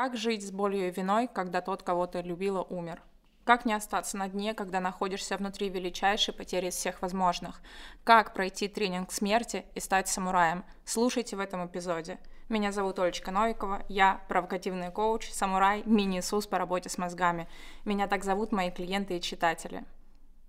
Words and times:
Как 0.00 0.16
жить 0.16 0.48
с 0.48 0.50
болью 0.50 0.88
и 0.88 0.90
виной, 0.90 1.28
когда 1.30 1.60
тот, 1.60 1.82
кого 1.82 2.06
ты 2.06 2.22
любила, 2.22 2.62
умер? 2.62 3.02
Как 3.44 3.66
не 3.66 3.74
остаться 3.74 4.16
на 4.16 4.28
дне, 4.28 4.54
когда 4.54 4.80
находишься 4.80 5.36
внутри 5.36 5.68
величайшей 5.68 6.32
потери 6.32 6.68
из 6.68 6.74
всех 6.76 7.02
возможных? 7.02 7.60
Как 8.02 8.32
пройти 8.32 8.66
тренинг 8.66 9.12
смерти 9.12 9.66
и 9.74 9.80
стать 9.80 10.08
самураем? 10.08 10.64
Слушайте 10.86 11.36
в 11.36 11.38
этом 11.38 11.66
эпизоде. 11.66 12.18
Меня 12.48 12.72
зовут 12.72 12.98
Олечка 12.98 13.30
Новикова, 13.30 13.84
я 13.90 14.22
провокативный 14.26 14.90
коуч, 14.90 15.30
самурай, 15.32 15.82
мини-Иисус 15.84 16.46
по 16.46 16.56
работе 16.56 16.88
с 16.88 16.96
мозгами. 16.96 17.46
Меня 17.84 18.06
так 18.06 18.24
зовут 18.24 18.52
мои 18.52 18.70
клиенты 18.70 19.18
и 19.18 19.20
читатели. 19.20 19.84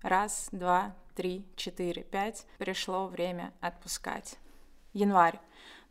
Раз, 0.00 0.48
два, 0.50 0.96
три, 1.14 1.46
четыре, 1.56 2.04
пять. 2.04 2.46
Пришло 2.56 3.06
время 3.06 3.52
отпускать. 3.60 4.38
Январь. 4.94 5.38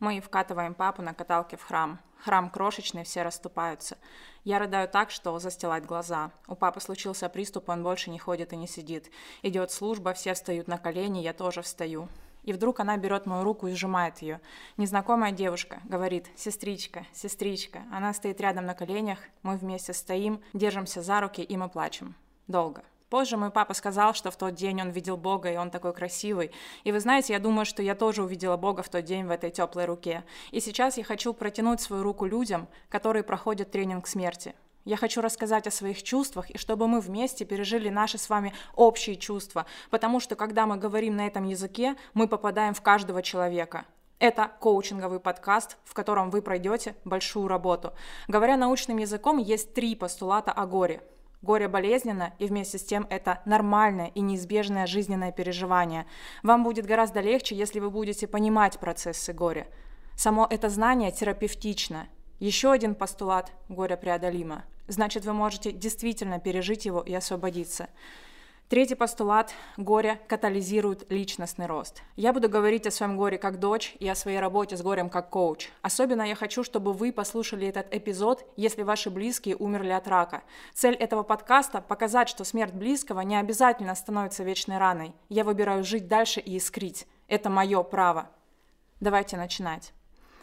Мы 0.02 0.20
вкатываем 0.20 0.74
папу 0.74 1.00
на 1.00 1.14
каталке 1.14 1.56
в 1.56 1.62
храм. 1.62 2.00
Храм 2.24 2.50
крошечный, 2.50 3.04
все 3.04 3.22
расступаются. 3.22 3.96
Я 4.42 4.58
рыдаю 4.58 4.88
так, 4.88 5.12
что 5.12 5.38
застилать 5.38 5.86
глаза. 5.86 6.32
У 6.48 6.56
папы 6.56 6.80
случился 6.80 7.28
приступ, 7.28 7.68
он 7.68 7.84
больше 7.84 8.10
не 8.10 8.18
ходит 8.18 8.52
и 8.52 8.56
не 8.56 8.66
сидит. 8.66 9.12
Идет 9.42 9.70
служба, 9.70 10.12
все 10.12 10.34
встают 10.34 10.66
на 10.66 10.76
колени, 10.76 11.20
я 11.20 11.32
тоже 11.32 11.62
встаю. 11.62 12.08
И 12.42 12.52
вдруг 12.52 12.80
она 12.80 12.96
берет 12.96 13.26
мою 13.26 13.44
руку 13.44 13.68
и 13.68 13.74
сжимает 13.74 14.18
ее. 14.22 14.40
Незнакомая 14.76 15.30
девушка 15.30 15.78
говорит 15.84 16.26
«Сестричка, 16.34 17.06
сестричка». 17.12 17.82
Она 17.92 18.12
стоит 18.12 18.40
рядом 18.40 18.66
на 18.66 18.74
коленях, 18.74 19.20
мы 19.44 19.56
вместе 19.56 19.92
стоим, 19.92 20.42
держимся 20.52 21.00
за 21.00 21.20
руки 21.20 21.44
и 21.44 21.56
мы 21.56 21.68
плачем. 21.68 22.16
Долго. 22.48 22.82
Позже 23.12 23.36
мой 23.36 23.50
папа 23.50 23.74
сказал, 23.74 24.14
что 24.14 24.30
в 24.30 24.36
тот 24.36 24.54
день 24.54 24.80
он 24.80 24.88
видел 24.88 25.18
Бога, 25.18 25.52
и 25.52 25.58
он 25.58 25.70
такой 25.70 25.92
красивый. 25.92 26.50
И 26.82 26.92
вы 26.92 26.98
знаете, 26.98 27.34
я 27.34 27.38
думаю, 27.38 27.66
что 27.66 27.82
я 27.82 27.94
тоже 27.94 28.22
увидела 28.22 28.56
Бога 28.56 28.82
в 28.82 28.88
тот 28.88 29.04
день 29.04 29.26
в 29.26 29.30
этой 29.30 29.50
теплой 29.50 29.84
руке. 29.84 30.24
И 30.50 30.60
сейчас 30.60 30.96
я 30.96 31.04
хочу 31.04 31.34
протянуть 31.34 31.82
свою 31.82 32.02
руку 32.02 32.24
людям, 32.24 32.68
которые 32.88 33.22
проходят 33.22 33.70
тренинг 33.70 34.06
смерти. 34.06 34.54
Я 34.86 34.96
хочу 34.96 35.20
рассказать 35.20 35.66
о 35.66 35.70
своих 35.70 36.02
чувствах, 36.02 36.48
и 36.48 36.56
чтобы 36.56 36.88
мы 36.88 37.00
вместе 37.00 37.44
пережили 37.44 37.90
наши 37.90 38.16
с 38.16 38.30
вами 38.30 38.54
общие 38.76 39.16
чувства, 39.16 39.66
потому 39.90 40.18
что 40.18 40.34
когда 40.34 40.64
мы 40.64 40.78
говорим 40.78 41.14
на 41.14 41.26
этом 41.26 41.44
языке, 41.44 41.96
мы 42.14 42.26
попадаем 42.26 42.72
в 42.72 42.80
каждого 42.80 43.20
человека. 43.20 43.84
Это 44.20 44.50
коучинговый 44.58 45.20
подкаст, 45.20 45.76
в 45.84 45.92
котором 45.92 46.30
вы 46.30 46.40
пройдете 46.40 46.94
большую 47.04 47.46
работу. 47.46 47.92
Говоря 48.26 48.56
научным 48.56 48.96
языком, 48.96 49.36
есть 49.36 49.74
три 49.74 49.96
постулата 49.96 50.50
о 50.50 50.64
горе. 50.64 51.02
Горе 51.42 51.66
болезненно, 51.66 52.32
и 52.38 52.46
вместе 52.46 52.78
с 52.78 52.84
тем 52.84 53.06
это 53.10 53.40
нормальное 53.44 54.12
и 54.14 54.20
неизбежное 54.20 54.86
жизненное 54.86 55.32
переживание. 55.32 56.06
Вам 56.44 56.62
будет 56.62 56.86
гораздо 56.86 57.20
легче, 57.20 57.56
если 57.56 57.80
вы 57.80 57.90
будете 57.90 58.28
понимать 58.28 58.78
процессы 58.78 59.32
горя. 59.32 59.66
Само 60.16 60.46
это 60.48 60.68
знание 60.68 61.10
терапевтично. 61.10 62.06
Еще 62.38 62.70
один 62.70 62.94
постулат– 62.94 63.52
горе 63.68 63.96
преодолимо. 63.96 64.64
Значит, 64.86 65.24
вы 65.24 65.32
можете 65.32 65.72
действительно 65.72 66.38
пережить 66.38 66.86
его 66.86 67.00
и 67.00 67.12
освободиться. 67.12 67.88
Третий 68.72 68.94
постулат– 68.94 69.52
горе 69.76 70.18
катализирует 70.28 71.12
личностный 71.12 71.66
рост. 71.66 72.02
Я 72.16 72.32
буду 72.32 72.48
говорить 72.48 72.86
о 72.86 72.90
своем 72.90 73.18
горе 73.18 73.36
как 73.36 73.60
дочь 73.60 73.94
и 74.00 74.08
о 74.08 74.14
своей 74.14 74.40
работе 74.40 74.78
с 74.78 74.82
горем 74.82 75.10
как 75.10 75.28
коуч. 75.28 75.68
Особенно 75.82 76.22
я 76.22 76.34
хочу, 76.34 76.64
чтобы 76.64 76.94
вы 76.94 77.12
послушали 77.12 77.66
этот 77.66 77.94
эпизод, 77.94 78.50
если 78.56 78.82
ваши 78.82 79.10
близкие 79.10 79.56
умерли 79.56 79.90
от 79.90 80.08
рака. 80.08 80.42
Цель 80.72 80.94
этого 80.94 81.22
подкаста– 81.22 81.82
показать, 81.86 82.30
что 82.30 82.44
смерть 82.44 82.72
близкого 82.72 83.20
не 83.20 83.36
обязательно 83.36 83.94
становится 83.94 84.42
вечной 84.42 84.78
раной. 84.78 85.12
Я 85.28 85.44
выбираю 85.44 85.84
жить 85.84 86.08
дальше 86.08 86.40
и 86.40 86.56
искрить. 86.56 87.06
Это 87.28 87.50
мое 87.50 87.82
право. 87.82 88.30
Давайте 89.00 89.36
начинать. 89.36 89.92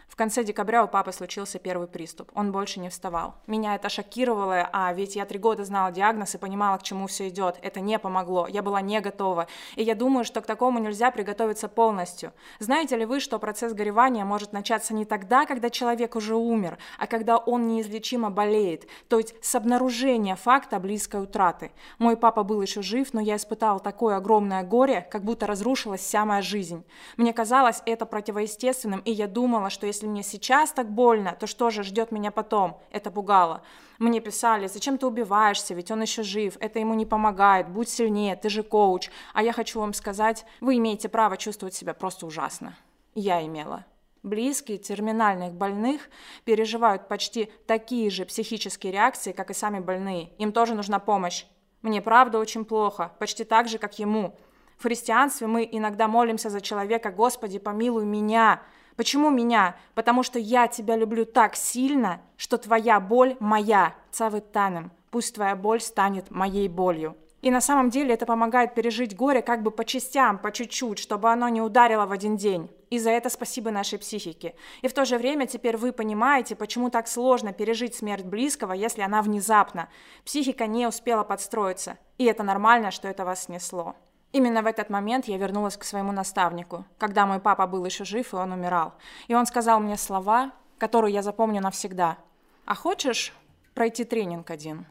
В 0.10 0.16
конце 0.16 0.44
декабря 0.44 0.84
у 0.84 0.88
папы 0.88 1.14
случился 1.14 1.60
первый 1.60 1.88
приступ. 1.88 2.32
Он 2.34 2.52
больше 2.52 2.80
не 2.80 2.90
вставал. 2.90 3.36
Меня 3.48 3.76
это 3.76 3.90
шокировало, 3.90 4.68
а 4.74 4.92
ведь 4.92 5.16
я 5.16 5.26
три 5.26 5.38
года 5.40 5.64
знала 5.64 5.92
диагноз 5.92 6.36
и 6.36 6.40
понимала, 6.40 6.78
к 6.78 6.84
чему 6.84 7.08
все 7.08 7.30
идет. 7.30 7.58
Это 7.62 7.80
не 7.80 7.98
помогло. 8.00 8.48
Я 8.48 8.64
была 8.64 8.82
не 8.82 9.00
готова. 9.00 9.48
И 9.76 9.84
я 9.84 9.96
думаю, 9.96 10.26
что 10.26 10.42
к 10.42 10.48
такому 10.48 10.80
нельзя 10.80 11.12
приготовиться 11.12 11.70
полностью. 11.70 12.34
Знаете 12.60 12.98
ли 12.98 13.06
вы, 13.06 13.20
что 13.20 13.40
процесс 13.40 13.74
горевания 13.74 14.26
может 14.26 14.52
начаться 14.52 14.94
не 14.94 15.06
тогда, 15.06 15.46
когда 15.46 15.70
человек 15.70 16.16
уже 16.16 16.36
умер, 16.36 16.80
а 16.98 17.06
когда 17.08 17.38
он 17.38 17.68
неизлечимо 17.68 18.32
болеет, 18.32 18.88
то 19.08 19.20
есть 19.20 19.36
с 19.42 19.56
обнаружения 19.56 20.36
факта 20.36 20.80
близкой 20.80 21.24
утраты. 21.24 21.72
Мой 22.00 22.18
папа 22.18 22.44
был 22.44 22.62
еще 22.62 22.82
жив, 22.82 23.14
но 23.14 23.22
я 23.22 23.36
испытала 23.36 23.80
такое 23.80 24.18
огромное 24.18 24.64
горе, 24.64 25.08
как 25.12 25.24
будто 25.24 25.46
разрушилась 25.46 26.02
вся 26.02 26.26
моя 26.26 26.42
жизнь. 26.42 26.84
Мне 27.16 27.32
казалось 27.32 27.84
это 27.86 28.06
противоестественным, 28.08 29.02
и 29.02 29.12
я 29.12 29.28
думала, 29.28 29.70
что 29.70 29.86
если 29.86 29.99
если 30.00 30.08
мне 30.08 30.24
сейчас 30.24 30.72
так 30.72 30.90
больно, 30.90 31.36
то 31.38 31.46
что 31.46 31.70
же 31.72 31.84
ждет 31.84 32.14
меня 32.14 32.32
потом? 32.32 32.80
Это 32.90 33.12
пугало. 33.12 33.64
Мне 33.98 34.22
писали, 34.22 34.68
зачем 34.68 34.98
ты 34.98 35.06
убиваешься, 35.06 35.74
ведь 35.74 35.92
он 35.92 36.02
еще 36.02 36.24
жив, 36.24 36.56
это 36.62 36.80
ему 36.80 36.94
не 36.94 37.06
помогает, 37.06 37.68
будь 37.68 37.90
сильнее, 37.90 38.38
ты 38.38 38.48
же 38.48 38.64
коуч. 38.64 39.10
А 39.34 39.44
я 39.44 39.52
хочу 39.52 39.82
вам 39.82 39.94
сказать, 39.94 40.46
вы 40.62 40.78
имеете 40.78 41.10
право 41.10 41.36
чувствовать 41.36 41.76
себя 41.76 41.94
просто 41.94 42.26
ужасно. 42.26 42.78
Я 43.14 43.46
имела. 43.46 43.86
Близкие 44.24 44.78
терминальных 44.78 45.54
больных 45.54 46.10
переживают 46.46 47.10
почти 47.10 47.52
такие 47.68 48.10
же 48.10 48.24
психические 48.24 48.94
реакции, 48.94 49.34
как 49.34 49.50
и 49.50 49.54
сами 49.54 49.80
больные. 49.80 50.32
Им 50.38 50.54
тоже 50.54 50.76
нужна 50.76 51.00
помощь. 51.00 51.46
Мне 51.82 52.02
правда 52.02 52.40
очень 52.40 52.64
плохо, 52.64 53.12
почти 53.20 53.44
так 53.44 53.68
же, 53.68 53.78
как 53.78 54.00
ему. 54.00 54.38
В 54.78 54.84
христианстве 54.84 55.48
мы 55.48 55.68
иногда 55.70 56.08
молимся 56.08 56.50
за 56.50 56.62
человека, 56.62 57.12
Господи, 57.12 57.60
помилуй 57.60 58.06
меня. 58.06 58.62
Почему 59.00 59.30
меня? 59.30 59.78
Потому 59.96 60.24
что 60.24 60.40
я 60.40 60.68
тебя 60.68 60.98
люблю 60.98 61.26
так 61.26 61.56
сильно, 61.56 62.20
что 62.36 62.58
твоя 62.58 63.00
боль 63.00 63.38
моя. 63.40 63.96
Цавытанем. 64.12 64.92
Пусть 65.10 65.36
твоя 65.36 65.56
боль 65.56 65.80
станет 65.80 66.32
моей 66.32 66.68
болью. 66.68 67.16
И 67.42 67.50
на 67.50 67.62
самом 67.62 67.92
деле 67.92 68.14
это 68.14 68.26
помогает 68.26 68.76
пережить 68.76 69.16
горе 69.16 69.42
как 69.42 69.64
бы 69.64 69.72
по 69.72 69.86
частям, 69.86 70.38
по 70.38 70.52
чуть-чуть, 70.52 71.00
чтобы 71.00 71.32
оно 71.32 71.48
не 71.48 71.62
ударило 71.62 72.06
в 72.08 72.12
один 72.12 72.36
день. 72.36 72.70
И 72.90 73.00
за 73.00 73.12
это 73.12 73.30
спасибо 73.30 73.72
нашей 73.72 74.00
психике. 74.00 74.54
И 74.82 74.90
в 74.90 74.94
то 74.94 75.06
же 75.06 75.18
время 75.18 75.48
теперь 75.48 75.78
вы 75.78 75.94
понимаете, 75.94 76.58
почему 76.58 76.90
так 76.90 77.08
сложно 77.08 77.54
пережить 77.54 77.96
смерть 77.96 78.26
близкого, 78.26 78.74
если 78.74 79.02
она 79.02 79.22
внезапна. 79.22 79.88
Психика 80.26 80.68
не 80.68 80.86
успела 80.86 81.24
подстроиться. 81.24 81.98
И 82.18 82.26
это 82.26 82.44
нормально, 82.44 82.92
что 82.92 83.08
это 83.08 83.24
вас 83.24 83.44
снесло. 83.44 83.96
Именно 84.32 84.62
в 84.62 84.68
этот 84.68 84.90
момент 84.90 85.26
я 85.26 85.38
вернулась 85.38 85.76
к 85.76 85.84
своему 85.84 86.12
наставнику, 86.12 86.86
когда 87.00 87.26
мой 87.26 87.40
папа 87.40 87.66
был 87.66 87.84
еще 87.86 88.06
жив, 88.06 88.34
и 88.34 88.38
он 88.38 88.52
умирал. 88.52 88.94
И 89.28 89.34
он 89.34 89.48
сказал 89.48 89.80
мне 89.80 89.98
слова, 89.98 90.52
которые 90.78 91.14
я 91.14 91.24
запомню 91.24 91.62
навсегда. 91.62 92.18
«А 92.66 92.76
хочешь 92.76 93.34
пройти 93.74 94.04
тренинг 94.04 94.52
один? 94.52 94.86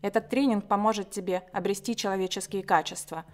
Этот 0.00 0.30
тренинг 0.30 0.66
поможет 0.66 1.10
тебе 1.10 1.42
обрести 1.52 1.96
человеческие 1.96 2.62
качества. 2.62 3.24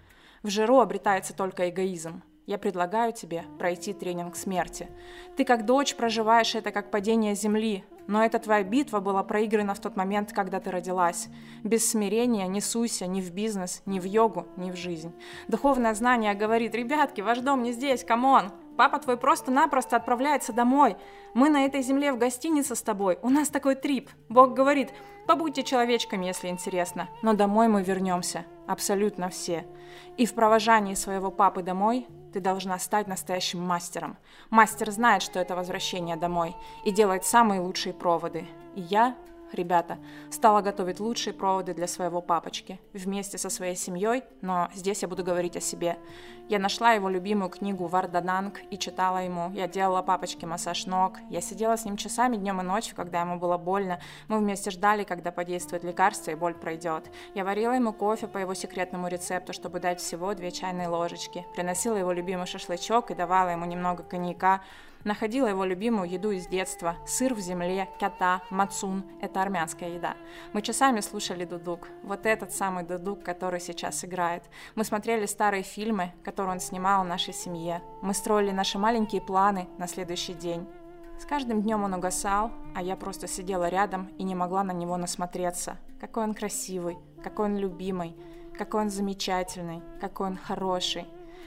В 0.42 0.48
жиру 0.48 0.80
обретается 0.80 1.34
только 1.34 1.68
эгоизм. 1.68 2.22
Я 2.46 2.58
предлагаю 2.58 3.12
тебе 3.14 3.44
пройти 3.58 3.94
тренинг 3.94 4.36
смерти. 4.36 4.90
Ты 5.36 5.44
как 5.46 5.64
дочь 5.64 5.94
проживаешь 5.96 6.54
это 6.54 6.72
как 6.72 6.90
падение 6.90 7.34
земли, 7.34 7.84
но 8.06 8.22
эта 8.22 8.38
твоя 8.38 8.62
битва 8.62 9.00
была 9.00 9.22
проиграна 9.22 9.74
в 9.74 9.80
тот 9.80 9.96
момент, 9.96 10.32
когда 10.32 10.60
ты 10.60 10.70
родилась. 10.70 11.28
Без 11.62 11.88
смирения 11.88 12.46
не 12.46 12.60
суйся 12.60 13.06
ни 13.06 13.22
в 13.22 13.32
бизнес, 13.32 13.82
ни 13.86 13.98
в 13.98 14.04
йогу, 14.04 14.46
ни 14.58 14.70
в 14.70 14.76
жизнь. 14.76 15.14
Духовное 15.48 15.94
знание 15.94 16.34
говорит, 16.34 16.74
ребятки, 16.74 17.22
ваш 17.22 17.38
дом 17.38 17.62
не 17.62 17.72
здесь, 17.72 18.04
come 18.04 18.32
on. 18.32 18.52
Папа 18.76 18.98
твой 18.98 19.16
просто-напросто 19.16 19.96
отправляется 19.96 20.52
домой. 20.52 20.96
Мы 21.32 21.48
на 21.48 21.64
этой 21.64 21.80
земле 21.80 22.12
в 22.12 22.18
гостинице 22.18 22.74
с 22.74 22.82
тобой. 22.82 23.18
У 23.22 23.30
нас 23.30 23.48
такой 23.48 23.74
трип. 23.74 24.10
Бог 24.28 24.52
говорит, 24.52 24.90
побудьте 25.26 25.62
человечками, 25.62 26.26
если 26.26 26.48
интересно. 26.48 27.08
Но 27.22 27.34
домой 27.34 27.68
мы 27.68 27.82
вернемся. 27.82 28.44
Абсолютно 28.66 29.28
все. 29.28 29.66
И 30.16 30.26
в 30.26 30.34
провожании 30.34 30.94
своего 30.94 31.30
папы 31.30 31.62
домой 31.62 32.06
ты 32.32 32.40
должна 32.40 32.78
стать 32.78 33.06
настоящим 33.06 33.60
мастером. 33.60 34.16
Мастер 34.50 34.90
знает, 34.90 35.22
что 35.22 35.38
это 35.38 35.54
возвращение 35.54 36.16
домой 36.16 36.56
и 36.84 36.90
делает 36.90 37.24
самые 37.24 37.60
лучшие 37.60 37.92
проводы. 37.92 38.46
И 38.74 38.80
я 38.80 39.16
ребята, 39.54 39.98
стала 40.30 40.60
готовить 40.60 41.00
лучшие 41.00 41.32
проводы 41.32 41.74
для 41.74 41.86
своего 41.86 42.20
папочки 42.20 42.80
вместе 42.92 43.38
со 43.38 43.50
своей 43.50 43.76
семьей, 43.76 44.24
но 44.40 44.68
здесь 44.74 45.02
я 45.02 45.08
буду 45.08 45.24
говорить 45.24 45.56
о 45.56 45.60
себе. 45.60 45.98
Я 46.46 46.58
нашла 46.58 46.92
его 46.92 47.08
любимую 47.08 47.48
книгу 47.48 47.86
Вардаданг 47.86 48.60
и 48.70 48.76
читала 48.76 49.18
ему. 49.18 49.50
Я 49.54 49.66
делала 49.66 50.02
папочке 50.02 50.46
массаж 50.46 50.84
ног. 50.84 51.14
Я 51.30 51.40
сидела 51.40 51.76
с 51.78 51.86
ним 51.86 51.96
часами 51.96 52.36
днем 52.36 52.60
и 52.60 52.64
ночью, 52.64 52.94
когда 52.94 53.22
ему 53.22 53.38
было 53.38 53.56
больно. 53.56 53.98
Мы 54.28 54.38
вместе 54.38 54.70
ждали, 54.70 55.04
когда 55.04 55.32
подействует 55.32 55.84
лекарство 55.84 56.32
и 56.32 56.34
боль 56.34 56.52
пройдет. 56.52 57.10
Я 57.34 57.44
варила 57.44 57.72
ему 57.72 57.94
кофе 57.94 58.26
по 58.26 58.36
его 58.36 58.52
секретному 58.52 59.08
рецепту, 59.08 59.54
чтобы 59.54 59.80
дать 59.80 60.00
всего 60.00 60.34
две 60.34 60.50
чайные 60.50 60.88
ложечки. 60.88 61.46
Приносила 61.54 61.96
его 61.96 62.12
любимый 62.12 62.46
шашлычок 62.46 63.10
и 63.10 63.14
давала 63.14 63.48
ему 63.48 63.64
немного 63.64 64.02
коньяка. 64.02 64.60
Находила 65.04 65.46
его 65.46 65.66
любимую 65.66 66.08
еду 66.08 66.30
из 66.30 66.46
детства– 66.46 66.96
сыр 67.06 67.34
в 67.34 67.38
земле, 67.38 67.90
кята, 68.00 68.40
мацун– 68.48 69.04
это 69.20 69.42
армянская 69.42 69.90
еда. 69.90 70.16
Мы 70.54 70.62
часами 70.62 71.00
слушали 71.00 71.44
дудук, 71.44 71.88
вот 72.02 72.24
этот 72.24 72.52
самый 72.52 72.84
дудук, 72.84 73.22
который 73.22 73.60
сейчас 73.60 74.02
играет. 74.02 74.44
Мы 74.74 74.84
смотрели 74.84 75.26
старые 75.26 75.62
фильмы, 75.62 76.12
которые 76.24 76.54
он 76.54 76.60
снимал 76.60 77.04
в 77.04 77.06
нашей 77.06 77.34
семье. 77.34 77.82
Мы 78.00 78.14
строили 78.14 78.50
наши 78.50 78.78
маленькие 78.78 79.20
планы 79.20 79.68
на 79.76 79.88
следующий 79.88 80.32
день. 80.32 80.66
С 81.18 81.26
каждым 81.26 81.60
днем 81.60 81.84
он 81.84 81.92
угасал, 81.92 82.50
а 82.74 82.82
я 82.82 82.96
просто 82.96 83.28
сидела 83.28 83.68
рядом 83.68 84.08
и 84.16 84.24
не 84.24 84.34
могла 84.34 84.64
на 84.64 84.72
него 84.72 84.96
насмотреться. 84.96 85.76
Какой 86.00 86.24
он 86.24 86.32
красивый, 86.32 86.96
какой 87.22 87.46
он 87.46 87.58
любимый, 87.58 88.16
какой 88.56 88.80
он 88.80 88.90
замечательный, 88.90 89.82
какой 90.00 90.28
он 90.28 90.38
хороший. 90.38 91.06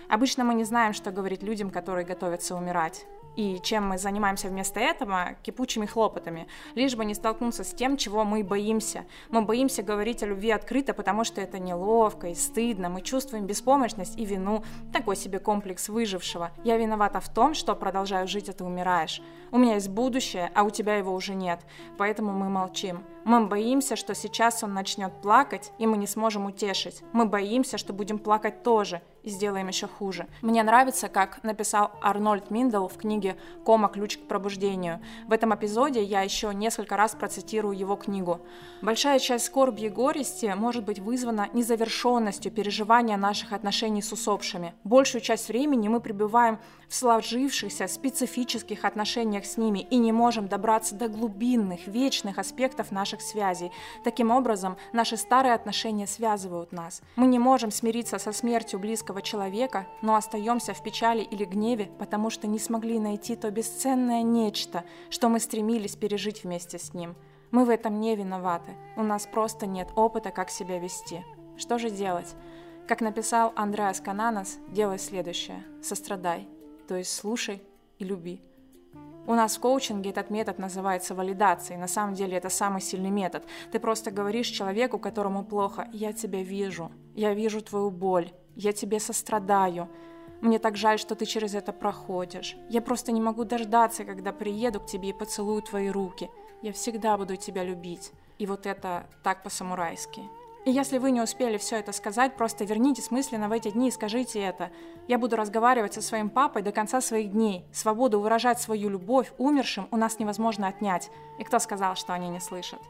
Обычно 0.10 0.44
мы 0.44 0.54
не 0.54 0.64
знаем, 0.64 0.94
что 0.94 1.12
говорить 1.12 1.42
людям, 1.42 1.72
которые 1.72 2.06
готовятся 2.06 2.56
умирать. 2.56 3.08
И 3.38 3.60
чем 3.62 3.88
мы 3.88 4.00
занимаемся 4.00 4.48
вместо 4.48 4.80
этого? 4.80 5.36
Кипучими 5.44 5.86
хлопотами. 5.86 6.48
Лишь 6.74 6.96
бы 6.96 7.06
не 7.06 7.14
столкнуться 7.14 7.64
с 7.64 7.72
тем, 7.72 7.96
чего 7.96 8.26
мы 8.26 8.44
боимся. 8.44 9.06
Мы 9.30 9.44
боимся 9.44 9.84
говорить 9.84 10.24
о 10.24 10.26
любви 10.26 10.50
открыто, 10.50 10.96
потому 10.96 11.24
что 11.24 11.40
это 11.40 11.60
неловко 11.60 12.30
и 12.30 12.34
стыдно. 12.34 12.90
Мы 12.90 13.02
чувствуем 13.02 13.46
беспомощность 13.46 14.18
и 14.18 14.26
вину. 14.26 14.64
Такой 14.92 15.16
себе 15.16 15.38
комплекс 15.38 15.88
выжившего. 15.88 16.50
Я 16.64 16.78
виновата 16.78 17.20
в 17.20 17.30
том, 17.32 17.54
что 17.54 17.76
продолжаю 17.76 18.28
жить, 18.28 18.50
а 18.50 18.54
ты 18.54 18.64
умираешь. 18.64 19.22
У 19.52 19.60
меня 19.60 19.76
есть 19.76 19.90
будущее, 19.90 20.50
а 20.56 20.64
у 20.64 20.72
тебя 20.72 20.96
его 20.96 21.14
уже 21.14 21.36
нет. 21.36 21.60
Поэтому 22.00 22.32
мы 22.34 22.50
молчим. 22.50 23.04
Мы 23.28 23.46
боимся, 23.46 23.98
что 23.98 24.16
сейчас 24.16 24.64
он 24.64 24.74
начнет 24.74 25.12
плакать, 25.22 25.74
и 25.80 25.86
мы 25.86 25.98
не 25.98 26.08
сможем 26.08 26.46
утешить. 26.46 27.04
Мы 27.12 27.26
боимся, 27.26 27.78
что 27.78 27.92
будем 27.92 28.20
плакать 28.20 28.64
тоже, 28.64 29.02
и 29.24 29.30
сделаем 29.30 29.68
еще 29.68 29.88
хуже. 29.88 30.28
Мне 30.42 30.64
нравится, 30.64 31.10
как 31.10 31.44
написал 31.44 31.92
Арнольд 32.02 32.50
Миндл 32.50 32.88
в 32.88 32.96
книге 32.96 33.36
«Кома. 33.66 33.90
Ключ 33.90 34.18
к 34.18 34.28
пробуждению». 34.28 35.02
В 35.28 35.34
этом 35.34 35.54
эпизоде 35.54 36.02
я 36.02 36.22
еще 36.22 36.54
несколько 36.56 36.96
раз 36.96 37.16
процитирую 37.16 37.78
его 37.78 37.98
книгу. 37.98 38.40
«Большая 38.82 39.20
часть 39.20 39.48
скорби 39.48 39.82
и 39.82 39.90
горести 39.90 40.54
может 40.56 40.86
быть 40.86 41.00
вызвана 41.00 41.50
незавершенностью 41.52 42.50
переживания 42.54 43.18
наших 43.18 43.52
отношений 43.52 44.02
с 44.02 44.14
усопшими. 44.14 44.74
Большую 44.86 45.20
часть 45.20 45.50
времени 45.50 45.90
мы 45.90 46.00
пребываем 46.00 46.60
в 46.88 46.96
сложившихся 46.96 47.88
специфических 47.88 48.86
отношениях 48.86 49.46
с 49.46 49.58
ними 49.58 49.80
и 49.80 49.98
не 49.98 50.14
можем 50.14 50.48
добраться 50.48 50.96
до 50.96 51.10
глубинных, 51.10 51.88
вечных 51.88 52.38
аспектов 52.38 52.92
наших 52.92 53.17
связей. 53.22 53.72
Таким 54.04 54.32
образом, 54.32 54.78
наши 54.94 55.18
старые 55.18 55.54
отношения 55.54 56.08
связывают 56.08 56.72
нас. 56.72 57.02
Мы 57.16 57.28
не 57.28 57.40
можем 57.40 57.72
смириться 57.72 58.20
со 58.20 58.32
смертью 58.32 58.80
близкого 58.80 59.22
человека, 59.22 59.88
но 60.02 60.16
остаемся 60.16 60.74
в 60.74 60.84
печали 60.84 61.22
или 61.22 61.46
гневе, 61.46 61.90
потому 62.00 62.30
что 62.30 62.48
не 62.48 62.60
смогли 62.60 63.00
найти 63.00 63.36
то 63.36 63.50
бесценное 63.52 64.22
нечто, 64.22 64.84
что 65.10 65.30
мы 65.30 65.40
стремились 65.40 65.96
пережить 65.96 66.44
вместе 66.44 66.80
с 66.80 66.94
ним. 66.94 67.16
Мы 67.52 67.66
в 67.66 67.70
этом 67.70 68.00
не 68.00 68.16
виноваты. 68.16 68.72
У 68.96 69.04
нас 69.04 69.26
просто 69.26 69.66
нет 69.66 69.90
опыта, 69.96 70.32
как 70.32 70.50
себя 70.50 70.80
вести. 70.80 71.24
Что 71.58 71.78
же 71.78 71.90
делать? 71.90 72.36
Как 72.88 73.02
написал 73.02 73.54
Андреас 73.56 74.00
Кананас, 74.00 74.58
делай 74.70 75.00
следующее. 75.00 75.64
Сострадай 75.82 76.48
то 76.88 76.96
есть 76.96 77.14
слушай 77.14 77.62
и 78.00 78.04
люби. 78.04 78.42
У 79.28 79.36
нас 79.36 79.58
в 79.58 79.60
коучинге 79.60 80.12
этот 80.12 80.30
метод 80.30 80.58
называется 80.58 81.14
валидацией. 81.14 81.78
На 81.78 81.90
самом 81.90 82.14
деле 82.14 82.38
это 82.38 82.50
самый 82.50 82.80
сильный 82.80 83.10
метод. 83.10 83.44
Ты 83.74 83.80
просто 83.80 84.10
говоришь 84.10 84.48
человеку, 84.48 85.00
которому 85.00 85.44
плохо, 85.44 85.90
я 85.92 86.14
тебя 86.14 86.42
вижу, 86.42 86.94
я 87.14 87.34
вижу 87.34 87.62
твою 87.62 87.92
боль, 87.92 88.32
я 88.56 88.72
тебе 88.72 89.02
сострадаю. 89.02 89.90
Мне 90.40 90.60
так 90.60 90.78
жаль, 90.78 90.98
что 90.98 91.14
ты 91.14 91.26
через 91.26 91.56
это 91.56 91.74
проходишь. 91.74 92.56
Я 92.70 92.82
просто 92.82 93.12
не 93.12 93.20
могу 93.20 93.44
дождаться, 93.44 94.06
когда 94.06 94.32
приеду 94.32 94.80
к 94.80 94.86
тебе 94.86 95.10
и 95.10 95.14
поцелую 95.14 95.62
твои 95.62 95.90
руки. 95.90 96.30
Я 96.62 96.72
всегда 96.72 97.18
буду 97.18 97.36
тебя 97.36 97.66
любить. 97.66 98.14
И 98.38 98.46
вот 98.46 98.66
это 98.66 99.08
так 99.24 99.44
по-самурайски. 99.44 100.22
И 100.68 100.70
если 100.70 100.98
вы 100.98 101.12
не 101.12 101.22
успели 101.22 101.58
все 101.58 101.78
это 101.78 101.94
сказать, 101.94 102.36
просто 102.36 102.66
вернитесь 102.66 103.10
мысленно 103.10 103.48
в 103.48 103.54
эти 103.54 103.72
дни 103.72 103.88
и 103.88 103.92
скажите 103.92 104.42
это. 104.42 104.70
Я 105.08 105.18
буду 105.18 105.38
разговаривать 105.38 105.94
со 105.94 106.02
своим 106.02 106.30
папой 106.30 106.62
до 106.62 106.74
конца 106.74 107.00
своих 107.00 107.32
дней. 107.32 107.66
Свободу 107.72 108.20
выражать 108.20 108.60
свою 108.60 108.90
любовь 108.90 109.32
умершим 109.38 109.88
у 109.92 109.96
нас 109.96 110.20
невозможно 110.20 110.68
отнять. 110.68 111.10
И 111.40 111.46
кто 111.46 111.60
сказал, 111.60 111.96
что 111.96 112.12
они 112.12 112.28
не 112.28 112.42
слышат? 112.42 112.82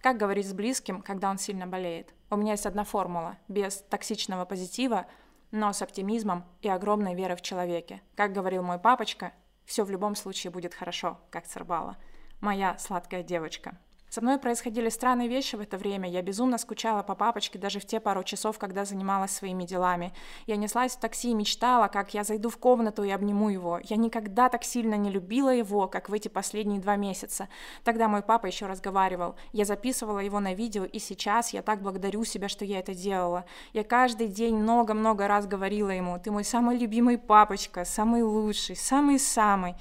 Как 0.00 0.16
говорить 0.16 0.48
с 0.48 0.54
близким, 0.54 1.02
когда 1.02 1.28
он 1.28 1.36
сильно 1.36 1.66
болеет? 1.66 2.14
У 2.30 2.36
меня 2.36 2.52
есть 2.52 2.64
одна 2.64 2.84
формула. 2.84 3.36
Без 3.46 3.84
токсичного 3.90 4.46
позитива, 4.46 5.04
но 5.50 5.74
с 5.74 5.82
оптимизмом 5.82 6.46
и 6.62 6.70
огромной 6.70 7.14
верой 7.14 7.36
в 7.36 7.42
человеке. 7.42 8.00
Как 8.14 8.32
говорил 8.32 8.62
мой 8.62 8.78
папочка, 8.78 9.34
все 9.66 9.84
в 9.84 9.90
любом 9.90 10.14
случае 10.14 10.50
будет 10.50 10.72
хорошо, 10.72 11.18
как 11.28 11.46
Цербала. 11.46 11.98
Моя 12.40 12.78
сладкая 12.78 13.22
девочка. 13.22 13.76
Со 14.08 14.20
мной 14.20 14.38
происходили 14.38 14.88
странные 14.88 15.28
вещи 15.28 15.56
в 15.56 15.60
это 15.60 15.76
время. 15.76 16.08
Я 16.08 16.22
безумно 16.22 16.58
скучала 16.58 17.02
по 17.02 17.14
папочке 17.14 17.58
даже 17.58 17.80
в 17.80 17.86
те 17.86 18.00
пару 18.00 18.22
часов, 18.22 18.58
когда 18.58 18.84
занималась 18.84 19.32
своими 19.32 19.64
делами. 19.64 20.12
Я 20.46 20.56
неслась 20.56 20.92
в 20.92 21.00
такси 21.00 21.32
и 21.32 21.34
мечтала, 21.34 21.88
как 21.88 22.14
я 22.14 22.24
зайду 22.24 22.48
в 22.48 22.56
комнату 22.56 23.02
и 23.02 23.10
обниму 23.10 23.50
его. 23.50 23.80
Я 23.82 23.96
никогда 23.96 24.48
так 24.48 24.64
сильно 24.64 24.94
не 24.94 25.10
любила 25.10 25.52
его, 25.52 25.88
как 25.88 26.08
в 26.08 26.14
эти 26.14 26.28
последние 26.28 26.80
два 26.80 26.96
месяца. 26.96 27.48
Тогда 27.84 28.08
мой 28.08 28.22
папа 28.22 28.46
еще 28.46 28.66
разговаривал. 28.66 29.34
Я 29.52 29.64
записывала 29.64 30.20
его 30.20 30.40
на 30.40 30.54
видео, 30.54 30.84
и 30.84 30.98
сейчас 30.98 31.50
я 31.52 31.62
так 31.62 31.82
благодарю 31.82 32.24
себя, 32.24 32.48
что 32.48 32.64
я 32.64 32.78
это 32.78 32.94
делала. 32.94 33.44
Я 33.72 33.84
каждый 33.84 34.28
день 34.28 34.56
много-много 34.56 35.26
раз 35.26 35.46
говорила 35.46 35.90
ему, 35.90 36.18
ты 36.18 36.30
мой 36.30 36.44
самый 36.44 36.78
любимый 36.78 37.18
папочка, 37.18 37.84
самый 37.84 38.22
лучший, 38.22 38.76
самый-самый. 38.76 39.74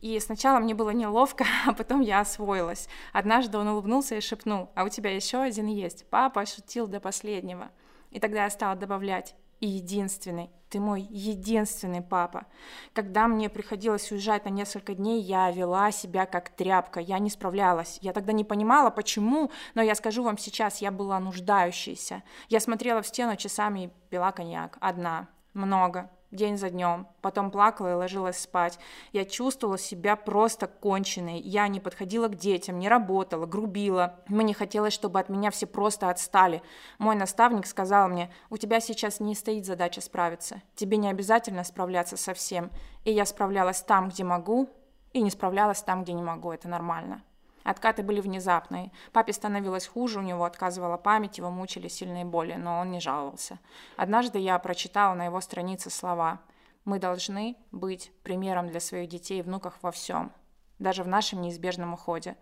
И 0.00 0.18
сначала 0.20 0.58
мне 0.58 0.74
было 0.74 0.90
неловко, 0.90 1.44
а 1.66 1.72
потом 1.72 2.00
я 2.00 2.20
освоилась. 2.20 2.88
Однажды 3.12 3.58
он 3.58 3.68
улыбнулся 3.68 4.16
и 4.16 4.20
шепнул, 4.20 4.70
а 4.74 4.84
у 4.84 4.88
тебя 4.88 5.14
еще 5.14 5.38
один 5.38 5.66
есть. 5.66 6.06
Папа 6.10 6.46
шутил 6.46 6.86
до 6.86 7.00
последнего. 7.00 7.70
И 8.10 8.18
тогда 8.18 8.44
я 8.44 8.50
стала 8.50 8.74
добавлять, 8.74 9.34
и 9.60 9.66
единственный. 9.66 10.50
Ты 10.70 10.80
мой 10.80 11.02
единственный 11.10 12.00
папа. 12.00 12.46
Когда 12.92 13.28
мне 13.28 13.48
приходилось 13.48 14.10
уезжать 14.10 14.44
на 14.44 14.50
несколько 14.50 14.94
дней, 14.94 15.20
я 15.20 15.50
вела 15.50 15.90
себя 15.90 16.26
как 16.26 16.50
тряпка, 16.50 17.00
я 17.00 17.18
не 17.18 17.28
справлялась. 17.28 17.98
Я 18.00 18.12
тогда 18.12 18.32
не 18.32 18.44
понимала, 18.44 18.90
почему, 18.90 19.50
но 19.74 19.82
я 19.82 19.94
скажу 19.94 20.22
вам 20.22 20.38
сейчас, 20.38 20.80
я 20.80 20.90
была 20.90 21.18
нуждающейся. 21.20 22.22
Я 22.48 22.60
смотрела 22.60 23.02
в 23.02 23.06
стену 23.06 23.36
часами 23.36 23.84
и 23.84 23.90
пила 24.08 24.32
коньяк. 24.32 24.78
Одна. 24.80 25.28
Много 25.52 26.08
день 26.30 26.56
за 26.56 26.70
днем. 26.70 27.06
Потом 27.20 27.50
плакала 27.50 27.92
и 27.92 27.94
ложилась 27.94 28.38
спать. 28.38 28.78
Я 29.12 29.24
чувствовала 29.24 29.78
себя 29.78 30.16
просто 30.16 30.66
конченной. 30.66 31.40
Я 31.40 31.68
не 31.68 31.80
подходила 31.80 32.28
к 32.28 32.36
детям, 32.36 32.78
не 32.78 32.88
работала, 32.88 33.46
грубила. 33.46 34.20
Мне 34.28 34.54
хотелось, 34.54 34.92
чтобы 34.92 35.20
от 35.20 35.28
меня 35.28 35.50
все 35.50 35.66
просто 35.66 36.10
отстали. 36.10 36.62
Мой 36.98 37.16
наставник 37.16 37.66
сказал 37.66 38.08
мне, 38.08 38.32
у 38.48 38.56
тебя 38.56 38.80
сейчас 38.80 39.20
не 39.20 39.34
стоит 39.34 39.66
задача 39.66 40.00
справиться. 40.00 40.62
Тебе 40.74 40.96
не 40.96 41.08
обязательно 41.08 41.64
справляться 41.64 42.16
со 42.16 42.34
всем. 42.34 42.70
И 43.04 43.12
я 43.12 43.24
справлялась 43.24 43.82
там, 43.82 44.08
где 44.08 44.24
могу, 44.24 44.68
и 45.12 45.22
не 45.22 45.30
справлялась 45.30 45.82
там, 45.82 46.02
где 46.04 46.12
не 46.12 46.22
могу. 46.22 46.52
Это 46.52 46.68
нормально. 46.68 47.22
Откаты 47.62 48.02
были 48.02 48.20
внезапные. 48.20 48.90
Папе 49.12 49.32
становилось 49.32 49.86
хуже, 49.86 50.18
у 50.18 50.22
него 50.22 50.44
отказывала 50.44 50.96
память, 50.96 51.38
его 51.38 51.50
мучили 51.50 51.88
сильные 51.88 52.24
боли, 52.24 52.54
но 52.54 52.80
он 52.80 52.90
не 52.90 53.00
жаловался. 53.00 53.58
Однажды 53.96 54.38
я 54.38 54.58
прочитала 54.58 55.14
на 55.14 55.26
его 55.26 55.40
странице 55.40 55.90
слова 55.90 56.40
«Мы 56.84 56.98
должны 56.98 57.56
быть 57.70 58.12
примером 58.22 58.68
для 58.68 58.80
своих 58.80 59.08
детей 59.08 59.40
и 59.40 59.42
внуков 59.42 59.74
во 59.82 59.90
всем, 59.90 60.32
даже 60.78 61.02
в 61.02 61.08
нашем 61.08 61.42
неизбежном 61.42 61.94
уходе. 61.94 62.36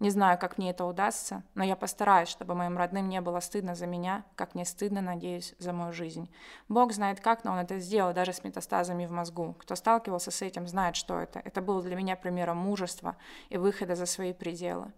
Не 0.00 0.10
знаю, 0.10 0.38
как 0.38 0.58
мне 0.58 0.70
это 0.70 0.84
удастся, 0.84 1.42
но 1.54 1.64
я 1.64 1.74
постараюсь, 1.74 2.28
чтобы 2.28 2.54
моим 2.54 2.78
родным 2.78 3.08
не 3.08 3.20
было 3.20 3.40
стыдно 3.40 3.74
за 3.74 3.86
меня, 3.86 4.24
как 4.36 4.54
мне 4.54 4.64
стыдно, 4.64 5.00
надеюсь, 5.00 5.56
за 5.58 5.72
мою 5.72 5.92
жизнь. 5.92 6.30
Бог 6.68 6.92
знает 6.92 7.20
как, 7.20 7.42
но 7.42 7.50
он 7.52 7.58
это 7.58 7.80
сделал 7.80 8.12
даже 8.12 8.32
с 8.32 8.44
метастазами 8.44 9.06
в 9.06 9.10
мозгу. 9.10 9.56
Кто 9.58 9.74
сталкивался 9.74 10.30
с 10.30 10.40
этим, 10.40 10.68
знает, 10.68 10.94
что 10.94 11.18
это. 11.18 11.40
Это 11.44 11.60
было 11.60 11.82
для 11.82 11.96
меня 11.96 12.14
примером 12.14 12.58
мужества 12.58 13.16
и 13.48 13.56
выхода 13.56 13.96
за 13.96 14.06
свои 14.06 14.32
пределы. 14.32 14.92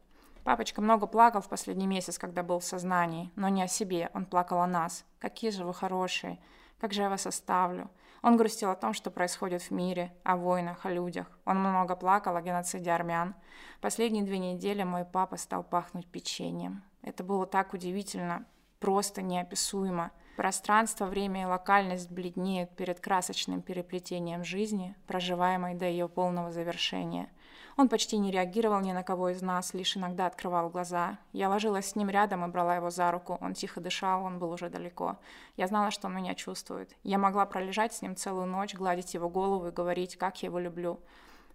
Папочка 0.44 0.82
много 0.82 1.06
плакал 1.06 1.40
в 1.40 1.48
последний 1.48 1.86
месяц, 1.86 2.18
когда 2.18 2.42
был 2.42 2.58
в 2.58 2.64
сознании, 2.64 3.30
но 3.36 3.48
не 3.48 3.62
о 3.62 3.68
себе, 3.68 4.10
он 4.12 4.26
плакал 4.26 4.60
о 4.60 4.66
нас. 4.66 5.06
Какие 5.18 5.50
же 5.50 5.64
вы 5.64 5.72
хорошие, 5.72 6.38
как 6.78 6.92
же 6.92 7.02
я 7.02 7.08
вас 7.08 7.26
оставлю. 7.26 7.90
Он 8.22 8.36
грустил 8.36 8.70
о 8.70 8.76
том, 8.76 8.92
что 8.92 9.10
происходит 9.10 9.62
в 9.62 9.70
мире, 9.70 10.12
о 10.24 10.36
войнах, 10.36 10.84
о 10.84 10.90
людях. 10.90 11.26
Он 11.44 11.58
много 11.58 11.96
плакал 11.96 12.36
о 12.36 12.42
геноциде 12.42 12.90
армян. 12.90 13.34
Последние 13.80 14.24
две 14.24 14.38
недели 14.38 14.82
мой 14.82 15.04
папа 15.04 15.36
стал 15.36 15.62
пахнуть 15.62 16.06
печеньем. 16.06 16.82
Это 17.02 17.24
было 17.24 17.46
так 17.46 17.72
удивительно, 17.72 18.44
просто 18.78 19.22
неописуемо. 19.22 20.10
Пространство, 20.36 21.06
время 21.06 21.42
и 21.42 21.46
локальность 21.46 22.10
бледнеют 22.10 22.76
перед 22.76 23.00
красочным 23.00 23.62
переплетением 23.62 24.44
жизни, 24.44 24.94
проживаемой 25.06 25.74
до 25.74 25.86
ее 25.86 26.08
полного 26.08 26.50
завершения– 26.50 27.30
он 27.76 27.88
почти 27.88 28.18
не 28.18 28.30
реагировал 28.30 28.80
ни 28.80 28.92
на 28.92 29.02
кого 29.02 29.30
из 29.30 29.42
нас, 29.42 29.74
лишь 29.74 29.96
иногда 29.96 30.26
открывал 30.26 30.68
глаза. 30.70 31.18
Я 31.32 31.48
ложилась 31.48 31.90
с 31.90 31.96
ним 31.96 32.10
рядом 32.10 32.44
и 32.44 32.48
брала 32.48 32.76
его 32.76 32.90
за 32.90 33.10
руку. 33.10 33.38
Он 33.40 33.54
тихо 33.54 33.80
дышал, 33.80 34.24
он 34.24 34.38
был 34.38 34.50
уже 34.50 34.68
далеко. 34.68 35.18
Я 35.56 35.66
знала, 35.66 35.90
что 35.90 36.08
он 36.08 36.14
меня 36.14 36.34
чувствует. 36.34 36.96
Я 37.02 37.18
могла 37.18 37.46
пролежать 37.46 37.92
с 37.92 38.02
ним 38.02 38.16
целую 38.16 38.46
ночь, 38.46 38.74
гладить 38.74 39.14
его 39.14 39.28
голову 39.28 39.68
и 39.68 39.72
говорить, 39.72 40.16
как 40.16 40.42
я 40.42 40.48
его 40.48 40.58
люблю. 40.58 41.00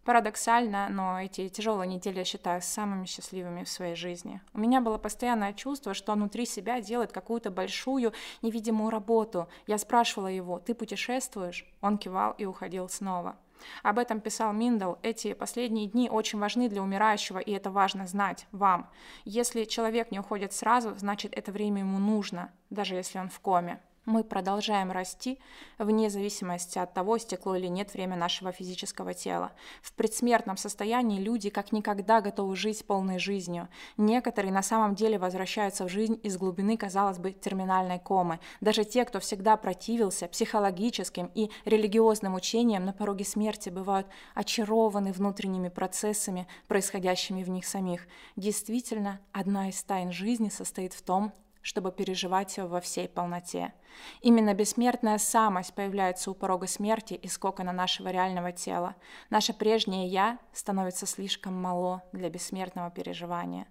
Парадоксально, 0.05 0.87
но 0.89 1.19
эти 1.19 1.49
тяжелые 1.49 1.87
недели 1.87 2.19
я 2.19 2.25
считаю 2.25 2.61
самыми 2.61 3.07
счастливыми 3.07 3.63
в 3.63 3.69
своей 3.69 3.95
жизни. 3.95 4.39
У 4.53 4.59
меня 4.59 4.79
было 4.79 4.99
постоянное 4.99 5.51
чувство, 5.51 5.95
что 5.95 6.11
он 6.11 6.19
внутри 6.19 6.45
себя 6.45 6.79
делает 6.79 7.11
какую-то 7.11 7.49
большую 7.49 8.13
невидимую 8.43 8.91
работу. 8.91 9.47
Я 9.65 9.79
спрашивала 9.79 10.27
его, 10.27 10.59
ты 10.59 10.75
путешествуешь? 10.75 11.65
Он 11.81 11.97
кивал 11.97 12.35
и 12.37 12.45
уходил 12.45 12.87
снова. 12.87 13.35
Об 13.83 13.99
этом 13.99 14.19
писал 14.19 14.53
Миндал. 14.53 14.99
Эти 15.01 15.33
последние 15.33 15.87
дни 15.87 16.09
очень 16.09 16.39
важны 16.39 16.69
для 16.69 16.81
умирающего, 16.81 17.39
и 17.39 17.51
это 17.51 17.71
важно 17.71 18.07
знать 18.07 18.47
вам. 18.51 18.89
Если 19.23 19.65
человек 19.65 20.11
не 20.11 20.19
уходит 20.19 20.53
сразу, 20.53 20.95
значит 20.95 21.33
это 21.35 21.51
время 21.51 21.79
ему 21.79 21.99
нужно, 21.99 22.51
даже 22.69 22.95
если 22.95 23.19
он 23.19 23.29
в 23.29 23.39
коме 23.39 23.79
мы 24.05 24.23
продолжаем 24.23 24.91
расти 24.91 25.39
вне 25.77 26.09
зависимости 26.09 26.77
от 26.77 26.93
того, 26.93 27.17
стекло 27.17 27.55
или 27.55 27.67
нет 27.67 27.93
время 27.93 28.15
нашего 28.15 28.51
физического 28.51 29.13
тела. 29.13 29.51
В 29.81 29.93
предсмертном 29.93 30.57
состоянии 30.57 31.19
люди 31.19 31.49
как 31.49 31.71
никогда 31.71 32.21
готовы 32.21 32.55
жить 32.55 32.85
полной 32.85 33.19
жизнью. 33.19 33.67
Некоторые 33.97 34.51
на 34.51 34.61
самом 34.61 34.95
деле 34.95 35.17
возвращаются 35.17 35.85
в 35.85 35.89
жизнь 35.89 36.19
из 36.23 36.37
глубины, 36.37 36.77
казалось 36.77 37.17
бы, 37.17 37.31
терминальной 37.31 37.99
комы. 37.99 38.39
Даже 38.61 38.85
те, 38.85 39.05
кто 39.05 39.19
всегда 39.19 39.57
противился 39.57 40.27
психологическим 40.27 41.31
и 41.33 41.49
религиозным 41.65 42.35
учениям, 42.35 42.85
на 42.85 42.93
пороге 42.93 43.25
смерти 43.25 43.69
бывают 43.69 44.07
очарованы 44.33 45.11
внутренними 45.11 45.69
процессами, 45.69 46.47
происходящими 46.67 47.43
в 47.43 47.49
них 47.49 47.65
самих. 47.65 48.07
Действительно, 48.35 49.19
одна 49.31 49.69
из 49.69 49.81
тайн 49.83 50.11
жизни 50.11 50.49
состоит 50.49 50.93
в 50.93 51.01
том, 51.01 51.33
чтобы 51.65 51.91
переживать 51.91 52.57
его 52.57 52.67
во 52.67 52.79
всей 52.79 53.09
полноте. 53.09 53.73
Именно 54.21 54.53
бессмертная 54.53 55.17
самость 55.17 55.73
появляется 55.73 56.29
у 56.29 56.35
порога 56.35 56.67
смерти 56.67 57.15
из 57.15 57.39
кокона 57.39 57.71
нашего 57.71 58.09
реального 58.09 58.51
тела. 58.51 58.95
Наше 59.31 59.51
прежнее 59.51 60.05
«я» 60.05 60.37
становится 60.53 61.07
слишком 61.07 61.59
мало 61.59 62.03
для 62.11 62.29
бессмертного 62.29 62.91
переживания. 62.91 63.65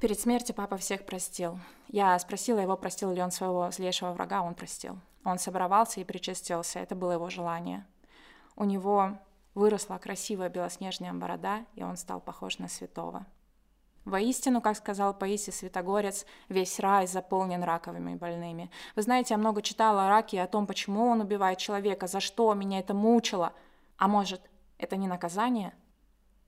Перед 0.00 0.18
смертью 0.18 0.54
папа 0.54 0.78
всех 0.78 1.04
простил. 1.04 1.60
Я 1.88 2.18
спросила 2.18 2.60
его, 2.60 2.78
простил 2.78 3.12
ли 3.12 3.20
он 3.20 3.30
своего 3.30 3.70
злейшего 3.70 4.12
врага, 4.12 4.40
он 4.40 4.54
простил. 4.54 4.98
Он 5.22 5.38
собрался 5.38 6.00
и 6.00 6.04
причастился, 6.04 6.78
это 6.78 6.94
было 6.94 7.12
его 7.12 7.28
желание. 7.28 7.86
У 8.56 8.64
него 8.64 9.18
выросла 9.54 9.98
красивая 9.98 10.48
белоснежная 10.48 11.12
борода, 11.12 11.66
и 11.74 11.82
он 11.82 11.98
стал 11.98 12.20
похож 12.20 12.58
на 12.58 12.68
святого. 12.68 13.26
Воистину, 14.04 14.60
как 14.60 14.76
сказал 14.76 15.14
Паисий 15.14 15.52
Святогорец, 15.52 16.26
весь 16.48 16.80
рай 16.80 17.06
заполнен 17.06 17.62
раковыми 17.62 18.16
больными. 18.16 18.70
Вы 18.96 19.02
знаете, 19.02 19.34
я 19.34 19.38
много 19.38 19.62
читала 19.62 20.06
о 20.06 20.08
раке 20.08 20.38
и 20.38 20.40
о 20.40 20.48
том, 20.48 20.66
почему 20.66 21.06
он 21.06 21.20
убивает 21.20 21.58
человека, 21.58 22.08
за 22.08 22.18
что 22.20 22.52
меня 22.54 22.80
это 22.80 22.94
мучило. 22.94 23.52
А 23.98 24.08
может, 24.08 24.40
это 24.78 24.96
не 24.96 25.06
наказание? 25.06 25.72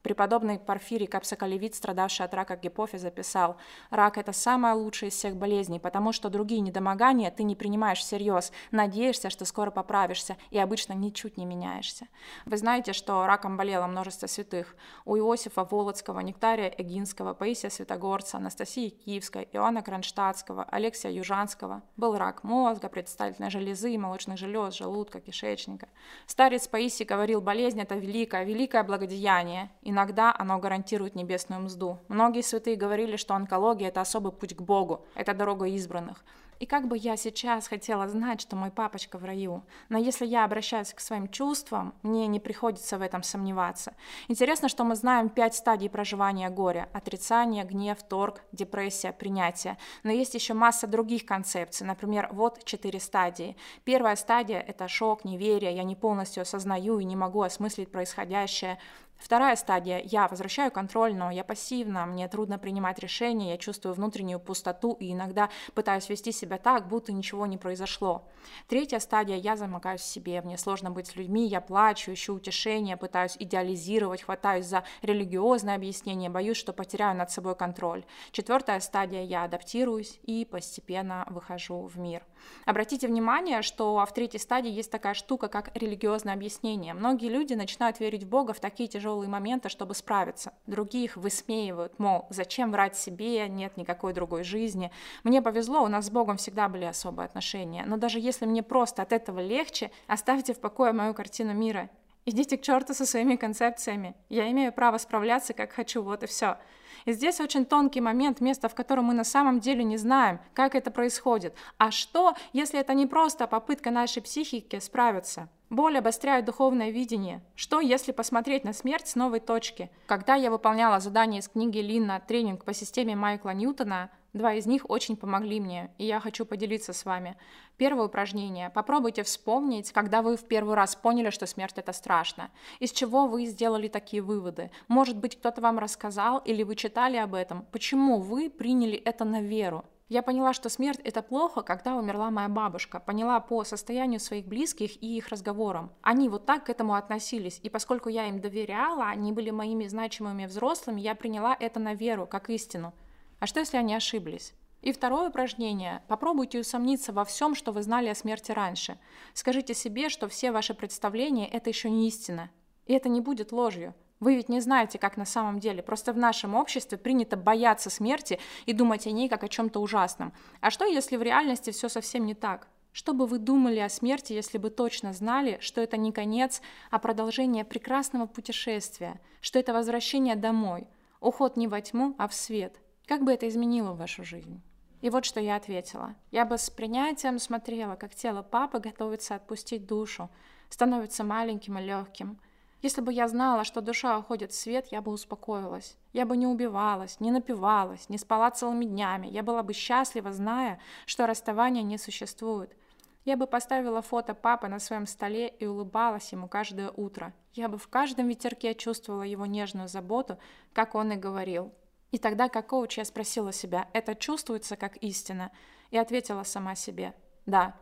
Преподобный 0.04 0.58
Порфирий 0.58 1.06
Капсакалевит, 1.06 1.74
страдавший 1.74 2.26
от 2.26 2.34
рака 2.34 2.56
гипофиза, 2.56 3.10
писал, 3.10 3.56
«Рак– 3.88 4.18
это 4.18 4.32
самая 4.32 4.74
лучшая 4.74 5.08
из 5.08 5.14
всех 5.14 5.34
болезней, 5.34 5.80
потому 5.80 6.12
что 6.12 6.28
другие 6.28 6.60
недомогания 6.60 7.30
ты 7.30 7.42
не 7.42 7.56
принимаешь 7.56 8.00
всерьез, 8.00 8.52
надеешься, 8.70 9.30
что 9.30 9.46
скоро 9.46 9.70
поправишься, 9.70 10.36
и 10.50 10.58
обычно 10.58 10.92
ничуть 10.92 11.38
не 11.38 11.46
меняешься». 11.46 12.06
Вы 12.44 12.58
знаете, 12.58 12.92
что 12.92 13.24
раком 13.24 13.56
болело 13.56 13.86
множество 13.86 14.26
святых. 14.26 14.76
У 15.06 15.16
Иосифа 15.16 15.64
Володского, 15.64 16.20
Нектария 16.20 16.68
Эгинского, 16.68 17.32
Паисия 17.32 17.70
Святогорца, 17.70 18.36
Анастасии 18.36 18.90
Киевской, 18.90 19.48
Иоанна 19.54 19.80
Кронштадтского, 19.80 20.64
Алексия 20.64 21.10
Южанского 21.10 21.82
был 21.96 22.18
рак 22.18 22.44
мозга, 22.44 22.90
предстательной 22.90 23.48
железы, 23.48 23.96
молочных 23.96 24.36
желез, 24.36 24.74
желудка, 24.74 25.22
кишечника. 25.22 25.88
Старец 26.26 26.68
Паисий 26.68 27.06
говорил, 27.06 27.40
болезнь– 27.40 27.80
это 27.80 27.94
великое, 27.94 28.44
великое 28.44 28.84
благодеяние, 28.84 29.70
и 29.80 29.93
Иногда 29.94 30.34
оно 30.36 30.58
гарантирует 30.58 31.14
небесную 31.14 31.62
мзду. 31.62 32.00
Многие 32.08 32.42
святые 32.42 32.74
говорили, 32.74 33.14
что 33.14 33.34
онкология– 33.34 33.86
это 33.90 34.00
особый 34.00 34.32
путь 34.32 34.56
к 34.56 34.60
Богу, 34.60 35.06
это 35.14 35.34
дорога 35.34 35.66
избранных. 35.66 36.24
И 36.60 36.66
как 36.66 36.88
бы 36.88 36.96
я 36.96 37.16
сейчас 37.16 37.68
хотела 37.68 38.08
знать, 38.08 38.40
что 38.40 38.56
мой 38.56 38.70
папочка 38.70 39.18
в 39.18 39.24
раю. 39.24 39.64
Но 39.88 39.98
если 39.98 40.24
я 40.24 40.44
обращаюсь 40.44 40.94
к 40.94 41.00
своим 41.00 41.28
чувствам, 41.28 41.94
мне 42.02 42.26
не 42.26 42.40
приходится 42.40 42.96
в 42.96 43.02
этом 43.02 43.22
сомневаться. 43.22 43.94
Интересно, 44.28 44.68
что 44.68 44.84
мы 44.84 44.94
знаем 44.94 45.28
пять 45.28 45.54
стадий 45.54 45.90
проживания 45.90 46.48
горя. 46.50 46.88
Отрицание, 46.92 47.64
гнев, 47.64 48.02
торг, 48.02 48.40
депрессия, 48.52 49.12
принятие. 49.12 49.78
Но 50.04 50.10
есть 50.10 50.34
еще 50.34 50.54
масса 50.54 50.86
других 50.86 51.26
концепций. 51.26 51.86
Например, 51.86 52.28
вот 52.32 52.64
четыре 52.64 53.00
стадии. 53.00 53.56
Первая 53.84 54.16
стадия– 54.16 54.60
это 54.66 54.88
шок, 54.88 55.24
неверие, 55.24 55.74
я 55.74 55.82
не 55.82 55.96
полностью 55.96 56.42
осознаю 56.42 56.98
и 56.98 57.04
не 57.04 57.16
могу 57.16 57.42
осмыслить 57.42 57.90
происходящее. 57.90 58.78
Вторая 59.16 59.56
стадия– 59.56 60.02
я 60.04 60.28
возвращаю 60.28 60.70
контроль, 60.70 61.14
но 61.14 61.30
я 61.30 61.44
пассивна, 61.44 62.04
мне 62.04 62.28
трудно 62.28 62.58
принимать 62.58 62.98
решения, 62.98 63.52
я 63.52 63.58
чувствую 63.58 63.94
внутреннюю 63.94 64.38
пустоту 64.38 64.96
и 65.00 65.12
иногда 65.12 65.48
пытаюсь 65.74 66.08
вести 66.08 66.30
себя 66.30 66.58
так, 66.58 66.88
будто 66.88 67.12
ничего 67.12 67.46
не 67.46 67.56
произошло. 67.56 68.28
Третья 68.68 68.98
стадия– 68.98 69.36
я 69.38 69.56
замыкаюсь 69.56 70.02
в 70.02 70.04
себе, 70.04 70.42
мне 70.42 70.58
сложно 70.58 70.90
быть 70.90 71.06
с 71.06 71.16
людьми, 71.16 71.46
я 71.46 71.60
плачу, 71.60 72.12
ищу 72.12 72.34
утешения, 72.34 72.96
пытаюсь 72.96 73.36
идеализировать, 73.38 74.22
хватаюсь 74.22 74.66
за 74.66 74.84
религиозное 75.00 75.76
объяснение, 75.76 76.28
боюсь, 76.28 76.58
что 76.58 76.72
потеряю 76.72 77.16
над 77.16 77.30
собой 77.30 77.54
контроль. 77.56 78.04
Четвертая 78.30 78.80
стадия– 78.80 79.22
я 79.24 79.44
адаптируюсь 79.44 80.20
и 80.24 80.44
постепенно 80.44 81.24
выхожу 81.30 81.86
в 81.86 81.98
мир. 81.98 82.22
Обратите 82.64 83.06
внимание, 83.06 83.62
что 83.62 84.04
в 84.04 84.12
третьей 84.14 84.40
стадии 84.40 84.70
есть 84.70 84.90
такая 84.90 85.14
штука, 85.14 85.48
как 85.48 85.70
религиозное 85.76 86.34
объяснение. 86.34 86.94
Многие 86.94 87.28
люди 87.28 87.54
начинают 87.54 88.00
верить 88.00 88.24
в 88.24 88.28
Бога 88.28 88.52
в 88.52 88.60
такие 88.60 88.88
тяжелые 88.88 89.28
моменты, 89.28 89.68
чтобы 89.68 89.94
справиться. 89.94 90.52
Другие 90.66 91.04
их 91.04 91.16
высмеивают, 91.16 91.98
мол, 91.98 92.26
зачем 92.30 92.72
врать 92.72 92.96
себе, 92.96 93.48
нет 93.48 93.76
никакой 93.76 94.12
другой 94.12 94.44
жизни. 94.44 94.90
Мне 95.22 95.42
повезло, 95.42 95.82
у 95.82 95.88
нас 95.88 96.06
с 96.06 96.10
Богом 96.10 96.36
всегда 96.36 96.68
были 96.68 96.84
особые 96.84 97.26
отношения. 97.26 97.84
Но 97.86 97.96
даже 97.96 98.18
если 98.18 98.46
мне 98.46 98.62
просто 98.62 99.02
от 99.02 99.12
этого 99.12 99.40
легче, 99.40 99.90
оставьте 100.06 100.54
в 100.54 100.60
покое 100.60 100.92
мою 100.92 101.14
картину 101.14 101.52
мира. 101.54 101.90
Идите 102.26 102.56
к 102.56 102.62
черту 102.62 102.94
со 102.94 103.04
своими 103.04 103.36
концепциями. 103.36 104.14
Я 104.30 104.50
имею 104.50 104.72
право 104.72 104.96
справляться, 104.96 105.52
как 105.52 105.72
хочу, 105.72 106.02
вот 106.02 106.22
и 106.22 106.26
все. 106.26 106.56
И 107.04 107.12
здесь 107.12 107.38
очень 107.38 107.66
тонкий 107.66 108.00
момент, 108.00 108.40
место, 108.40 108.70
в 108.70 108.74
котором 108.74 109.06
мы 109.06 109.14
на 109.14 109.24
самом 109.24 109.60
деле 109.60 109.84
не 109.84 109.98
знаем, 109.98 110.40
как 110.54 110.74
это 110.74 110.90
происходит. 110.90 111.54
А 111.76 111.90
что, 111.90 112.34
если 112.54 112.80
это 112.80 112.94
не 112.94 113.06
просто 113.06 113.46
попытка 113.46 113.90
нашей 113.90 114.22
психики 114.22 114.78
справиться? 114.78 115.50
Боль 115.74 115.98
обостряет 115.98 116.44
духовное 116.44 116.90
видение. 116.90 117.42
Что, 117.56 117.80
если 117.80 118.12
посмотреть 118.12 118.62
на 118.62 118.72
смерть 118.72 119.08
с 119.08 119.16
новой 119.16 119.40
точки? 119.40 119.90
Когда 120.06 120.36
я 120.36 120.52
выполняла 120.52 121.00
задание 121.00 121.40
из 121.40 121.48
книги 121.48 121.78
Линна 121.78 122.20
«Тренинг 122.20 122.64
по 122.64 122.72
системе 122.72 123.16
Майкла 123.16 123.50
Ньютона», 123.50 124.10
Два 124.32 124.54
из 124.54 124.66
них 124.66 124.90
очень 124.90 125.16
помогли 125.16 125.60
мне, 125.60 125.92
и 125.96 126.06
я 126.06 126.18
хочу 126.18 126.44
поделиться 126.44 126.92
с 126.92 127.04
вами. 127.04 127.36
Первое 127.76 128.06
упражнение. 128.06 128.68
Попробуйте 128.68 129.22
вспомнить, 129.22 129.92
когда 129.92 130.22
вы 130.22 130.36
в 130.36 130.42
первый 130.48 130.74
раз 130.74 130.96
поняли, 130.96 131.30
что 131.30 131.46
смерть 131.46 131.74
это 131.76 131.92
страшно. 131.92 132.50
Из 132.80 132.90
чего 132.90 133.28
вы 133.28 133.44
сделали 133.46 133.86
такие 133.86 134.22
выводы? 134.22 134.72
Может 134.88 135.16
быть, 135.16 135.38
кто-то 135.38 135.60
вам 135.60 135.78
рассказал 135.78 136.38
или 136.38 136.64
вы 136.64 136.74
читали 136.74 137.16
об 137.16 137.34
этом? 137.34 137.64
Почему 137.70 138.18
вы 138.18 138.50
приняли 138.50 138.96
это 138.96 139.24
на 139.24 139.40
веру? 139.40 139.84
Я 140.08 140.22
поняла, 140.22 140.52
что 140.52 140.68
смерть– 140.68 141.00
это 141.04 141.22
плохо, 141.22 141.62
когда 141.62 141.96
умерла 141.96 142.30
моя 142.30 142.50
бабушка. 142.50 143.00
Поняла 143.00 143.40
по 143.40 143.64
состоянию 143.64 144.20
своих 144.20 144.46
близких 144.46 145.02
и 145.02 145.16
их 145.16 145.28
разговорам. 145.28 145.94
Они 146.02 146.28
вот 146.28 146.44
так 146.44 146.64
к 146.64 146.70
этому 146.70 146.94
относились. 146.94 147.58
И 147.62 147.70
поскольку 147.70 148.10
я 148.10 148.28
им 148.28 148.38
доверяла, 148.38 149.06
они 149.06 149.32
были 149.32 149.48
моими 149.48 149.86
значимыми 149.86 150.44
взрослыми, 150.44 151.00
я 151.00 151.14
приняла 151.14 151.56
это 151.58 151.80
на 151.80 151.94
веру, 151.94 152.26
как 152.26 152.50
истину. 152.50 152.92
А 153.40 153.46
что, 153.46 153.60
если 153.60 153.78
они 153.78 153.94
ошиблись? 153.94 154.52
И 154.82 154.92
второе 154.92 155.30
упражнение. 155.30 156.02
Попробуйте 156.06 156.60
усомниться 156.60 157.10
во 157.14 157.24
всем, 157.24 157.54
что 157.54 157.72
вы 157.72 157.82
знали 157.82 158.08
о 158.08 158.14
смерти 158.14 158.52
раньше. 158.52 158.98
Скажите 159.32 159.72
себе, 159.72 160.10
что 160.10 160.28
все 160.28 160.52
ваши 160.52 160.74
представления– 160.74 161.48
это 161.50 161.70
еще 161.70 161.88
не 161.88 162.08
истина. 162.08 162.50
И 162.84 162.92
это 162.92 163.08
не 163.08 163.22
будет 163.22 163.52
ложью. 163.52 163.94
Вы 164.20 164.36
ведь 164.36 164.48
не 164.48 164.60
знаете, 164.60 164.98
как 164.98 165.16
на 165.16 165.24
самом 165.24 165.60
деле. 165.60 165.82
Просто 165.82 166.12
в 166.12 166.16
нашем 166.16 166.54
обществе 166.54 166.96
принято 166.98 167.36
бояться 167.36 167.90
смерти 167.90 168.38
и 168.66 168.72
думать 168.72 169.06
о 169.06 169.10
ней 169.10 169.28
как 169.28 169.44
о 169.44 169.48
чем-то 169.48 169.80
ужасном. 169.80 170.32
А 170.60 170.70
что, 170.70 170.84
если 170.84 171.16
в 171.16 171.22
реальности 171.22 171.70
все 171.70 171.88
совсем 171.88 172.24
не 172.26 172.34
так? 172.34 172.68
Что 172.92 173.12
бы 173.12 173.26
вы 173.26 173.38
думали 173.38 173.80
о 173.80 173.88
смерти, 173.88 174.32
если 174.32 174.56
бы 174.56 174.70
точно 174.70 175.12
знали, 175.12 175.58
что 175.60 175.80
это 175.80 175.96
не 175.96 176.12
конец, 176.12 176.62
а 176.90 176.98
продолжение 176.98 177.64
прекрасного 177.64 178.26
путешествия, 178.26 179.20
что 179.40 179.58
это 179.58 179.72
возвращение 179.72 180.36
домой, 180.36 180.86
уход 181.20 181.56
не 181.56 181.66
во 181.66 181.80
тьму, 181.80 182.14
а 182.18 182.28
в 182.28 182.34
свет– 182.34 182.78
как 183.06 183.22
бы 183.22 183.32
это 183.32 183.48
изменило 183.48 183.92
вашу 183.92 184.24
жизнь? 184.24 184.62
И 185.02 185.10
вот 185.10 185.26
что 185.26 185.38
я 185.38 185.56
ответила. 185.56 186.14
Я 186.30 186.46
бы 186.46 186.56
с 186.56 186.70
принятием 186.70 187.38
смотрела, 187.38 187.96
как 187.96 188.14
тело 188.14 188.42
папы 188.42 188.78
готовится 188.78 189.34
отпустить 189.34 189.86
душу, 189.86 190.30
становится 190.70 191.22
маленьким 191.22 191.78
и 191.78 191.82
легким. 191.82 192.40
Если 192.84 193.00
бы 193.00 193.14
я 193.14 193.28
знала, 193.28 193.64
что 193.64 193.80
душа 193.80 194.18
уходит 194.18 194.52
в 194.52 194.54
свет, 194.54 194.88
я 194.90 195.00
бы 195.00 195.10
успокоилась. 195.10 195.96
Я 196.12 196.26
бы 196.26 196.36
не 196.36 196.46
убивалась, 196.46 197.18
не 197.18 197.30
напивалась, 197.30 198.10
не 198.10 198.18
спала 198.18 198.50
целыми 198.50 198.84
днями. 198.84 199.26
Я 199.26 199.42
была 199.42 199.62
бы 199.62 199.72
счастлива, 199.72 200.34
зная, 200.34 200.78
что 201.06 201.26
расставания 201.26 201.82
не 201.82 201.96
существует. 201.96 202.76
Я 203.24 203.38
бы 203.38 203.46
поставила 203.46 204.02
фото 204.02 204.34
папы 204.34 204.68
на 204.68 204.80
своем 204.80 205.06
столе 205.06 205.48
и 205.48 205.64
улыбалась 205.64 206.30
ему 206.30 206.46
каждое 206.46 206.90
утро. 206.90 207.32
Я 207.54 207.70
бы 207.70 207.78
в 207.78 207.88
каждом 207.88 208.28
ветерке 208.28 208.74
чувствовала 208.74 209.22
его 209.22 209.46
нежную 209.46 209.88
заботу, 209.88 210.36
как 210.74 210.94
он 210.94 211.12
и 211.12 211.16
говорил– 211.16 211.72
и 212.14 212.18
тогда, 212.18 212.48
как 212.48 212.68
коуч, 212.68 212.98
я 212.98 213.04
спросила 213.04 213.52
себя, 213.52 213.88
это 213.92 214.14
чувствуется 214.14 214.76
как 214.76 214.96
истина? 214.98 215.50
И 215.90 215.98
ответила 215.98 216.44
сама 216.44 216.76
себе, 216.76 217.12
да. 217.44 217.74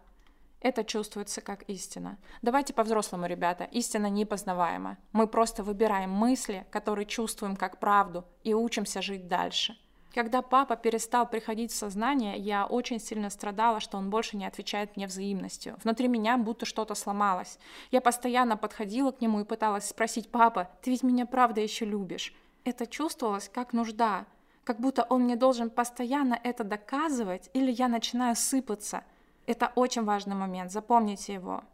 Это 0.62 0.84
чувствуется 0.84 1.40
как 1.40 1.64
истина. 1.64 2.18
Давайте 2.40 2.72
по-взрослому, 2.72 3.26
ребята. 3.26 3.64
Истина 3.64 4.06
непознаваема. 4.06 4.96
Мы 5.12 5.26
просто 5.26 5.64
выбираем 5.64 6.10
мысли, 6.10 6.64
которые 6.70 7.04
чувствуем 7.04 7.56
как 7.56 7.80
правду, 7.80 8.24
и 8.44 8.54
учимся 8.54 9.02
жить 9.02 9.26
дальше. 9.26 9.76
Когда 10.14 10.40
папа 10.40 10.76
перестал 10.76 11.28
приходить 11.28 11.72
в 11.72 11.76
сознание, 11.76 12.38
я 12.38 12.64
очень 12.64 13.00
сильно 13.00 13.28
страдала, 13.28 13.80
что 13.80 13.98
он 13.98 14.08
больше 14.08 14.36
не 14.36 14.46
отвечает 14.46 14.96
мне 14.96 15.08
взаимностью. 15.08 15.76
Внутри 15.82 16.06
меня 16.06 16.38
будто 16.38 16.64
что-то 16.64 16.94
сломалось. 16.94 17.58
Я 17.90 18.00
постоянно 18.00 18.56
подходила 18.56 19.10
к 19.10 19.20
нему 19.20 19.40
и 19.40 19.44
пыталась 19.44 19.88
спросить, 19.88 20.30
папа, 20.30 20.70
ты 20.80 20.90
ведь 20.90 21.02
меня 21.02 21.26
правда 21.26 21.60
еще 21.60 21.86
любишь? 21.86 22.32
Это 22.62 22.86
чувствовалось 22.86 23.50
как 23.52 23.72
нужда, 23.72 24.26
как 24.62 24.78
будто 24.78 25.02
он 25.08 25.22
мне 25.22 25.34
должен 25.34 25.70
постоянно 25.70 26.38
это 26.44 26.62
доказывать, 26.62 27.50
или 27.52 27.72
я 27.72 27.88
начинаю 27.88 28.36
сыпаться– 28.36 29.02
это 29.46 29.72
очень 29.74 30.04
важный 30.04 30.34
момент, 30.34 30.70
запомните 30.70 31.34
его. 31.34 31.64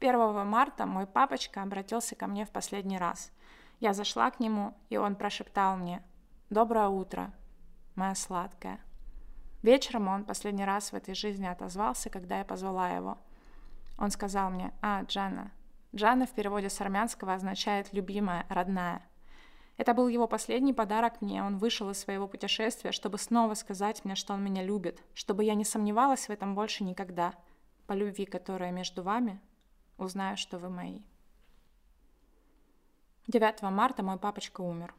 1 0.00 0.46
марта 0.46 0.86
мой 0.86 1.06
папочка 1.06 1.62
обратился 1.62 2.14
ко 2.14 2.26
мне 2.26 2.46
в 2.46 2.50
последний 2.50 2.98
раз. 2.98 3.30
Я 3.80 3.92
зашла 3.92 4.30
к 4.30 4.40
нему, 4.40 4.74
и 4.88 4.96
он 4.96 5.14
прошептал 5.14 5.76
мне 5.76 6.02
«Доброе 6.48 6.88
утро, 6.88 7.32
моя 7.94 8.14
сладкая». 8.14 8.80
Вечером 9.62 10.08
он 10.08 10.24
последний 10.24 10.64
раз 10.64 10.90
в 10.90 10.94
этой 10.94 11.14
жизни 11.14 11.46
отозвался, 11.46 12.08
когда 12.08 12.38
я 12.38 12.44
позвала 12.44 12.90
его. 12.90 13.18
Он 13.98 14.10
сказал 14.10 14.50
мне 14.50 14.72
«А, 14.80 15.02
Джана». 15.02 15.52
Джана 15.94 16.26
в 16.26 16.30
переводе 16.30 16.70
с 16.70 16.80
армянского 16.80 17.34
означает 17.34 17.92
«любимая, 17.92 18.46
родная». 18.48 19.02
Это 19.80 19.94
был 19.94 20.08
его 20.08 20.28
последний 20.28 20.74
подарок 20.74 21.22
мне. 21.22 21.42
Он 21.42 21.56
вышел 21.56 21.88
из 21.88 21.98
своего 21.98 22.28
путешествия, 22.28 22.92
чтобы 22.92 23.16
снова 23.16 23.54
сказать 23.54 24.04
мне, 24.04 24.14
что 24.14 24.34
он 24.34 24.44
меня 24.44 24.62
любит, 24.62 25.02
чтобы 25.14 25.42
я 25.42 25.54
не 25.54 25.64
сомневалась 25.64 26.26
в 26.26 26.30
этом 26.30 26.54
больше 26.54 26.84
никогда. 26.84 27.34
По 27.86 27.94
любви, 27.94 28.26
которая 28.26 28.72
между 28.72 29.02
вами, 29.02 29.40
узнаю, 29.96 30.36
что 30.36 30.58
вы 30.58 30.68
мои. 30.68 31.00
9 33.28 33.62
марта 33.62 34.02
мой 34.02 34.18
папочка 34.18 34.60
умер. 34.60 34.94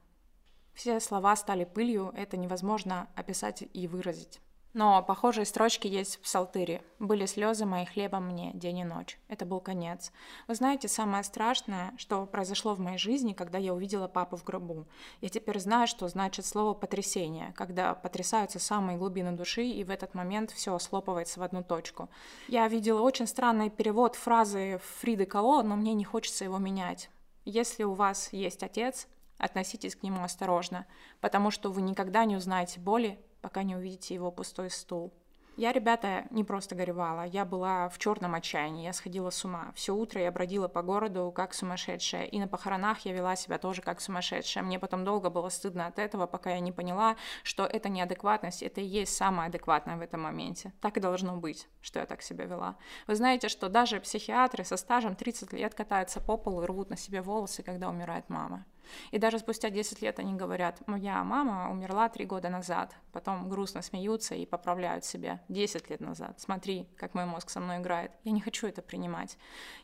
Все 0.73 0.99
слова 0.99 1.35
стали 1.35 1.63
пылью, 1.63 2.11
это 2.15 2.35
невозможно 2.35 3.07
описать 3.13 3.63
и 3.73 3.87
выразить. 3.87 4.41
Но 4.73 5.03
похожие 5.03 5.45
строчки 5.45 5.87
есть 5.87 6.15
в 6.15 6.19
Псалтыре. 6.21 6.81
«Были 6.97 7.25
слезы 7.25 7.65
мои 7.65 7.85
хлебом 7.85 8.27
мне 8.27 8.51
день 8.53 8.79
и 8.79 8.83
ночь». 8.85 9.19
Это 9.27 9.45
был 9.45 9.59
конец. 9.59 10.13
Вы 10.47 10.55
знаете, 10.55 10.87
самое 10.87 11.23
страшное, 11.23 11.93
что 11.97 12.25
произошло 12.25 12.73
в 12.73 12.79
моей 12.79 12.97
жизни, 12.97 13.33
когда 13.33 13.57
я 13.57 13.73
увидела 13.73 14.07
папу 14.07 14.37
в 14.37 14.45
гробу. 14.45 14.87
Я 15.19 15.27
теперь 15.27 15.59
знаю, 15.59 15.87
что 15.87 16.07
значит 16.07 16.45
слово 16.45 16.73
«потрясение», 16.73 17.53
когда 17.57 17.93
потрясаются 17.93 18.59
самые 18.59 18.97
глубины 18.97 19.33
души, 19.33 19.63
и 19.63 19.83
в 19.83 19.89
этот 19.89 20.13
момент 20.13 20.51
все 20.51 20.79
слопывается 20.79 21.41
в 21.41 21.43
одну 21.43 21.63
точку. 21.63 22.09
Я 22.47 22.67
видела 22.69 23.01
очень 23.01 23.27
странный 23.27 23.69
перевод 23.69 24.15
фразы 24.15 24.79
Фриды 24.99 25.25
Кало, 25.25 25.63
но 25.63 25.75
мне 25.75 25.93
не 25.93 26.05
хочется 26.05 26.45
его 26.45 26.59
менять. 26.59 27.09
Если 27.43 27.83
у 27.83 27.93
вас 27.93 28.31
есть 28.31 28.63
отец, 28.63 29.07
относитесь 29.37 29.95
к 29.95 30.03
нему 30.03 30.23
осторожно, 30.23 30.85
потому 31.19 31.51
что 31.51 31.71
вы 31.71 31.81
никогда 31.81 32.23
не 32.25 32.37
узнаете 32.37 32.79
боли, 32.79 33.19
пока 33.41 33.63
не 33.63 33.75
увидите 33.75 34.13
его 34.13 34.31
пустой 34.31 34.69
стул. 34.69 35.13
Я, 35.57 35.73
ребята, 35.73 36.25
не 36.31 36.45
просто 36.45 36.75
горевала, 36.75 37.23
я 37.23 37.43
была 37.43 37.89
в 37.89 37.97
черном 37.97 38.35
отчаянии, 38.35 38.85
я 38.85 38.93
сходила 38.93 39.29
с 39.29 39.43
ума. 39.43 39.73
Все 39.75 39.93
утро 39.93 40.21
я 40.21 40.31
бродила 40.31 40.69
по 40.69 40.81
городу 40.81 41.31
как 41.35 41.53
сумасшедшая, 41.53 42.23
и 42.23 42.39
на 42.39 42.47
похоронах 42.47 42.99
я 43.01 43.11
вела 43.11 43.35
себя 43.35 43.57
тоже 43.57 43.81
как 43.81 43.99
сумасшедшая. 43.99 44.63
Мне 44.63 44.79
потом 44.79 45.03
долго 45.03 45.29
было 45.29 45.49
стыдно 45.49 45.87
от 45.87 45.99
этого, 45.99 46.25
пока 46.25 46.51
я 46.51 46.61
не 46.61 46.71
поняла, 46.71 47.17
что 47.43 47.65
это 47.65 47.89
неадекватность, 47.89 48.63
это 48.63 48.79
и 48.79 48.85
есть 48.85 49.13
самое 49.15 49.49
адекватное 49.49 49.97
в 49.97 50.01
этом 50.01 50.21
моменте. 50.21 50.71
Так 50.79 50.95
и 50.95 51.01
должно 51.01 51.35
быть, 51.35 51.67
что 51.81 51.99
я 51.99 52.05
так 52.05 52.21
себя 52.21 52.45
вела. 52.45 52.77
Вы 53.07 53.15
знаете, 53.15 53.49
что 53.49 53.67
даже 53.67 53.99
психиатры 53.99 54.63
со 54.63 54.77
стажем 54.77 55.15
30 55.15 55.51
лет 55.51 55.75
катаются 55.75 56.21
по 56.21 56.37
полу 56.37 56.63
и 56.63 56.65
рвут 56.65 56.89
на 56.89 56.95
себе 56.95 57.21
волосы, 57.21 57.61
когда 57.61 57.89
умирает 57.89 58.29
мама. 58.29 58.65
И 59.11 59.19
даже 59.19 59.39
спустя 59.39 59.69
10 59.69 60.01
лет 60.01 60.19
они 60.19 60.33
говорят, 60.33 60.85
моя 60.87 61.23
мама 61.23 61.71
умерла 61.71 62.09
3 62.09 62.25
года 62.25 62.49
назад, 62.49 62.95
потом 63.11 63.49
грустно 63.49 63.81
смеются 63.81 64.35
и 64.35 64.45
поправляют 64.45 65.05
себя 65.05 65.41
10 65.49 65.89
лет 65.89 66.01
назад. 66.01 66.39
Смотри, 66.39 66.87
как 66.97 67.13
мой 67.13 67.25
мозг 67.25 67.49
со 67.49 67.59
мной 67.59 67.77
играет. 67.77 68.11
Я 68.23 68.31
не 68.31 68.41
хочу 68.41 68.67
это 68.67 68.81
принимать. 68.81 69.37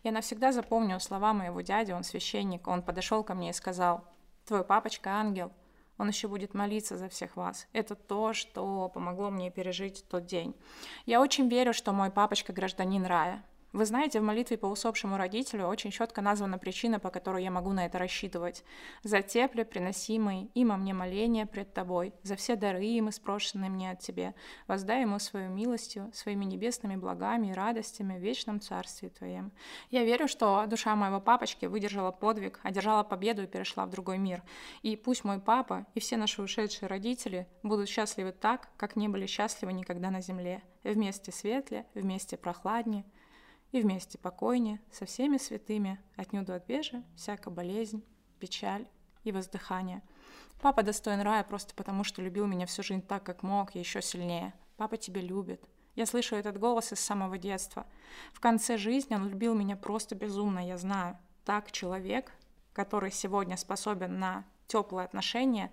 Я 0.04 0.12
навсегда 0.12 0.52
запомню 0.52 1.00
слова 1.00 1.34
моего 1.34 1.62
дяди, 1.62 1.92
он 1.92 2.04
священник, 2.04 2.68
он 2.68 2.82
подошел 2.82 3.24
ко 3.24 3.34
мне 3.34 3.52
и 3.52 3.54
сказал, 3.54 4.04
твой 4.46 4.64
папочка 4.64 5.12
ангел, 5.12 5.52
он 5.98 6.10
еще 6.10 6.28
будет 6.28 6.54
молиться 6.54 6.98
за 6.98 7.10
всех 7.10 7.36
вас. 7.36 7.68
Это 7.74 7.96
то, 7.96 8.34
что 8.34 8.90
помогло 8.90 9.30
мне 9.30 9.50
пережить 9.50 10.06
тот 10.10 10.26
день. 10.26 10.56
Я 11.06 11.22
очень 11.22 11.50
верю, 11.50 11.74
что 11.74 11.92
мой 11.92 12.12
папочка 12.12 12.54
гражданин 12.54 13.06
рая. 13.06 13.44
Вы 13.78 13.86
знаете, 13.86 14.20
в 14.20 14.24
молитве 14.24 14.58
по 14.58 14.66
усопшему 14.66 15.18
родителю 15.18 15.68
очень 15.68 15.92
четко 15.92 16.24
названа 16.24 16.58
причина, 16.58 17.00
по 17.00 17.12
которой 17.12 17.44
я 17.44 17.52
могу 17.52 17.74
на 17.74 17.86
это 17.86 18.00
рассчитывать. 18.00 18.64
За 19.04 19.22
тепле, 19.22 19.66
приносимые 19.66 20.48
им 20.56 20.72
о 20.72 20.78
мне 20.78 20.96
моления 20.96 21.46
пред 21.46 21.76
тобой, 21.76 22.16
за 22.24 22.36
все 22.36 22.56
дары 22.56 22.84
им, 22.86 23.10
испрошенные 23.10 23.70
мне 23.70 23.92
от 23.92 24.00
тебе, 24.00 24.34
воздай 24.66 25.02
ему 25.02 25.20
свою 25.20 25.52
милостью, 25.52 26.10
своими 26.12 26.44
небесными 26.44 26.96
благами 26.96 27.50
и 27.50 27.54
радостями 27.54 28.18
в 28.18 28.20
вечном 28.24 28.62
царстве 28.62 29.10
твоем. 29.10 29.52
Я 29.92 30.04
верю, 30.06 30.28
что 30.28 30.66
душа 30.66 30.96
моего 30.96 31.22
папочки 31.22 31.68
выдержала 31.68 32.10
подвиг, 32.10 32.60
одержала 32.64 33.04
победу 33.04 33.44
и 33.44 33.48
перешла 33.48 33.86
в 33.86 33.92
другой 33.92 34.18
мир. 34.18 34.42
И 34.82 34.96
пусть 34.96 35.24
мой 35.24 35.40
папа 35.40 35.86
и 35.94 36.00
все 36.00 36.18
наши 36.18 36.42
ушедшие 36.42 36.90
родители 36.90 37.48
будут 37.62 37.90
счастливы 37.90 38.32
так, 38.32 38.70
как 38.76 38.96
не 38.96 39.08
были 39.08 39.28
счастливы 39.28 39.72
никогда 39.72 40.10
на 40.10 40.22
земле. 40.22 40.64
Вместе 40.84 41.32
светле, 41.32 41.86
вместе 41.94 42.38
прохладнее, 42.38 43.04
и 43.72 43.82
вместе 43.82 44.18
покойнее 44.18 44.80
со 44.92 45.06
всеми 45.06 45.38
святыми 45.38 46.00
отнюдь 46.16 46.50
от 46.50 46.66
бежа 46.66 47.04
всяка 47.16 47.50
болезнь, 47.50 48.04
печаль 48.40 48.88
и 49.24 49.32
воздыхание. 49.32 50.02
Папа 50.62 50.84
достоин 50.84 51.22
рая 51.22 51.44
просто 51.44 51.76
потому, 51.76 52.04
что 52.04 52.22
любил 52.22 52.48
меня 52.48 52.66
всю 52.66 52.84
жизнь 52.84 53.02
так, 53.02 53.24
как 53.24 53.44
мог, 53.44 53.76
и 53.76 53.80
еще 53.80 54.02
сильнее. 54.02 54.54
Папа 54.78 54.98
тебя 54.98 55.22
любит. 55.22 55.64
Я 55.96 56.06
слышу 56.06 56.36
этот 56.36 56.60
голос 56.60 56.92
из 56.92 57.00
самого 57.00 57.38
детства. 57.38 57.86
В 58.34 58.40
конце 58.40 58.78
жизни 58.78 59.16
он 59.16 59.28
любил 59.28 59.56
меня 59.56 59.76
просто 59.76 60.16
безумно, 60.16 60.66
я 60.66 60.78
знаю. 60.78 61.18
Так 61.44 61.72
человек, 61.72 62.32
который 62.74 63.12
сегодня 63.12 63.58
способен 63.58 64.20
на 64.20 64.46
теплые 64.68 65.06
отношения, 65.06 65.72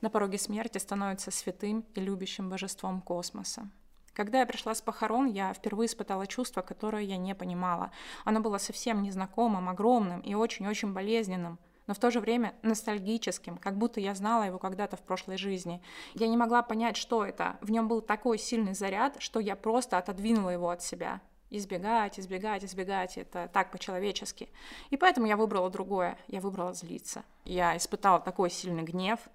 на 0.00 0.10
пороге 0.10 0.36
смерти 0.36 0.78
становится 0.78 1.30
святым 1.30 1.86
и 1.94 2.00
любящим 2.00 2.50
божеством 2.50 3.00
космоса. 3.00 3.70
Когда 4.14 4.40
я 4.40 4.46
пришла 4.46 4.74
с 4.74 4.82
похорон, 4.82 5.26
я 5.26 5.54
впервые 5.54 5.86
испытала 5.86 6.26
чувство, 6.26 6.60
которое 6.60 7.02
я 7.02 7.16
не 7.16 7.34
понимала. 7.34 7.90
Оно 8.24 8.40
было 8.40 8.58
совсем 8.58 9.02
незнакомым, 9.02 9.68
огромным 9.68 10.20
и 10.20 10.34
очень-очень 10.34 10.92
болезненным, 10.92 11.58
но 11.86 11.94
в 11.94 11.98
то 11.98 12.10
же 12.10 12.20
время 12.20 12.54
ностальгическим, 12.62 13.56
как 13.56 13.76
будто 13.76 14.00
я 14.00 14.14
знала 14.14 14.44
его 14.44 14.58
когда-то 14.58 14.96
в 14.96 15.02
прошлой 15.02 15.38
жизни. 15.38 15.82
Я 16.14 16.28
не 16.28 16.36
могла 16.36 16.62
понять, 16.62 16.96
что 16.96 17.24
это. 17.24 17.56
В 17.62 17.70
нем 17.70 17.88
был 17.88 18.02
такой 18.02 18.38
сильный 18.38 18.74
заряд, 18.74 19.16
что 19.18 19.40
я 19.40 19.56
просто 19.56 19.98
отодвинула 19.98 20.50
его 20.50 20.68
от 20.68 20.82
себя. 20.82 21.20
Избегать, 21.50 22.18
избегать, 22.20 22.64
избегать, 22.64 23.18
это 23.18 23.48
так 23.52 23.70
по-человечески. 23.70 24.48
И 24.90 24.96
поэтому 24.96 25.26
я 25.26 25.36
выбрала 25.36 25.70
другое, 25.70 26.18
я 26.28 26.40
выбрала 26.40 26.72
злиться. 26.72 27.24
Я 27.44 27.76
испытала 27.76 28.20
такой 28.20 28.50
сильный 28.50 28.82
гнев– 28.82 29.20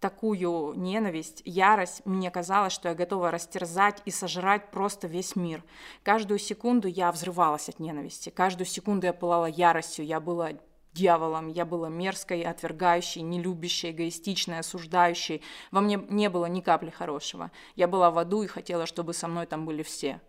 такую 0.00 0.74
ненависть, 0.76 1.42
ярость, 1.44 2.04
мне 2.04 2.30
казалось, 2.30 2.72
что 2.72 2.88
я 2.88 2.94
готова 2.94 3.30
растерзать 3.30 4.02
и 4.04 4.10
сожрать 4.10 4.70
просто 4.70 5.06
весь 5.06 5.36
мир. 5.36 5.62
Каждую 6.02 6.38
секунду 6.38 6.88
я 6.88 7.12
взрывалась 7.12 7.68
от 7.68 7.78
ненависти, 7.78 8.30
каждую 8.30 8.66
секунду 8.66 9.06
я 9.06 9.12
пылала 9.12 9.46
яростью, 9.46 10.06
я 10.06 10.20
была 10.20 10.52
дьяволом, 10.92 11.48
я 11.48 11.64
была 11.64 11.88
мерзкой, 11.88 12.42
отвергающей, 12.42 13.22
нелюбящей, 13.22 13.90
эгоистичной, 13.92 14.58
осуждающей. 14.58 15.42
Во 15.70 15.80
мне 15.80 16.00
не 16.08 16.28
было 16.28 16.46
ни 16.46 16.60
капли 16.60 16.90
хорошего. 16.90 17.50
Я 17.76 17.86
была 17.86 18.10
в 18.10 18.18
аду 18.18 18.42
и 18.42 18.48
хотела, 18.48 18.86
чтобы 18.86 19.14
со 19.14 19.28
мной 19.28 19.46
там 19.46 19.66
были 19.66 19.82
все. 19.82 20.20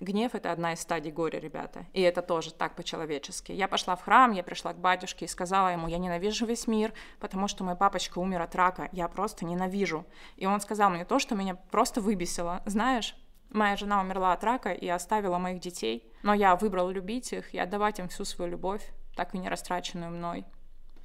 Гнев— 0.00 0.34
это 0.34 0.50
одна 0.50 0.72
из 0.72 0.80
стадий 0.80 1.12
горя, 1.12 1.38
ребята. 1.38 1.86
И 1.92 2.00
это 2.00 2.20
тоже 2.20 2.52
так 2.52 2.74
по-человечески. 2.74 3.52
Я 3.52 3.68
пошла 3.68 3.94
в 3.94 4.02
храм, 4.02 4.32
я 4.32 4.42
пришла 4.42 4.72
к 4.72 4.78
батюшке 4.78 5.24
и 5.24 5.28
сказала 5.28 5.68
ему, 5.68 5.86
я 5.86 5.98
ненавижу 5.98 6.46
весь 6.46 6.66
мир, 6.66 6.92
потому 7.20 7.46
что 7.48 7.62
мой 7.64 7.76
папочка 7.76 8.18
умер 8.18 8.42
от 8.42 8.54
рака. 8.54 8.88
Я 8.92 9.08
просто 9.08 9.44
ненавижу. 9.44 10.04
И 10.36 10.46
он 10.46 10.60
сказал 10.60 10.90
мне 10.90 11.04
то, 11.04 11.18
что 11.18 11.34
меня 11.36 11.54
просто 11.54 12.00
выбесило. 12.00 12.62
Знаешь, 12.66 13.16
моя 13.50 13.76
жена 13.76 14.00
умерла 14.00 14.32
от 14.32 14.42
рака 14.42 14.72
и 14.72 14.88
оставила 14.88 15.38
моих 15.38 15.60
детей, 15.60 16.10
но 16.22 16.34
я 16.34 16.56
выбрал 16.56 16.90
любить 16.90 17.32
их 17.32 17.54
и 17.54 17.58
отдавать 17.58 18.00
им 18.00 18.08
всю 18.08 18.24
свою 18.24 18.50
любовь, 18.50 18.92
так 19.14 19.34
и 19.34 19.38
не 19.38 19.48
растраченную 19.48 20.10
мной. 20.10 20.44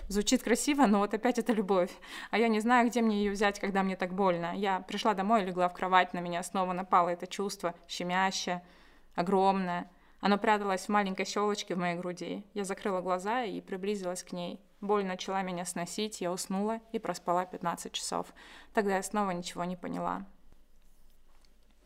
Звучит 0.08 0.42
красиво, 0.42 0.88
но 0.88 1.00
вот 1.00 1.14
опять 1.14 1.38
это 1.38 1.54
любовь. 1.54 1.92
А 2.32 2.40
я 2.40 2.48
не 2.48 2.60
знаю, 2.60 2.90
где 2.90 3.00
мне 3.00 3.18
ее 3.18 3.32
взять, 3.32 3.60
когда 3.60 3.84
мне 3.84 3.96
так 3.96 4.12
больно. 4.12 4.54
Я 4.56 4.80
пришла 4.80 5.14
домой, 5.14 5.46
легла 5.46 5.70
в 5.70 5.74
кровать, 5.76 6.16
на 6.16 6.20
меня 6.20 6.42
снова 6.42 6.74
напало 6.74 7.10
это 7.10 7.28
чувство, 7.28 7.76
щемящее, 7.88 8.64
огромное. 9.20 9.92
Оно 10.22 10.38
пряталось 10.38 10.86
в 10.86 10.90
маленькой 10.90 11.26
щелочке 11.26 11.76
в 11.76 11.78
моей 11.78 11.98
груди. 11.98 12.46
Я 12.54 12.64
закрыла 12.64 13.02
глаза 13.02 13.44
и 13.44 13.60
приблизилась 13.60 14.24
к 14.24 14.32
ней. 14.32 14.62
Боль 14.80 15.06
начала 15.06 15.42
меня 15.42 15.66
сносить, 15.66 16.22
я 16.22 16.32
уснула 16.32 16.80
и 16.94 17.00
проспала 17.00 17.46
15 17.46 17.92
часов. 17.92 18.28
Тогда 18.74 18.96
я 18.96 19.04
снова 19.04 19.32
ничего 19.32 19.66
не 19.66 19.76
поняла. 19.76 20.26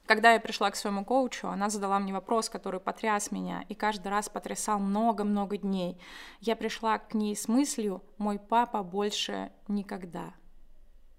Когда 0.05 0.33
я 0.33 0.39
пришла 0.39 0.69
к 0.69 0.75
своему 0.75 1.05
коучу, 1.05 1.47
она 1.47 1.69
задала 1.69 1.97
мне 1.97 2.13
вопрос, 2.13 2.49
который 2.49 2.79
потряс 2.79 3.31
меня, 3.31 3.63
и 3.69 3.73
каждый 3.73 4.09
раз 4.09 4.29
потрясал 4.29 4.77
много-много 4.77 5.57
дней. 5.57 5.99
Я 6.39 6.55
пришла 6.55 6.99
к 6.99 7.15
ней 7.15 7.35
с 7.35 7.47
мыслью 7.47 8.03
«мой 8.17 8.37
папа 8.37 8.83
больше 8.83 9.51
никогда». 9.67 10.33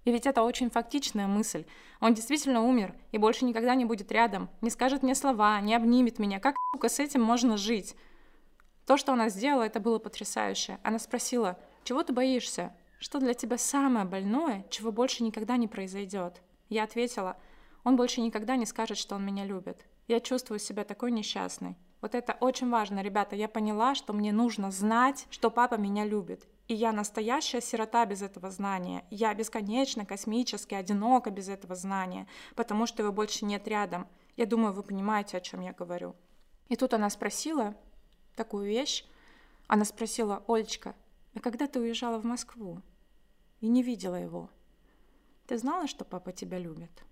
И 0.05 0.11
ведь 0.11 0.27
это 0.27 0.43
очень 0.43 0.69
фактичная 0.69 1.27
мысль. 1.27 1.65
Он 1.99 2.13
действительно 2.13 2.63
умер 2.63 2.95
и 3.11 3.17
больше 3.17 3.43
никогда 3.43 3.75
не 3.75 3.85
будет 3.85 4.11
рядом, 4.11 4.49
не 4.61 4.69
скажет 4.69 5.03
мне 5.03 5.15
слова, 5.15 5.59
не 5.59 5.75
обнимет 5.75 6.19
меня. 6.19 6.39
Как, 6.39 6.55
сука, 6.73 6.89
с 6.89 6.99
этим 6.99 7.21
можно 7.21 7.57
жить? 7.57 7.95
То, 8.85 8.97
что 8.97 9.13
она 9.13 9.29
сделала, 9.29 9.63
это 9.63 9.79
было 9.79 9.97
потрясающе. 9.97 10.77
Она 10.83 10.99
спросила, 10.99 11.57
чего 11.83 12.03
ты 12.03 12.13
боишься? 12.13 12.75
Что 12.99 13.19
для 13.19 13.33
тебя 13.33 13.57
самое 13.57 14.05
больное, 14.05 14.65
чего 14.69 14.91
больше 14.91 15.23
никогда 15.23 15.57
не 15.57 15.67
произойдет? 15.67 16.41
Я 16.69 16.83
ответила, 16.83 17.35
он 17.83 17.95
больше 17.95 18.21
никогда 18.21 18.55
не 18.55 18.65
скажет, 18.67 18.97
что 18.97 19.15
он 19.15 19.25
меня 19.25 19.43
любит. 19.43 19.85
Я 20.07 20.19
чувствую 20.19 20.59
себя 20.59 20.83
такой 20.83 21.11
несчастной. 21.11 21.75
Вот 22.01 22.13
это 22.13 22.37
очень 22.39 22.69
важно, 22.69 23.01
ребята. 23.01 23.35
Я 23.35 23.47
поняла, 23.47 23.95
что 23.95 24.13
мне 24.13 24.31
нужно 24.31 24.69
знать, 24.69 25.25
что 25.31 25.49
папа 25.49 25.75
меня 25.75 26.05
любит. 26.05 26.47
И 26.67 26.73
я 26.73 26.91
настоящая 26.91 27.61
сирота 27.61 28.05
без 28.05 28.21
этого 28.21 28.49
знания. 28.49 29.05
Я 29.11 29.33
бесконечно, 29.35 30.05
космически, 30.05 30.73
одинока 30.73 31.29
без 31.29 31.47
этого 31.47 31.75
знания, 31.75 32.27
потому 32.55 32.87
что 32.87 33.03
его 33.03 33.11
больше 33.11 33.45
нет 33.45 33.67
рядом. 33.67 34.07
Я 34.35 34.45
думаю, 34.45 34.73
вы 34.73 34.81
понимаете, 34.81 35.37
о 35.37 35.41
чем 35.41 35.61
я 35.61 35.73
говорю. 35.73 36.15
И 36.67 36.75
тут 36.75 36.93
она 36.93 37.09
спросила 37.09 37.75
такую 38.35 38.65
вещь. 38.65 39.05
Она 39.67 39.85
спросила, 39.85 40.43
Олечка, 40.47 40.95
а 41.35 41.39
когда 41.39 41.67
ты 41.67 41.79
уезжала 41.79 42.17
в 42.17 42.25
Москву 42.25 42.81
и 43.61 43.67
не 43.67 43.83
видела 43.83 44.15
его, 44.15 44.49
ты 45.47 45.57
знала, 45.57 45.87
что 45.87 46.03
папа 46.03 46.31
тебя 46.31 46.57
любит? 46.57 47.03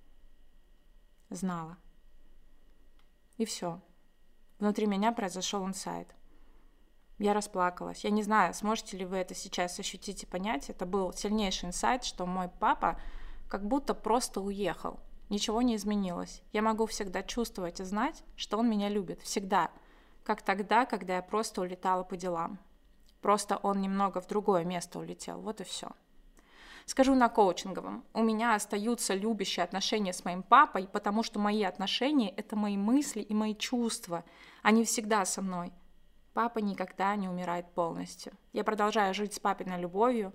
Знала. 1.30 1.78
И 3.38 3.46
все. 3.46 3.80
Внутри 4.60 4.88
меня 4.88 5.12
произошел 5.12 5.66
инсайт. 5.66 6.08
Я 7.20 7.34
расплакалась. 7.34 8.04
Я 8.04 8.10
не 8.10 8.24
знаю, 8.24 8.54
сможете 8.54 8.98
ли 8.98 9.06
вы 9.06 9.18
это 9.18 9.36
сейчас 9.36 9.80
ощутить 9.80 10.24
и 10.24 10.26
понять. 10.26 10.70
Это 10.70 10.86
был 10.86 11.14
сильнейший 11.14 11.70
инсайт, 11.70 12.04
что 12.04 12.26
мой 12.26 12.50
папа 12.60 13.00
как 13.48 13.66
будто 13.68 13.94
просто 13.94 14.42
уехал. 14.42 15.00
Ничего 15.30 15.62
не 15.62 15.76
изменилось. 15.76 16.42
Я 16.52 16.62
могу 16.62 16.86
всегда 16.86 17.24
чувствовать 17.24 17.80
и 17.80 17.84
знать, 17.84 18.24
что 18.36 18.58
он 18.58 18.70
меня 18.70 18.90
любит. 18.90 19.22
Всегда. 19.22 19.72
Как 20.24 20.42
тогда, 20.42 20.86
когда 20.86 21.18
я 21.18 21.22
просто 21.22 21.62
улетала 21.62 22.04
по 22.04 22.18
делам. 22.18 22.60
Просто 23.22 23.58
он 23.58 23.80
немного 23.82 24.20
в 24.20 24.28
другое 24.28 24.66
место 24.66 25.00
улетел. 25.00 25.40
Вот 25.40 25.62
и 25.62 25.64
все. 25.64 25.92
Скажу 26.86 27.16
на 27.16 27.30
коучинговом. 27.30 28.04
У 28.14 28.22
меня 28.22 28.56
остаются 28.56 29.14
любящие 29.14 29.64
отношения 29.64 30.12
с 30.12 30.26
моим 30.26 30.44
папой, 30.44 30.88
потому 30.92 31.24
что 31.24 31.40
мои 31.40 31.64
отношения— 31.64 32.30
это 32.38 32.56
мои 32.56 32.76
мысли 32.76 33.22
и 33.22 33.34
мои 33.34 33.56
чувства. 33.56 34.26
Они 34.62 34.84
всегда 34.84 35.24
со 35.26 35.42
мной. 35.42 35.72
Папа 36.34 36.60
никогда 36.60 37.16
не 37.16 37.30
умирает 37.30 37.72
полностью. 37.74 38.34
Я 38.54 38.64
продолжаю 38.64 39.14
жить 39.14 39.34
с 39.34 39.40
папиной 39.40 39.80
любовью, 39.80 40.34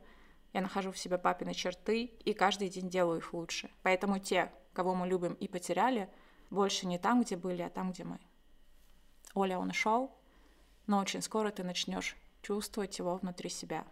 я 0.52 0.60
нахожу 0.60 0.92
в 0.92 0.98
себе 0.98 1.18
папины 1.18 1.54
черты 1.54 2.04
и 2.04 2.32
каждый 2.32 2.68
день 2.68 2.88
делаю 2.88 3.18
их 3.18 3.34
лучше. 3.34 3.70
Поэтому 3.82 4.18
те, 4.18 4.52
кого 4.72 4.94
мы 4.94 5.06
любим 5.08 5.34
и 5.34 5.48
потеряли, 5.48 6.08
больше 6.50 6.86
не 6.86 6.98
там, 6.98 7.22
где 7.22 7.36
были, 7.36 7.62
а 7.62 7.68
там, 7.68 7.92
где 7.92 8.04
мы. 8.04 8.18
Оля, 9.34 9.58
он 9.58 9.70
ушел, 9.70 10.16
но 10.86 10.98
очень 10.98 11.20
скоро 11.20 11.50
ты 11.50 11.64
начнешь 11.64 12.16
чувствовать 12.42 12.98
его 12.98 13.16
внутри 13.16 13.50
себя. 13.50 13.84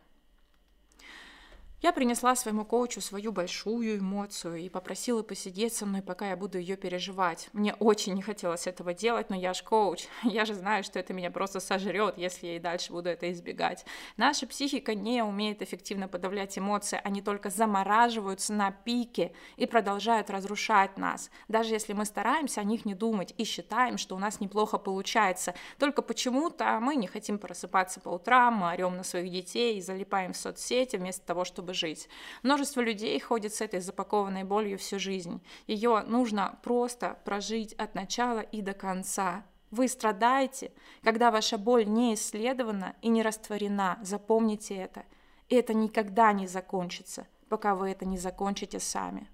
Я 1.82 1.92
принесла 1.92 2.34
своему 2.34 2.64
коучу 2.64 3.02
свою 3.02 3.32
большую 3.32 3.98
эмоцию 3.98 4.56
и 4.56 4.70
попросила 4.70 5.22
посидеть 5.22 5.74
со 5.74 5.84
мной, 5.84 6.00
пока 6.00 6.30
я 6.30 6.36
буду 6.36 6.56
ее 6.58 6.74
переживать. 6.76 7.50
Мне 7.52 7.74
очень 7.74 8.14
не 8.14 8.22
хотелось 8.22 8.66
этого 8.66 8.94
делать, 8.94 9.28
но 9.28 9.36
я 9.36 9.52
же 9.52 9.62
коуч. 9.62 10.06
Я 10.22 10.44
же 10.46 10.54
знаю, 10.54 10.84
что 10.84 10.98
это 10.98 11.12
меня 11.12 11.30
просто 11.30 11.60
сожрет, 11.60 12.18
если 12.18 12.46
я 12.46 12.56
и 12.56 12.58
дальше 12.58 12.92
буду 12.92 13.08
это 13.08 13.30
избегать. 13.30 13.84
Наша 14.16 14.46
психика 14.46 14.94
не 14.94 15.22
умеет 15.22 15.62
эффективно 15.62 16.08
подавлять 16.08 16.58
эмоции, 16.58 17.00
они 17.04 17.22
только 17.22 17.50
замораживаются 17.50 18.52
на 18.52 18.70
пике 18.70 19.32
и 19.56 19.66
продолжают 19.66 20.30
разрушать 20.30 20.96
нас. 20.96 21.30
Даже 21.48 21.74
если 21.74 21.92
мы 21.92 22.04
стараемся 22.04 22.62
о 22.62 22.64
них 22.64 22.84
не 22.84 22.94
думать 22.94 23.34
и 23.36 23.44
считаем, 23.44 23.98
что 23.98 24.16
у 24.16 24.18
нас 24.18 24.40
неплохо 24.40 24.78
получается, 24.78 25.54
только 25.78 26.02
почему-то 26.02 26.78
мы 26.80 26.96
не 26.96 27.06
хотим 27.06 27.38
просыпаться 27.38 28.00
по 28.00 28.08
утрам, 28.10 28.54
мы 28.54 28.68
орем 28.70 28.96
на 28.96 29.04
своих 29.04 29.30
детей 29.30 29.78
и 29.78 29.82
залипаем 29.82 30.32
в 30.32 30.36
соцсети 30.36 30.96
вместо 30.96 31.24
того, 31.26 31.44
чтобы 31.44 31.65
чтобы 31.66 31.74
жить. 31.74 32.08
Множество 32.42 32.80
людей 32.80 33.18
ходит 33.18 33.52
с 33.52 33.60
этой 33.60 33.80
запакованной 33.80 34.44
болью 34.44 34.78
всю 34.78 34.98
жизнь. 34.98 35.42
Ее 35.66 36.02
нужно 36.06 36.58
просто 36.62 37.18
прожить 37.24 37.72
от 37.74 37.94
начала 37.94 38.40
и 38.40 38.62
до 38.62 38.72
конца. 38.72 39.44
Вы 39.72 39.88
страдаете, 39.88 40.70
когда 41.02 41.30
ваша 41.30 41.58
боль 41.58 41.86
не 41.86 42.14
исследована 42.14 42.94
и 43.02 43.08
не 43.08 43.22
растворена. 43.22 43.98
Запомните 44.02 44.76
это. 44.76 45.04
И 45.48 45.56
это 45.56 45.74
никогда 45.74 46.32
не 46.32 46.46
закончится, 46.46 47.26
пока 47.48 47.74
вы 47.74 47.90
это 47.90 48.04
не 48.04 48.18
закончите 48.18 48.78
сами. 48.78 49.28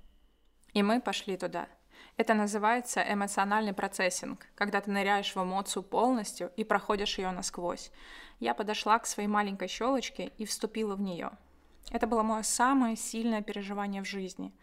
И 0.72 0.82
мы 0.82 1.00
пошли 1.00 1.36
туда. 1.36 1.66
Это 2.16 2.34
называется 2.34 3.04
эмоциональный 3.06 3.72
процессинг, 3.74 4.46
когда 4.54 4.80
ты 4.80 4.90
ныряешь 4.90 5.34
в 5.34 5.42
эмоцию 5.42 5.82
полностью 5.82 6.50
и 6.56 6.64
проходишь 6.64 7.18
ее 7.18 7.30
насквозь. 7.30 7.90
Я 8.40 8.54
подошла 8.54 8.98
к 8.98 9.06
своей 9.06 9.28
маленькой 9.28 9.68
щелочке 9.68 10.32
и 10.38 10.44
вступила 10.44 10.94
в 10.94 11.00
нее. 11.00 11.30
Это 11.90 12.06
было 12.06 12.22
мое 12.22 12.42
самое 12.42 12.96
сильное 12.96 13.42
переживание 13.42 14.02
в 14.02 14.06
жизни. 14.06 14.54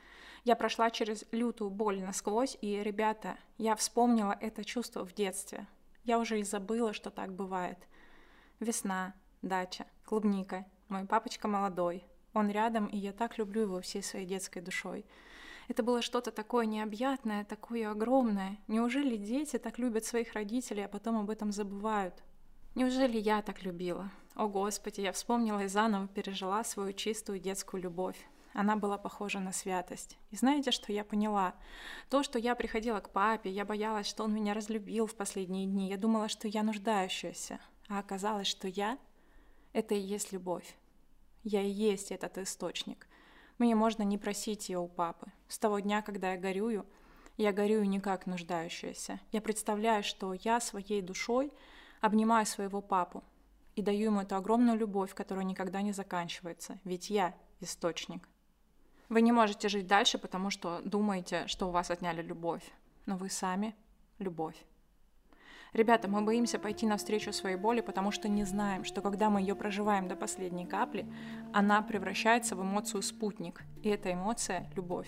Я 0.45 0.55
прошла 0.55 0.89
через 0.89 1.25
лютую 1.31 1.69
боль 1.69 2.01
насквозь, 2.01 2.57
и, 2.61 2.81
ребята, 2.81 3.37
я 3.57 3.75
вспомнила 3.75 4.35
это 4.39 4.63
чувство 4.63 5.05
в 5.05 5.13
детстве. 5.13 5.67
Я 6.05 6.17
уже 6.17 6.39
и 6.39 6.43
забыла, 6.43 6.93
что 6.93 7.09
так 7.09 7.33
бывает. 7.33 7.77
Весна, 8.59 9.13
дача, 9.41 9.85
клубника, 10.05 10.65
мой 10.87 11.05
папочка 11.05 11.47
молодой. 11.47 12.03
Он 12.33 12.49
рядом, 12.49 12.87
и 12.87 12.97
я 12.97 13.11
так 13.11 13.37
люблю 13.37 13.61
его 13.63 13.81
всей 13.81 14.01
своей 14.01 14.25
детской 14.25 14.61
душой. 14.61 15.05
Это 15.67 15.83
было 15.83 16.01
что-то 16.01 16.31
такое 16.31 16.65
необъятное, 16.65 17.45
такое 17.45 17.91
огромное. 17.91 18.57
Неужели 18.67 19.17
дети 19.17 19.57
так 19.57 19.77
любят 19.77 20.03
своих 20.03 20.33
родителей, 20.33 20.85
а 20.85 20.87
потом 20.87 21.17
об 21.17 21.29
этом 21.29 21.51
забывают? 21.51 22.23
Неужели 22.75 23.19
я 23.19 23.41
так 23.41 23.61
любила? 23.61 24.09
О 24.39 24.47
Господи, 24.47 25.01
я 25.01 25.11
вспомнила 25.11 25.65
и 25.65 25.67
заново 25.67 26.07
пережила 26.07 26.63
свою 26.63 26.93
чистую 26.93 27.39
детскую 27.39 27.83
любовь. 27.83 28.15
Она 28.53 28.77
была 28.77 28.97
похожа 28.97 29.41
на 29.41 29.51
святость. 29.51 30.17
И 30.31 30.37
знаете, 30.37 30.71
что 30.71 30.93
я 30.93 31.03
поняла? 31.03 31.55
То, 32.09 32.23
что 32.23 32.39
я 32.39 32.55
приходила 32.55 33.01
к 33.01 33.09
папе, 33.09 33.49
я 33.49 33.65
боялась, 33.65 34.07
что 34.07 34.23
он 34.23 34.33
меня 34.33 34.53
разлюбил 34.53 35.07
в 35.07 35.15
последние 35.15 35.65
дни. 35.65 35.89
Я 35.89 35.97
думала, 35.97 36.29
что 36.29 36.47
я 36.47 36.63
нуждающаяся. 36.63 37.59
А 37.89 37.99
оказалось, 37.99 38.47
что 38.47 38.69
я— 38.69 38.97
это 39.73 39.93
и 39.93 39.99
есть 39.99 40.31
любовь. 40.31 40.73
Я 41.43 41.61
и 41.61 41.69
есть 41.69 42.09
этот 42.09 42.37
источник. 42.37 43.09
Мне 43.57 43.75
можно 43.75 44.03
не 44.03 44.17
просить 44.17 44.69
ее 44.69 44.79
у 44.79 44.87
папы. 44.87 45.33
С 45.49 45.59
того 45.59 45.79
дня, 45.79 46.01
когда 46.01 46.31
я 46.31 46.37
горюю, 46.37 46.85
я 47.35 47.51
горюю 47.51 47.89
не 47.89 47.99
как 47.99 48.25
нуждающаяся. 48.25 49.19
Я 49.33 49.41
представляю, 49.41 50.01
что 50.01 50.33
я 50.33 50.61
своей 50.61 51.01
душой 51.01 51.51
обнимаю 51.99 52.45
своего 52.45 52.81
папу, 52.81 53.21
и 53.79 53.81
даю 53.81 54.07
ему 54.07 54.19
эту 54.19 54.35
огромную 54.35 54.77
любовь, 54.77 55.13
которая 55.13 55.45
никогда 55.45 55.81
не 55.81 55.93
заканчивается, 55.93 56.79
ведь 56.83 57.09
я 57.09 57.33
источник. 57.61 58.27
Вы 59.07 59.21
не 59.21 59.31
можете 59.31 59.69
жить 59.69 59.87
дальше, 59.87 60.17
потому 60.17 60.49
что 60.49 60.81
думаете, 60.83 61.47
что 61.47 61.69
у 61.69 61.71
вас 61.71 61.89
отняли 61.89 62.21
любовь, 62.21 62.73
но 63.05 63.15
вы 63.15 63.29
сами— 63.29 63.73
любовь. 64.19 64.57
Ребята, 65.71 66.09
мы 66.09 66.21
боимся 66.23 66.59
пойти 66.59 66.87
навстречу 66.87 67.31
своей 67.31 67.55
боли, 67.55 67.79
потому 67.79 68.11
что 68.11 68.27
не 68.27 68.43
знаем, 68.43 68.83
что 68.83 69.01
когда 69.01 69.29
мы 69.29 69.39
ее 69.39 69.55
проживаем 69.55 70.09
до 70.09 70.17
последней 70.17 70.65
капли, 70.65 71.05
она 71.53 71.81
превращается 71.81 72.57
в 72.57 72.61
эмоцию 72.61 73.01
спутник, 73.01 73.63
и 73.81 73.87
эта 73.87 74.11
эмоция— 74.11 74.69
любовь. 74.75 75.07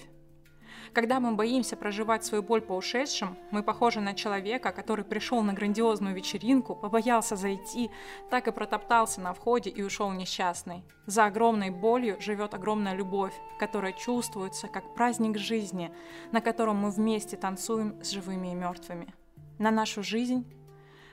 Когда 0.93 1.19
мы 1.19 1.35
боимся 1.35 1.77
проживать 1.77 2.25
свою 2.25 2.43
боль 2.43 2.61
по 2.61 2.73
ушедшим, 2.73 3.37
мы 3.49 3.63
похожи 3.63 4.01
на 4.01 4.13
человека, 4.13 4.71
который 4.71 5.05
пришел 5.05 5.41
на 5.41 5.53
грандиозную 5.53 6.13
вечеринку, 6.13 6.75
побоялся 6.75 7.35
зайти, 7.35 7.89
так 8.29 8.47
и 8.47 8.51
протоптался 8.51 9.21
на 9.21 9.33
входе 9.33 9.69
и 9.69 9.81
ушел 9.83 10.11
несчастный. 10.11 10.83
За 11.05 11.25
огромной 11.25 11.69
болью 11.69 12.19
живет 12.19 12.53
огромная 12.53 12.93
любовь, 12.93 13.33
которая 13.57 13.93
чувствуется 13.93 14.67
как 14.67 14.93
праздник 14.93 15.37
жизни, 15.37 15.91
на 16.31 16.41
котором 16.41 16.77
мы 16.77 16.91
вместе 16.91 17.37
танцуем 17.37 18.01
с 18.03 18.09
живыми 18.11 18.49
и 18.49 18.55
мертвыми. 18.55 19.13
На 19.59 19.71
нашу 19.71 20.03
жизнь 20.03 20.45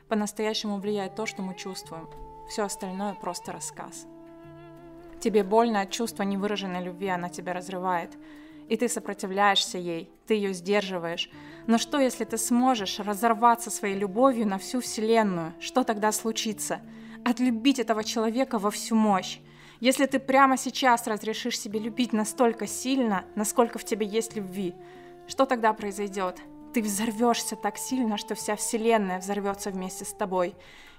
по-настоящему 0.09 0.79
влияет 0.79 1.15
то, 1.15 1.27
что 1.27 1.43
мы 1.43 1.55
чувствуем. 1.55 2.09
Все 2.49 2.65
остальное 2.65 3.15
просто 3.15 3.53
рассказ. 3.53 4.07
Тебе 5.21 5.43
больно 5.45 5.81
от 5.81 5.91
чувства 5.91 6.23
невыраженной 6.23 6.83
любви, 6.83 7.09
она 7.09 7.29
тебя 7.29 7.53
разрывает 7.53 8.17
и 8.69 8.77
ты 8.77 8.89
сопротивляешься 8.89 9.79
ей, 9.79 10.11
ты 10.27 10.35
ее 10.35 10.53
сдерживаешь. 10.53 11.31
Но 11.67 11.79
что, 11.79 11.99
если 11.99 12.25
ты 12.25 12.39
сможешь 12.39 12.99
разорваться 12.99 13.71
своей 13.71 13.97
любовью 13.97 14.47
на 14.47 14.59
всю 14.59 14.81
Вселенную? 14.81 15.55
Что 15.61 15.85
тогда 15.85 16.13
случится? 16.13 16.81
Отлюбить 17.25 17.79
этого 17.79 18.05
человека 18.05 18.59
во 18.59 18.71
всю 18.71 18.95
мощь. 18.95 19.41
Если 19.81 20.07
ты 20.07 20.19
прямо 20.19 20.57
сейчас 20.57 21.07
разрешишь 21.07 21.59
себе 21.59 21.79
любить 21.79 22.13
настолько 22.13 22.67
сильно, 22.67 23.25
насколько 23.37 23.79
в 23.79 23.85
тебе 23.85 24.07
есть 24.07 24.35
любви, 24.35 24.75
что 25.29 25.47
тогда 25.47 25.73
произойдет? 25.73 26.41
Ты 26.75 26.83
взорвешься 26.83 27.57
так 27.57 27.79
сильно, 27.79 28.19
что 28.19 28.35
вся 28.35 28.57
вселенная 28.57 29.21
взорвется 29.21 29.71
вместе 29.71 30.05
с 30.05 30.13
тобой. 30.13 30.55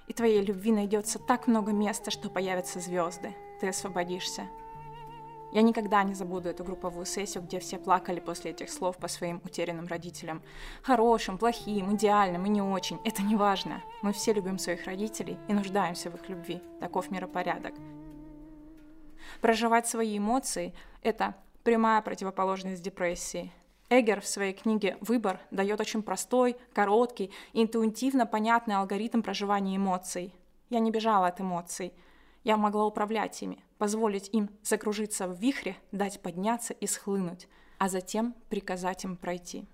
И 0.08 0.12
твоей 0.12 0.42
любви 0.42 0.72
найдется 0.72 1.18
так 1.18 1.46
много 1.46 1.72
места, 1.72 2.10
что 2.10 2.28
появятся 2.30 2.80
звезды. 2.80 3.34
Ты 3.60 3.68
освободишься. 3.68 4.48
Я 5.52 5.62
никогда 5.62 6.04
не 6.04 6.14
забуду 6.14 6.48
эту 6.48 6.62
групповую 6.62 7.06
сессию, 7.06 7.42
где 7.42 7.58
все 7.58 7.78
плакали 7.78 8.20
после 8.20 8.52
этих 8.52 8.70
слов 8.70 8.96
по 8.98 9.08
своим 9.08 9.40
утерянным 9.44 9.88
родителям. 9.88 10.42
Хорошим, 10.82 11.38
плохим, 11.38 11.96
идеальным 11.96 12.46
и 12.46 12.48
не 12.48 12.62
очень. 12.62 13.00
Это 13.04 13.22
не 13.22 13.34
важно. 13.34 13.82
Мы 14.02 14.12
все 14.12 14.32
любим 14.32 14.58
своих 14.58 14.84
родителей 14.84 15.38
и 15.48 15.52
нуждаемся 15.52 16.10
в 16.10 16.14
их 16.14 16.28
любви. 16.28 16.62
Таков 16.78 17.10
миропорядок. 17.10 17.74
Проживать 19.40 19.88
свои 19.88 20.18
эмоции– 20.18 20.72
это 21.02 21.34
прямая 21.64 22.00
противоположность 22.02 22.82
депрессии. 22.82 23.52
Эггер 23.88 24.20
в 24.20 24.26
своей 24.26 24.52
книге 24.52 24.96
«Выбор» 25.00 25.40
дает 25.50 25.80
очень 25.80 26.02
простой, 26.02 26.56
короткий 26.72 27.32
интуитивно 27.54 28.24
понятный 28.24 28.76
алгоритм 28.76 29.20
проживания 29.20 29.76
эмоций. 29.76 30.32
Я 30.68 30.78
не 30.78 30.92
бежала 30.92 31.26
от 31.26 31.40
эмоций. 31.40 31.92
Я 32.42 32.56
могла 32.56 32.86
управлять 32.86 33.40
ими, 33.42 33.62
позволить 33.78 34.30
им 34.32 34.50
закружиться 34.62 35.28
в 35.28 35.38
вихре, 35.38 35.76
дать 35.92 36.20
подняться 36.22 36.72
и 36.74 36.86
схлынуть, 36.86 37.48
а 37.78 37.88
затем 37.88 38.34
приказать 38.48 39.04
им 39.04 39.16
пройти. 39.16 39.66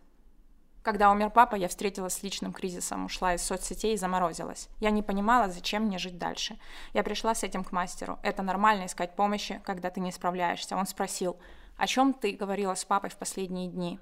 Когда 0.83 1.11
умер 1.11 1.31
папа, 1.31 1.57
я 1.57 1.66
встретилась 1.66 2.14
с 2.14 2.22
личным 2.22 2.52
кризисом, 2.52 3.07
ушла 3.07 3.35
из 3.35 3.42
соцсетей 3.42 3.94
и 3.94 3.96
заморозилась. 3.96 4.68
Я 4.79 4.90
не 4.90 5.02
понимала, 5.02 5.50
зачем 5.50 5.83
мне 5.83 5.98
жить 5.98 6.16
дальше. 6.16 6.57
Я 6.92 7.02
пришла 7.02 7.35
с 7.35 7.42
этим 7.42 7.64
к 7.64 7.72
мастеру. 7.72 8.20
Это 8.22 8.44
нормально 8.44 8.87
искать 8.87 9.16
помощи, 9.16 9.61
когда 9.64 9.90
ты 9.90 9.98
не 9.98 10.12
справляешься. 10.12 10.76
Он 10.76 10.87
спросил, 10.87 11.38
о 11.76 11.88
чем 11.88 12.14
ты 12.14 12.37
говорила 12.37 12.74
с 12.74 12.85
папой 12.85 13.11
в 13.11 13.16
последние 13.16 13.66
дни? 13.66 13.98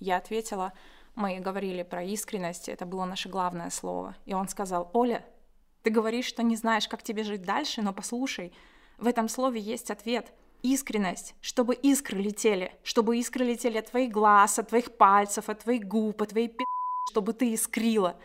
Я 0.00 0.16
ответила, 0.16 0.72
мы 1.14 1.38
говорили 1.38 1.84
про 1.84 2.02
искренность, 2.02 2.68
это 2.68 2.86
было 2.86 3.04
наше 3.04 3.28
главное 3.28 3.70
слово. 3.70 4.16
И 4.24 4.34
он 4.34 4.48
сказал, 4.48 4.90
Оля, 4.94 5.24
ты 5.86 5.90
говоришь, 5.90 6.26
что 6.26 6.42
не 6.42 6.56
знаешь, 6.56 6.88
как 6.88 7.04
тебе 7.04 7.22
жить 7.22 7.42
дальше, 7.42 7.80
но 7.80 7.92
послушай, 7.92 8.52
в 8.98 9.06
этом 9.06 9.28
слове 9.28 9.60
есть 9.60 9.92
ответ. 9.92 10.32
Искренность, 10.62 11.36
чтобы 11.40 11.76
искры 11.76 12.20
летели, 12.20 12.74
чтобы 12.82 13.18
искры 13.18 13.44
летели 13.44 13.78
от 13.78 13.90
твоих 13.92 14.10
глаз, 14.10 14.58
от 14.58 14.70
твоих 14.70 14.96
пальцев, 14.96 15.48
от 15.48 15.60
твоих 15.60 15.86
губ, 15.86 16.20
от 16.20 16.30
твоей 16.30 16.48
пи***, 16.48 16.64
чтобы 17.12 17.34
ты 17.34 17.54
искрила. 17.54 18.16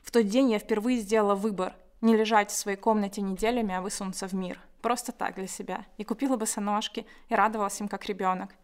В 0.00 0.12
тот 0.12 0.26
день 0.28 0.50
я 0.50 0.58
впервые 0.58 0.98
сделала 1.00 1.34
выбор 1.34 1.76
не 2.00 2.16
лежать 2.16 2.50
в 2.50 2.56
своей 2.56 2.78
комнате 2.78 3.20
неделями, 3.20 3.74
а 3.74 3.82
высунуться 3.82 4.26
в 4.26 4.32
мир. 4.32 4.58
Просто 4.80 5.12
так 5.12 5.34
для 5.34 5.46
себя. 5.46 5.84
И 5.98 6.04
купила 6.04 6.38
босоножки, 6.38 7.04
и 7.28 7.34
радовалась 7.34 7.78
им 7.82 7.88
как 7.88 8.06
ребенок 8.06 8.54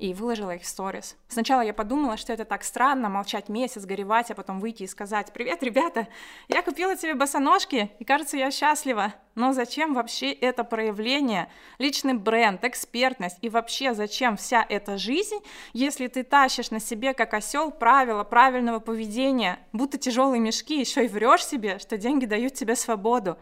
и 0.00 0.14
выложила 0.14 0.54
их 0.54 0.62
в 0.62 0.66
сторис. 0.66 1.16
Сначала 1.28 1.60
я 1.60 1.74
подумала, 1.74 2.16
что 2.16 2.32
это 2.32 2.46
так 2.46 2.64
странно, 2.64 3.10
молчать 3.10 3.50
месяц, 3.50 3.84
горевать, 3.84 4.30
а 4.30 4.34
потом 4.34 4.58
выйти 4.58 4.84
и 4.84 4.86
сказать 4.86 5.32
«Привет, 5.34 5.62
ребята, 5.62 6.08
я 6.48 6.62
купила 6.62 6.96
тебе 6.96 7.14
босоножки, 7.14 7.90
и 7.98 8.04
кажется, 8.04 8.38
я 8.38 8.50
счастлива». 8.50 9.14
Но 9.34 9.52
зачем 9.52 9.94
вообще 9.94 10.32
это 10.32 10.64
проявление, 10.64 11.50
личный 11.78 12.14
бренд, 12.14 12.64
экспертность 12.64 13.38
и 13.42 13.48
вообще 13.48 13.94
зачем 13.94 14.36
вся 14.36 14.64
эта 14.68 14.98
жизнь, 14.98 15.38
если 15.72 16.08
ты 16.08 16.24
тащишь 16.24 16.70
на 16.70 16.80
себе 16.80 17.14
как 17.14 17.34
осел 17.34 17.70
правила 17.70 18.24
правильного 18.24 18.80
поведения, 18.80 19.60
будто 19.72 19.98
тяжелые 19.98 20.40
мешки, 20.40 20.80
еще 20.80 21.04
и 21.04 21.08
врешь 21.08 21.46
себе, 21.46 21.78
что 21.78 21.96
деньги 21.96 22.24
дают 22.24 22.54
тебе 22.54 22.74
свободу, 22.74 23.38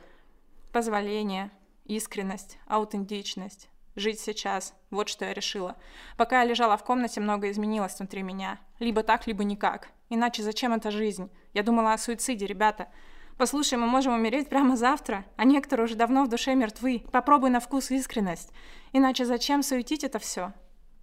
позволение, 0.72 1.50
искренность, 1.86 2.58
аутентичность 2.66 3.68
жить 3.98 4.20
сейчас. 4.20 4.74
Вот 4.90 5.08
что 5.08 5.24
я 5.24 5.34
решила. 5.34 5.76
Пока 6.16 6.42
я 6.42 6.48
лежала 6.48 6.76
в 6.76 6.84
комнате, 6.84 7.20
многое 7.20 7.50
изменилось 7.50 7.98
внутри 7.98 8.22
меня. 8.22 8.58
Либо 8.78 9.02
так, 9.02 9.26
либо 9.26 9.44
никак. 9.44 9.88
Иначе 10.08 10.42
зачем 10.42 10.72
эта 10.72 10.90
жизнь? 10.90 11.30
Я 11.54 11.62
думала 11.62 11.92
о 11.92 11.98
суициде, 11.98 12.46
ребята. 12.46 12.88
Послушай, 13.36 13.78
мы 13.78 13.86
можем 13.86 14.14
умереть 14.14 14.48
прямо 14.48 14.76
завтра, 14.76 15.24
а 15.36 15.44
некоторые 15.44 15.84
уже 15.84 15.94
давно 15.94 16.24
в 16.24 16.28
душе 16.28 16.54
мертвы. 16.54 17.04
Попробуй 17.12 17.50
на 17.50 17.60
вкус 17.60 17.90
искренность. 17.90 18.50
Иначе 18.92 19.24
зачем 19.24 19.62
суетить 19.62 20.02
это 20.02 20.18
все? 20.18 20.52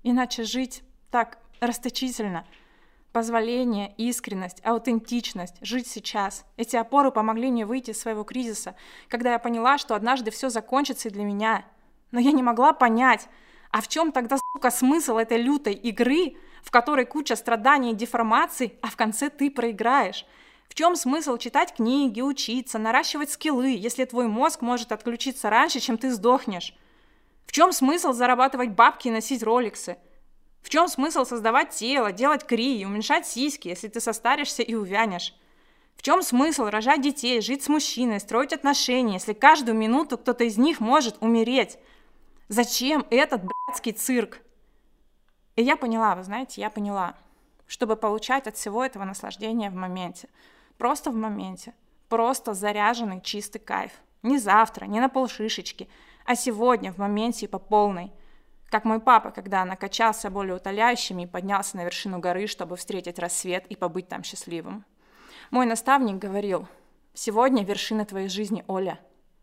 Иначе 0.04 0.44
жить 0.44 0.84
так 1.12 1.38
расточительно. 1.62 2.46
Позволение, 3.14 3.94
искренность, 3.96 4.60
аутентичность, 4.66 5.56
жить 5.62 5.88
сейчас. 5.88 6.46
Эти 6.58 6.76
опоры 6.76 7.12
помогли 7.12 7.50
мне 7.50 7.66
выйти 7.66 7.92
из 7.92 8.00
своего 8.02 8.26
кризиса, 8.26 8.76
когда 9.08 9.32
я 9.32 9.40
поняла, 9.40 9.78
что 9.78 9.96
однажды 9.96 10.32
все 10.32 10.50
закончится 10.50 11.08
и 11.08 11.12
для 11.12 11.24
меня, 11.24 11.64
но 12.16 12.22
я 12.22 12.32
не 12.32 12.42
могла 12.42 12.72
понять, 12.72 13.28
а 13.72 13.82
в 13.82 13.90
чем 13.90 14.14
тогда, 14.14 14.38
сука, 14.38 14.72
смысл 14.72 15.18
этой 15.18 15.38
лютой 15.38 15.74
игры, 15.74 16.38
в 16.64 16.72
которой 16.72 17.06
куча 17.06 17.36
страданий 17.36 17.92
и 17.92 17.96
деформаций, 17.96 18.80
а 18.82 18.88
в 18.88 18.96
конце 18.96 19.30
ты 19.30 19.52
проиграешь? 19.52 20.26
В 20.70 20.76
чем 20.76 20.96
смысл 20.96 21.36
читать 21.38 21.76
книги, 21.76 22.22
учиться, 22.22 22.80
наращивать 22.80 23.32
скиллы, 23.32 23.76
если 23.78 24.06
твой 24.06 24.28
мозг 24.28 24.62
может 24.62 24.94
отключиться 24.94 25.50
раньше, 25.50 25.82
чем 25.82 25.98
ты 25.98 26.10
сдохнешь? 26.10 26.74
В 27.46 27.52
чем 27.52 27.74
смысл 27.74 28.14
зарабатывать 28.14 28.70
бабки 28.70 29.10
и 29.10 29.12
носить 29.12 29.44
роликсы? 29.44 29.98
В 30.62 30.70
чем 30.70 30.88
смысл 30.88 31.26
создавать 31.26 31.72
тело, 31.72 32.14
делать 32.14 32.46
крии, 32.46 32.86
уменьшать 32.86 33.28
сиськи, 33.28 33.68
если 33.68 33.90
ты 33.90 34.00
состаришься 34.00 34.64
и 34.64 34.74
увянешь? 34.74 35.36
В 35.98 36.02
чем 36.02 36.22
смысл 36.22 36.68
рожать 36.68 37.02
детей, 37.02 37.42
жить 37.42 37.64
с 37.64 37.68
мужчиной, 37.68 38.22
строить 38.22 38.54
отношения, 38.54 39.16
если 39.16 39.34
каждую 39.34 39.78
минуту 39.78 40.18
кто-то 40.18 40.46
из 40.46 40.58
них 40.58 40.80
может 40.80 41.18
умереть? 41.20 41.78
Зачем 42.48 43.06
этот 43.10 43.42
блядский 43.44 43.92
цирк? 43.92 44.40
И 45.56 45.64
я 45.64 45.76
поняла, 45.76 46.16
вы 46.16 46.24
знаете, 46.24 46.62
я 46.62 46.70
поняла, 46.70 47.16
чтобы 47.66 47.96
получать 47.96 48.46
от 48.46 48.56
всего 48.56 48.86
этого 48.86 49.04
наслаждение 49.04 49.70
в 49.70 49.76
моменте. 49.76 50.30
Просто 50.78 51.10
в 51.10 51.16
моменте. 51.16 51.74
Просто 52.08 52.54
заряженный 52.54 53.22
чистый 53.22 53.60
кайф. 53.60 53.92
Не 54.22 54.38
завтра, 54.38 54.86
не 54.86 55.00
на 55.00 55.10
полшишечки, 55.10 55.90
а 56.26 56.36
сегодня, 56.36 56.92
в 56.94 56.98
моменте 56.98 57.46
и 57.46 57.50
по 57.50 57.58
полной. 57.58 58.12
Как 58.70 58.84
мой 58.84 59.00
папа, 59.00 59.32
когда 59.32 59.66
накачался 59.66 60.30
более 60.30 60.56
утоляющими 60.56 61.24
и 61.24 61.28
поднялся 61.28 61.78
на 61.78 61.86
вершину 61.86 62.20
горы, 62.20 62.48
чтобы 62.48 62.76
встретить 62.76 63.20
рассвет 63.20 63.66
и 63.68 63.76
побыть 63.76 64.08
там 64.08 64.24
счастливым. 64.24 64.86
Мой 65.50 65.66
наставник 65.66 66.18
говорил, 66.18 66.68
сегодня 67.14 67.64
вершина 67.64 68.06
твоей 68.06 68.28
жизни, 68.28 68.64
Оля. 68.68 69.00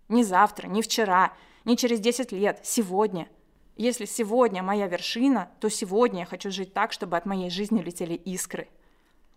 Не 0.09 0.25
завтра, 0.25 0.67
не 0.67 0.83
вчера, 0.83 1.33
не 1.65 1.77
через 1.77 2.01
10 2.01 2.33
лет, 2.33 2.61
сегодня. 2.63 3.29
Если 3.77 4.05
сегодня 4.05 4.63
моя 4.63 4.87
вершина, 4.87 5.51
то 5.61 5.69
сегодня 5.71 6.21
я 6.21 6.27
хочу 6.27 6.51
жить 6.51 6.75
так, 6.75 6.93
чтобы 6.93 7.17
от 7.17 7.25
моей 7.25 7.51
жизни 7.51 7.81
летели 7.81 8.15
искры. 8.15 8.69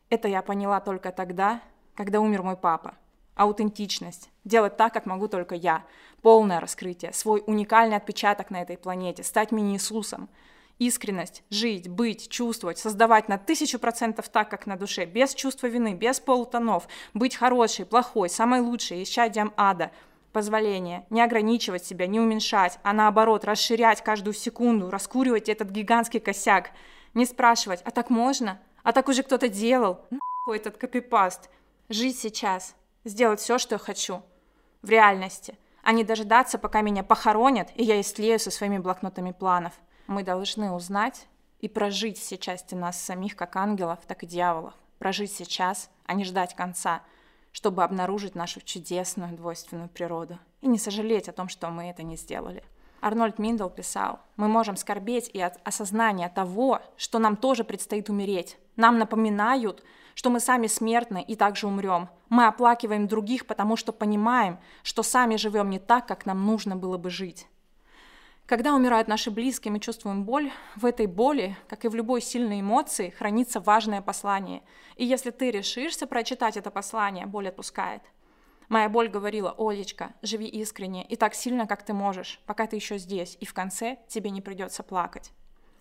Это 0.09 0.27
я 0.27 0.41
поняла 0.41 0.79
только 0.81 1.11
тогда, 1.11 1.61
когда 1.95 2.19
умер 2.19 2.43
мой 2.43 2.57
папа. 2.57 2.95
Аутентичность. 3.35 4.29
Делать 4.43 4.77
так, 4.77 4.93
как 4.93 5.05
могу 5.05 5.27
только 5.27 5.55
я. 5.55 5.83
Полное 6.21 6.59
раскрытие. 6.59 7.13
Свой 7.13 7.43
уникальный 7.45 7.97
отпечаток 7.97 8.49
на 8.49 8.61
этой 8.61 8.77
планете. 8.77 9.23
Стать 9.23 9.51
мини-Иисусом. 9.51 10.29
Искренность. 10.79 11.43
Жить, 11.49 11.89
быть, 11.89 12.29
чувствовать, 12.29 12.77
создавать 12.77 13.29
на 13.29 13.37
тысячу 13.37 13.79
процентов 13.79 14.29
так, 14.29 14.49
как 14.49 14.65
на 14.65 14.77
душе. 14.77 15.05
Без 15.05 15.33
чувства 15.33 15.67
вины, 15.67 15.93
без 15.93 16.19
полутонов. 16.19 16.87
Быть 17.13 17.35
хорошей, 17.35 17.85
плохой, 17.85 18.29
самой 18.29 18.61
лучшей, 18.61 19.03
исчадием 19.03 19.53
ада– 19.55 19.91
позволение, 20.35 21.05
не 21.09 21.21
ограничивать 21.21 21.85
себя, 21.85 22.07
не 22.07 22.19
уменьшать, 22.19 22.77
а 22.83 22.91
наоборот 22.91 23.45
расширять 23.45 24.03
каждую 24.03 24.33
секунду, 24.33 24.91
раскуривать 24.91 25.47
этот 25.47 25.69
гигантский 25.69 26.19
косяк, 26.19 26.71
не 27.13 27.25
спрашивать, 27.25 27.81
а 27.85 27.91
так 27.91 28.09
можно? 28.09 28.59
А 28.83 28.91
так 28.91 29.07
уже 29.07 29.23
кто-то 29.23 29.47
делал? 29.47 30.01
Нахуй 30.09 30.57
этот 30.57 30.75
копипаст. 30.75 31.49
Жить 31.87 32.19
сейчас, 32.19 32.75
сделать 33.05 33.39
все, 33.39 33.57
что 33.57 33.75
я 33.75 33.79
хочу, 33.79 34.23
в 34.81 34.89
реальности, 34.89 35.57
а 35.83 35.93
не 35.93 36.03
дожидаться, 36.03 36.57
пока 36.57 36.81
меня 36.81 37.05
похоронят, 37.05 37.69
и 37.75 37.85
я 37.85 38.01
истлею 38.01 38.37
со 38.37 38.51
своими 38.51 38.77
блокнотами 38.77 39.31
планов. 39.31 39.71
Мы 40.07 40.23
должны 40.23 40.69
узнать 40.69 41.27
и 41.61 41.69
прожить 41.69 42.17
все 42.17 42.37
части 42.37 42.75
нас 42.75 43.01
самих, 43.01 43.37
как 43.37 43.55
ангелов, 43.55 43.99
так 44.05 44.23
и 44.23 44.27
дьяволов. 44.27 44.73
Прожить 44.99 45.31
сейчас, 45.31 45.89
а 46.05 46.13
не 46.13 46.25
ждать 46.25 46.55
конца– 46.55 47.03
чтобы 47.55 47.85
обнаружить 47.85 48.35
нашу 48.35 48.59
чудесную 48.59 49.33
двойственную 49.33 49.87
природу 49.87 50.37
и 50.59 50.67
не 50.67 50.77
сожалеть 50.77 51.29
о 51.29 51.31
том, 51.31 51.47
что 51.47 51.69
мы 51.69 51.85
это 51.85 52.03
не 52.03 52.17
сделали. 52.17 52.65
Арнольд 52.99 53.39
Миндл 53.39 53.69
писал, 53.69 54.19
мы 54.35 54.49
можем 54.49 54.75
скорбеть 54.75 55.29
и 55.31 55.39
от 55.39 55.57
осознания 55.63 56.27
того, 56.27 56.81
что 56.97 57.17
нам 57.17 57.37
тоже 57.37 57.63
предстоит 57.63 58.09
умереть. 58.09 58.57
Нам 58.75 58.97
напоминают, 58.97 59.85
что 60.15 60.29
мы 60.29 60.41
сами 60.41 60.67
смертны 60.67 61.23
и 61.25 61.37
также 61.37 61.67
умрем. 61.67 62.09
Мы 62.27 62.45
оплакиваем 62.45 63.07
других, 63.07 63.45
потому 63.45 63.77
что 63.77 63.93
понимаем, 63.93 64.59
что 64.83 65.01
сами 65.01 65.37
живем 65.37 65.69
не 65.69 65.79
так, 65.79 66.05
как 66.09 66.25
нам 66.25 66.45
нужно 66.45 66.75
было 66.75 66.97
бы 66.97 67.09
жить. 67.09 67.47
Когда 68.45 68.75
умирают 68.75 69.07
наши 69.07 69.31
близкие, 69.31 69.71
мы 69.71 69.79
чувствуем 69.79 70.23
боль. 70.23 70.51
В 70.75 70.85
этой 70.85 71.07
боли, 71.07 71.57
как 71.67 71.83
и 71.83 71.87
в 71.87 71.95
любой 71.95 72.21
сильной 72.21 72.61
эмоции, 72.61 73.09
хранится 73.09 73.59
важное 73.59 74.03
послание. 74.03 74.61
И 74.97 75.05
если 75.05 75.31
ты 75.31 75.49
решишься 75.49 76.05
прочитать 76.05 76.55
это 76.55 76.69
послание, 76.69 77.25
боль 77.25 77.47
отпускает. 77.47 78.03
Моя 78.69 78.87
боль 78.87 79.09
говорила, 79.09 79.55
Олечка, 79.57 80.13
живи 80.21 80.45
искренне 80.45 81.03
и 81.05 81.15
так 81.15 81.33
сильно, 81.33 81.65
как 81.65 81.83
ты 81.83 81.93
можешь, 81.93 82.39
пока 82.45 82.67
ты 82.67 82.75
еще 82.75 82.99
здесь, 82.99 83.35
и 83.39 83.45
в 83.45 83.53
конце 83.53 83.97
тебе 84.07 84.29
не 84.29 84.41
придется 84.41 84.83
плакать. 84.83 85.31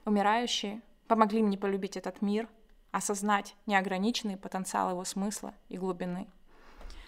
Умирающие 0.07 0.81
помогли 1.07 1.43
мне 1.43 1.59
полюбить 1.59 1.99
этот 1.99 2.23
мир, 2.23 2.49
осознать 2.93 3.57
неограниченный 3.67 4.39
потенциал 4.39 4.91
его 4.91 5.05
смысла 5.05 5.53
и 5.69 5.77
глубины. 5.77 6.29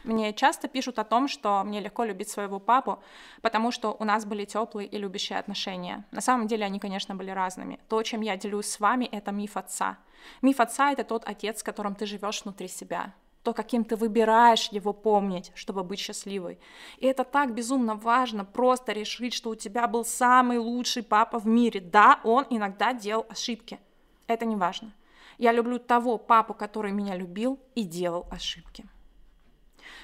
Мне 0.06 0.32
часто 0.32 0.68
пишут 0.68 1.00
о 1.00 1.04
том, 1.04 1.26
что 1.26 1.62
мне 1.64 1.80
легко 1.80 2.04
любить 2.04 2.30
своего 2.30 2.60
папу, 2.60 3.00
потому 3.42 3.72
что 3.72 3.96
у 3.98 4.04
нас 4.04 4.24
были 4.24 4.44
теплые 4.44 4.88
и 4.88 4.98
любящие 4.98 5.38
отношения. 5.38 6.04
На 6.12 6.20
самом 6.20 6.46
деле 6.46 6.64
они, 6.64 6.78
конечно, 6.78 7.16
были 7.16 7.30
разными. 7.30 7.80
То, 7.88 8.02
чем 8.04 8.20
я 8.20 8.36
делюсь 8.36 8.66
с 8.66 8.78
вами, 8.78 9.06
это 9.06 9.32
миф 9.32 9.56
отца. 9.56 9.98
Миф 10.42 10.60
отца— 10.60 10.92
это 10.92 11.02
тот 11.02 11.24
отец, 11.26 11.58
с 11.58 11.62
которым 11.64 11.96
ты 11.96 12.06
живешь 12.06 12.42
внутри 12.44 12.68
себя 12.68 13.12
то, 13.42 13.52
каким 13.52 13.84
ты 13.84 13.94
выбираешь 13.94 14.70
его 14.72 14.92
помнить, 14.92 15.52
чтобы 15.54 15.84
быть 15.84 16.00
счастливой. 16.00 16.58
И 16.98 17.06
это 17.06 17.22
так 17.22 17.54
безумно 17.54 17.94
важно, 17.94 18.44
просто 18.44 18.90
решить, 18.90 19.34
что 19.34 19.50
у 19.50 19.54
тебя 19.54 19.86
был 19.86 20.04
самый 20.04 20.58
лучший 20.58 21.04
папа 21.04 21.38
в 21.38 21.46
мире. 21.46 21.80
Да, 21.80 22.18
он 22.24 22.44
иногда 22.50 22.92
делал 22.92 23.24
ошибки. 23.28 23.78
Это 24.26 24.46
не 24.46 24.56
важно. 24.56 24.92
Я 25.38 25.52
люблю 25.52 25.78
того 25.78 26.18
папу, 26.18 26.54
который 26.54 26.90
меня 26.90 27.14
любил 27.14 27.60
и 27.76 27.84
делал 27.84 28.26
ошибки. 28.32 28.84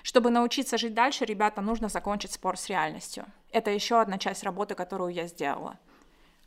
Чтобы 0.03 0.31
научиться 0.31 0.79
жить 0.79 0.95
дальше, 0.95 1.25
ребята, 1.25 1.61
нужно 1.61 1.89
закончить 1.89 2.33
спор 2.33 2.57
с 2.57 2.69
реальностью. 2.69 3.25
Это 3.51 3.71
еще 3.71 4.01
одна 4.01 4.19
часть 4.19 4.43
работы, 4.43 4.75
которую 4.75 5.13
я 5.13 5.27
сделала. 5.27 5.79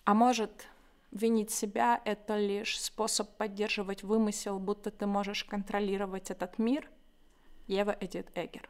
А 0.03 0.13
может, 0.13 0.67
винить 1.11 1.51
себя— 1.51 2.01
это 2.05 2.37
лишь 2.37 2.79
способ 2.79 3.29
поддерживать 3.37 4.03
вымысел, 4.03 4.59
будто 4.59 4.91
ты 4.91 5.05
можешь 5.05 5.43
контролировать 5.43 6.31
этот 6.31 6.59
мир? 6.59 6.89
Ева 7.67 7.95
Эдит 7.99 8.27
Эггер. 8.35 8.69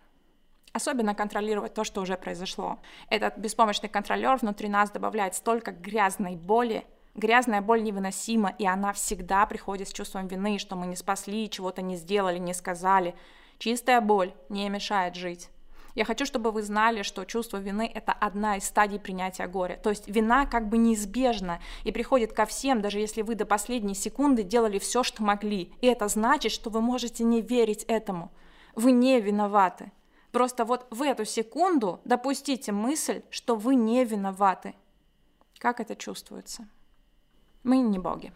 Особенно 0.71 1.15
контролировать 1.15 1.73
то, 1.73 1.83
что 1.83 2.01
уже 2.01 2.17
произошло. 2.17 2.79
Этот 3.09 3.37
беспомощный 3.37 3.89
контролер 3.89 4.37
внутри 4.37 4.67
нас 4.67 4.91
добавляет 4.91 5.35
столько 5.35 5.71
грязной 5.71 6.35
боли, 6.35 6.85
Грязная 7.15 7.61
боль 7.61 7.81
невыносима, 7.81 8.53
и 8.59 8.65
она 8.65 8.91
всегда 8.91 9.45
приходит 9.45 9.87
с 9.87 9.93
чувством 9.93 10.27
вины, 10.27 10.59
что 10.59 10.75
мы 10.75 10.85
не 10.85 10.97
спасли, 10.97 11.49
чего-то 11.49 11.81
не 11.81 11.95
сделали, 11.95 12.37
не 12.39 12.53
сказали. 12.53 13.15
Чистая 13.57 14.01
боль 14.01 14.33
не 14.49 14.69
мешает 14.69 15.15
жить. 15.15 15.49
Я 15.95 16.03
хочу, 16.03 16.25
чтобы 16.25 16.51
вы 16.51 16.61
знали, 16.61 17.03
что 17.03 17.23
чувство 17.23 17.57
вины– 17.57 17.89
это 17.93 18.11
одна 18.11 18.57
из 18.57 18.65
стадий 18.65 18.99
принятия 18.99 19.47
горя. 19.47 19.79
То 19.81 19.89
есть 19.89 20.09
вина 20.09 20.45
как 20.45 20.67
бы 20.67 20.77
неизбежна 20.77 21.61
и 21.85 21.91
приходит 21.93 22.33
ко 22.33 22.45
всем, 22.45 22.81
даже 22.81 22.99
если 22.99 23.21
вы 23.21 23.35
до 23.35 23.45
последней 23.45 23.95
секунды 23.95 24.43
делали 24.43 24.77
все, 24.77 25.03
что 25.03 25.23
могли. 25.23 25.71
И 25.79 25.87
это 25.87 26.09
значит, 26.09 26.51
что 26.51 26.69
вы 26.69 26.81
можете 26.81 27.23
не 27.23 27.41
верить 27.41 27.85
этому. 27.87 28.29
Вы 28.75 28.91
не 28.91 29.21
виноваты. 29.21 29.93
Просто 30.33 30.65
вот 30.65 30.85
в 30.89 31.01
эту 31.01 31.23
секунду 31.23 32.01
допустите 32.03 32.73
мысль, 32.73 33.21
что 33.29 33.55
вы 33.55 33.75
не 33.75 34.03
виноваты. 34.03 34.75
Как 35.59 35.79
это 35.79 35.95
чувствуется? 35.95 36.67
Мы 37.63 37.77
не 37.77 37.99
боги. 37.99 38.33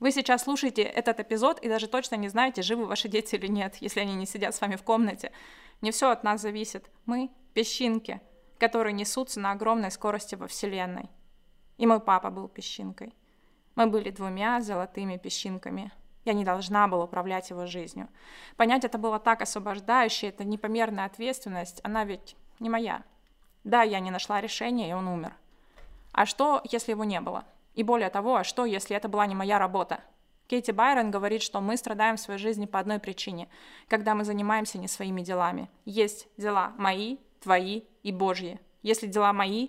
Вы 0.00 0.12
сейчас 0.12 0.44
слушаете 0.44 0.82
этот 0.82 1.18
эпизод 1.18 1.58
и 1.58 1.68
даже 1.68 1.88
точно 1.88 2.14
не 2.14 2.28
знаете, 2.28 2.62
живы 2.62 2.86
ваши 2.86 3.08
дети 3.08 3.34
или 3.34 3.48
нет, 3.48 3.76
если 3.80 4.00
они 4.00 4.14
не 4.14 4.26
сидят 4.26 4.54
с 4.54 4.60
вами 4.60 4.76
в 4.76 4.82
комнате. 4.84 5.32
Не 5.80 5.90
все 5.90 6.10
от 6.10 6.22
нас 6.22 6.40
зависит. 6.40 6.88
Мы— 7.04 7.30
песчинки, 7.54 8.20
которые 8.58 8.92
несутся 8.92 9.40
на 9.40 9.52
огромной 9.52 9.90
скорости 9.90 10.36
во 10.36 10.46
Вселенной. 10.46 11.10
И 11.78 11.86
мой 11.86 11.98
папа 11.98 12.30
был 12.30 12.48
песчинкой. 12.48 13.12
Мы 13.74 13.86
были 13.86 14.10
двумя 14.10 14.60
золотыми 14.60 15.16
песчинками. 15.16 15.92
Я 16.24 16.32
не 16.32 16.44
должна 16.44 16.86
была 16.86 17.04
управлять 17.04 17.50
его 17.50 17.66
жизнью. 17.66 18.08
Понять 18.56 18.84
это 18.84 18.98
было 18.98 19.18
так 19.18 19.42
освобождающе, 19.42 20.28
это 20.28 20.44
непомерная 20.44 21.06
ответственность, 21.06 21.80
она 21.82 22.04
ведь 22.04 22.36
не 22.60 22.68
моя. 22.68 23.02
Да, 23.64 23.82
я 23.82 23.98
не 24.00 24.10
нашла 24.10 24.40
решения, 24.40 24.90
и 24.90 24.92
он 24.92 25.08
умер. 25.08 25.34
А 26.12 26.26
что, 26.26 26.60
если 26.70 26.92
его 26.92 27.04
не 27.04 27.20
было? 27.20 27.44
И 27.78 27.84
более 27.84 28.10
того, 28.10 28.34
а 28.34 28.42
что, 28.42 28.64
если 28.64 28.96
это 28.96 29.08
была 29.08 29.24
не 29.26 29.36
моя 29.36 29.56
работа? 29.56 30.00
Кейти 30.48 30.72
Байрон 30.72 31.12
говорит, 31.12 31.42
что 31.42 31.60
мы 31.60 31.76
страдаем 31.76 32.16
в 32.16 32.20
своей 32.20 32.40
жизни 32.40 32.66
по 32.66 32.80
одной 32.80 32.98
причине, 32.98 33.48
когда 33.86 34.16
мы 34.16 34.24
занимаемся 34.24 34.78
не 34.78 34.88
своими 34.88 35.20
делами. 35.20 35.70
Есть 35.84 36.26
дела 36.36 36.72
мои, 36.76 37.18
твои 37.40 37.82
и 38.02 38.10
Божьи. 38.10 38.58
Если 38.82 39.06
дела 39.06 39.32
мои, 39.32 39.68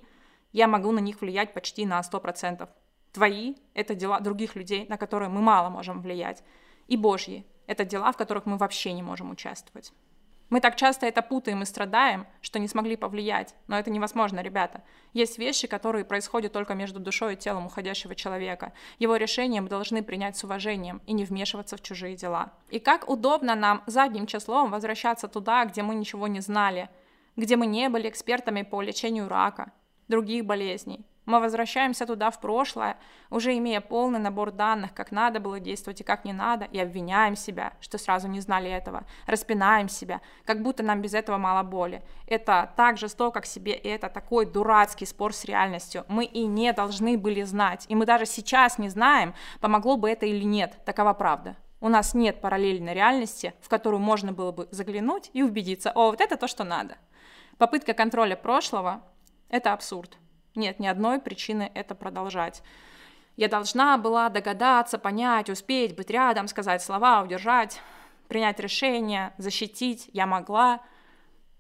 я 0.53 0.67
могу 0.67 0.91
на 0.91 0.97
них 0.97 1.21
влиять 1.21 1.53
почти 1.53 1.85
на 1.85 1.99
100%. 1.99 2.67
Твои— 3.11 3.53
это 3.75 3.93
дела 3.93 4.19
других 4.21 4.55
людей, 4.55 4.87
на 4.89 4.97
которые 4.97 5.29
мы 5.29 5.41
мало 5.41 5.69
можем 5.69 6.01
влиять. 6.01 6.43
И 6.87 6.97
Божьи— 6.97 7.45
это 7.67 7.85
дела, 7.85 8.11
в 8.11 8.17
которых 8.17 8.47
мы 8.47 8.57
вообще 8.57 8.93
не 8.93 9.03
можем 9.03 9.29
участвовать. 9.29 9.93
Мы 10.49 10.61
так 10.61 10.75
часто 10.75 11.05
это 11.05 11.21
путаем 11.21 11.61
и 11.61 11.65
страдаем, 11.65 12.25
что 12.41 12.57
не 12.57 12.67
смогли 12.67 12.95
повлиять. 12.95 13.53
Но 13.67 13.77
это 13.77 13.91
невозможно, 13.91 14.39
ребята. 14.39 14.81
Есть 15.13 15.37
вещи, 15.37 15.67
которые 15.67 16.05
происходят 16.05 16.53
только 16.53 16.73
между 16.73 16.99
душой 16.99 17.33
и 17.33 17.37
телом 17.37 17.67
уходящего 17.67 18.15
человека. 18.15 18.73
Его 18.97 19.15
решение 19.15 19.61
мы 19.61 19.69
должны 19.69 20.01
принять 20.01 20.37
с 20.37 20.43
уважением 20.43 21.01
и 21.05 21.13
не 21.13 21.23
вмешиваться 21.23 21.77
в 21.77 21.81
чужие 21.81 22.15
дела. 22.15 22.51
И 22.69 22.79
как 22.79 23.07
удобно 23.09 23.53
нам 23.53 23.83
задним 23.85 24.25
числом 24.25 24.71
возвращаться 24.71 25.27
туда, 25.27 25.65
где 25.65 25.83
мы 25.83 25.93
ничего 25.93 26.27
не 26.27 26.39
знали, 26.39 26.89
где 27.35 27.55
мы 27.55 27.67
не 27.67 27.87
были 27.89 28.09
экспертами 28.09 28.63
по 28.63 28.81
лечению 28.81 29.29
рака, 29.29 29.71
других 30.07 30.45
болезней, 30.45 31.05
мы 31.29 31.39
возвращаемся 31.39 32.05
туда 32.05 32.31
в 32.31 32.39
прошлое, 32.39 32.97
уже 33.29 33.55
имея 33.57 33.81
полный 33.81 34.19
набор 34.19 34.51
данных, 34.51 34.93
как 34.93 35.11
надо 35.11 35.39
было 35.39 35.59
действовать 35.59 36.01
и 36.01 36.03
как 36.03 36.25
не 36.25 36.33
надо, 36.33 36.65
и 36.65 36.79
обвиняем 36.79 37.35
себя, 37.35 37.73
что 37.79 37.97
сразу 37.97 38.27
не 38.27 38.39
знали 38.39 38.69
этого, 38.69 39.05
распинаем 39.27 39.89
себя, 39.89 40.21
как 40.43 40.61
будто 40.61 40.83
нам 40.83 41.01
без 41.01 41.13
этого 41.13 41.37
мало 41.37 41.63
боли. 41.63 42.01
Это 42.27 42.71
так 42.75 42.97
жестоко 42.97 43.41
к 43.41 43.45
себе, 43.45 43.73
и 43.73 43.87
это 43.87 44.09
такой 44.09 44.45
дурацкий 44.45 45.05
спор 45.05 45.33
с 45.33 45.45
реальностью. 45.45 46.03
Мы 46.07 46.25
и 46.25 46.45
не 46.45 46.73
должны 46.73 47.17
были 47.17 47.43
знать, 47.43 47.85
и 47.87 47.95
мы 47.95 48.05
даже 48.05 48.25
сейчас 48.25 48.77
не 48.79 48.89
знаем, 48.89 49.33
помогло 49.61 49.97
бы 49.97 50.09
это 50.09 50.25
или 50.25 50.43
нет, 50.43 50.77
такова 50.83 51.13
правда. 51.13 51.55
У 51.81 51.87
нас 51.87 52.13
нет 52.13 52.41
параллельной 52.41 52.93
реальности, 52.93 53.53
в 53.61 53.69
которую 53.69 54.01
можно 54.01 54.33
было 54.33 54.51
бы 54.51 54.67
заглянуть 54.71 55.29
и 55.33 55.43
убедиться, 55.43 55.91
о, 55.91 56.09
вот 56.09 56.19
это 56.19 56.35
то, 56.35 56.47
что 56.47 56.63
надо. 56.63 56.97
Попытка 57.57 57.93
контроля 57.93 58.35
прошлого– 58.35 59.01
это 59.49 59.73
абсурд. 59.73 60.17
Нет 60.59 60.77
ни 60.77 60.87
одной 60.87 61.19
причины 61.19 61.71
это 61.73 61.95
продолжать. 61.95 62.61
Я 63.37 63.47
должна 63.47 63.97
была 63.97 64.27
догадаться, 64.27 64.99
понять, 64.99 65.49
успеть, 65.49 65.95
быть 65.95 66.09
рядом, 66.09 66.49
сказать 66.49 66.83
слова, 66.83 67.21
удержать, 67.21 67.79
принять 68.27 68.59
решение, 68.59 69.33
защитить. 69.37 70.09
Я 70.11 70.27
могла, 70.27 70.81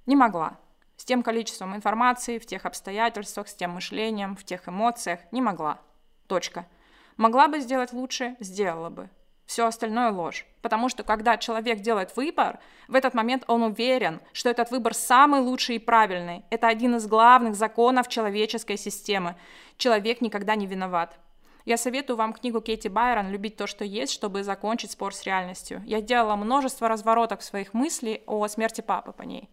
не 0.05 0.17
могла. 0.17 0.59
С 0.97 1.05
тем 1.05 1.23
количеством 1.23 1.73
информации, 1.77 2.39
в 2.39 2.45
тех 2.45 2.65
обстоятельствах, 2.65 3.47
с 3.47 3.55
тем 3.55 3.71
мышлением, 3.71 4.35
в 4.35 4.43
тех 4.43 4.67
эмоциях 4.67 5.21
не 5.31 5.41
могла. 5.41 5.79
Точка. 6.27 6.67
Могла 7.15 7.47
бы 7.47 7.61
сделать 7.61 7.93
лучше, 7.93 8.35
сделала 8.41 8.89
бы 8.89 9.09
все 9.49 9.65
остальное 9.65 10.11
ложь. 10.11 10.45
Потому 10.61 10.89
что 10.89 11.03
когда 11.03 11.35
человек 11.37 11.79
делает 11.79 12.15
выбор, 12.15 12.59
в 12.87 12.93
этот 12.93 13.15
момент 13.15 13.45
он 13.47 13.63
уверен, 13.63 14.21
что 14.31 14.47
этот 14.47 14.69
выбор 14.69 14.93
самый 14.93 15.41
лучший 15.41 15.77
и 15.77 15.79
правильный. 15.79 16.43
Это 16.51 16.67
один 16.67 16.97
из 16.97 17.07
главных 17.07 17.55
законов 17.55 18.07
человеческой 18.09 18.77
системы. 18.77 19.35
Человек 19.77 20.21
никогда 20.21 20.53
не 20.53 20.67
виноват. 20.67 21.17
Я 21.65 21.77
советую 21.77 22.15
вам 22.15 22.33
книгу 22.33 22.61
Кейти 22.61 22.89
Байрон 22.89 23.31
«Любить 23.31 23.57
то, 23.57 23.65
что 23.65 23.83
есть», 23.83 24.13
чтобы 24.13 24.43
закончить 24.43 24.91
спор 24.91 25.15
с 25.15 25.23
реальностью. 25.23 25.81
Я 25.83 25.99
делала 25.99 26.35
множество 26.35 26.87
разворотов 26.87 27.41
своих 27.41 27.73
мыслей 27.73 28.21
о 28.27 28.47
смерти 28.47 28.81
папы 28.81 29.13
по 29.13 29.23
ней. 29.23 29.49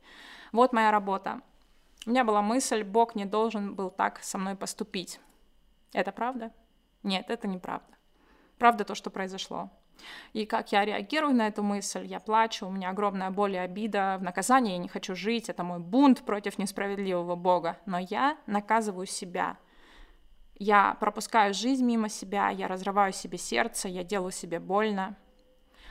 Вот 0.52 0.74
моя 0.74 0.90
работа. 0.90 1.40
У 2.04 2.10
меня 2.10 2.22
была 2.22 2.42
мысль, 2.42 2.84
Бог 2.84 3.14
не 3.14 3.24
должен 3.24 3.74
был 3.74 3.88
так 3.88 4.22
со 4.22 4.36
мной 4.36 4.56
поступить. 4.56 5.20
Это 5.94 6.12
правда? 6.12 6.52
Нет, 7.02 7.30
это 7.30 7.48
неправда. 7.48 7.94
Правда 8.58 8.84
то, 8.84 8.94
что 8.94 9.08
произошло. 9.08 9.70
И 10.32 10.46
как 10.46 10.72
я 10.72 10.84
реагирую 10.84 11.34
на 11.34 11.46
эту 11.48 11.62
мысль? 11.62 12.06
Я 12.06 12.20
плачу, 12.20 12.66
у 12.66 12.70
меня 12.70 12.90
огромная 12.90 13.30
боль 13.30 13.54
и 13.54 13.58
обида, 13.58 14.16
в 14.18 14.22
наказании 14.22 14.72
я 14.72 14.78
не 14.78 14.88
хочу 14.88 15.14
жить, 15.14 15.48
это 15.48 15.62
мой 15.64 15.78
бунт 15.78 16.22
против 16.24 16.58
несправедливого 16.58 17.36
Бога. 17.36 17.78
Но 17.86 17.98
я 17.98 18.36
наказываю 18.46 19.06
себя. 19.06 19.56
Я 20.54 20.96
пропускаю 21.00 21.52
жизнь 21.54 21.84
мимо 21.84 22.08
себя, 22.08 22.50
я 22.50 22.68
разрываю 22.68 23.12
себе 23.12 23.38
сердце, 23.38 23.88
я 23.88 24.04
делаю 24.04 24.32
себе 24.32 24.58
больно. 24.58 25.16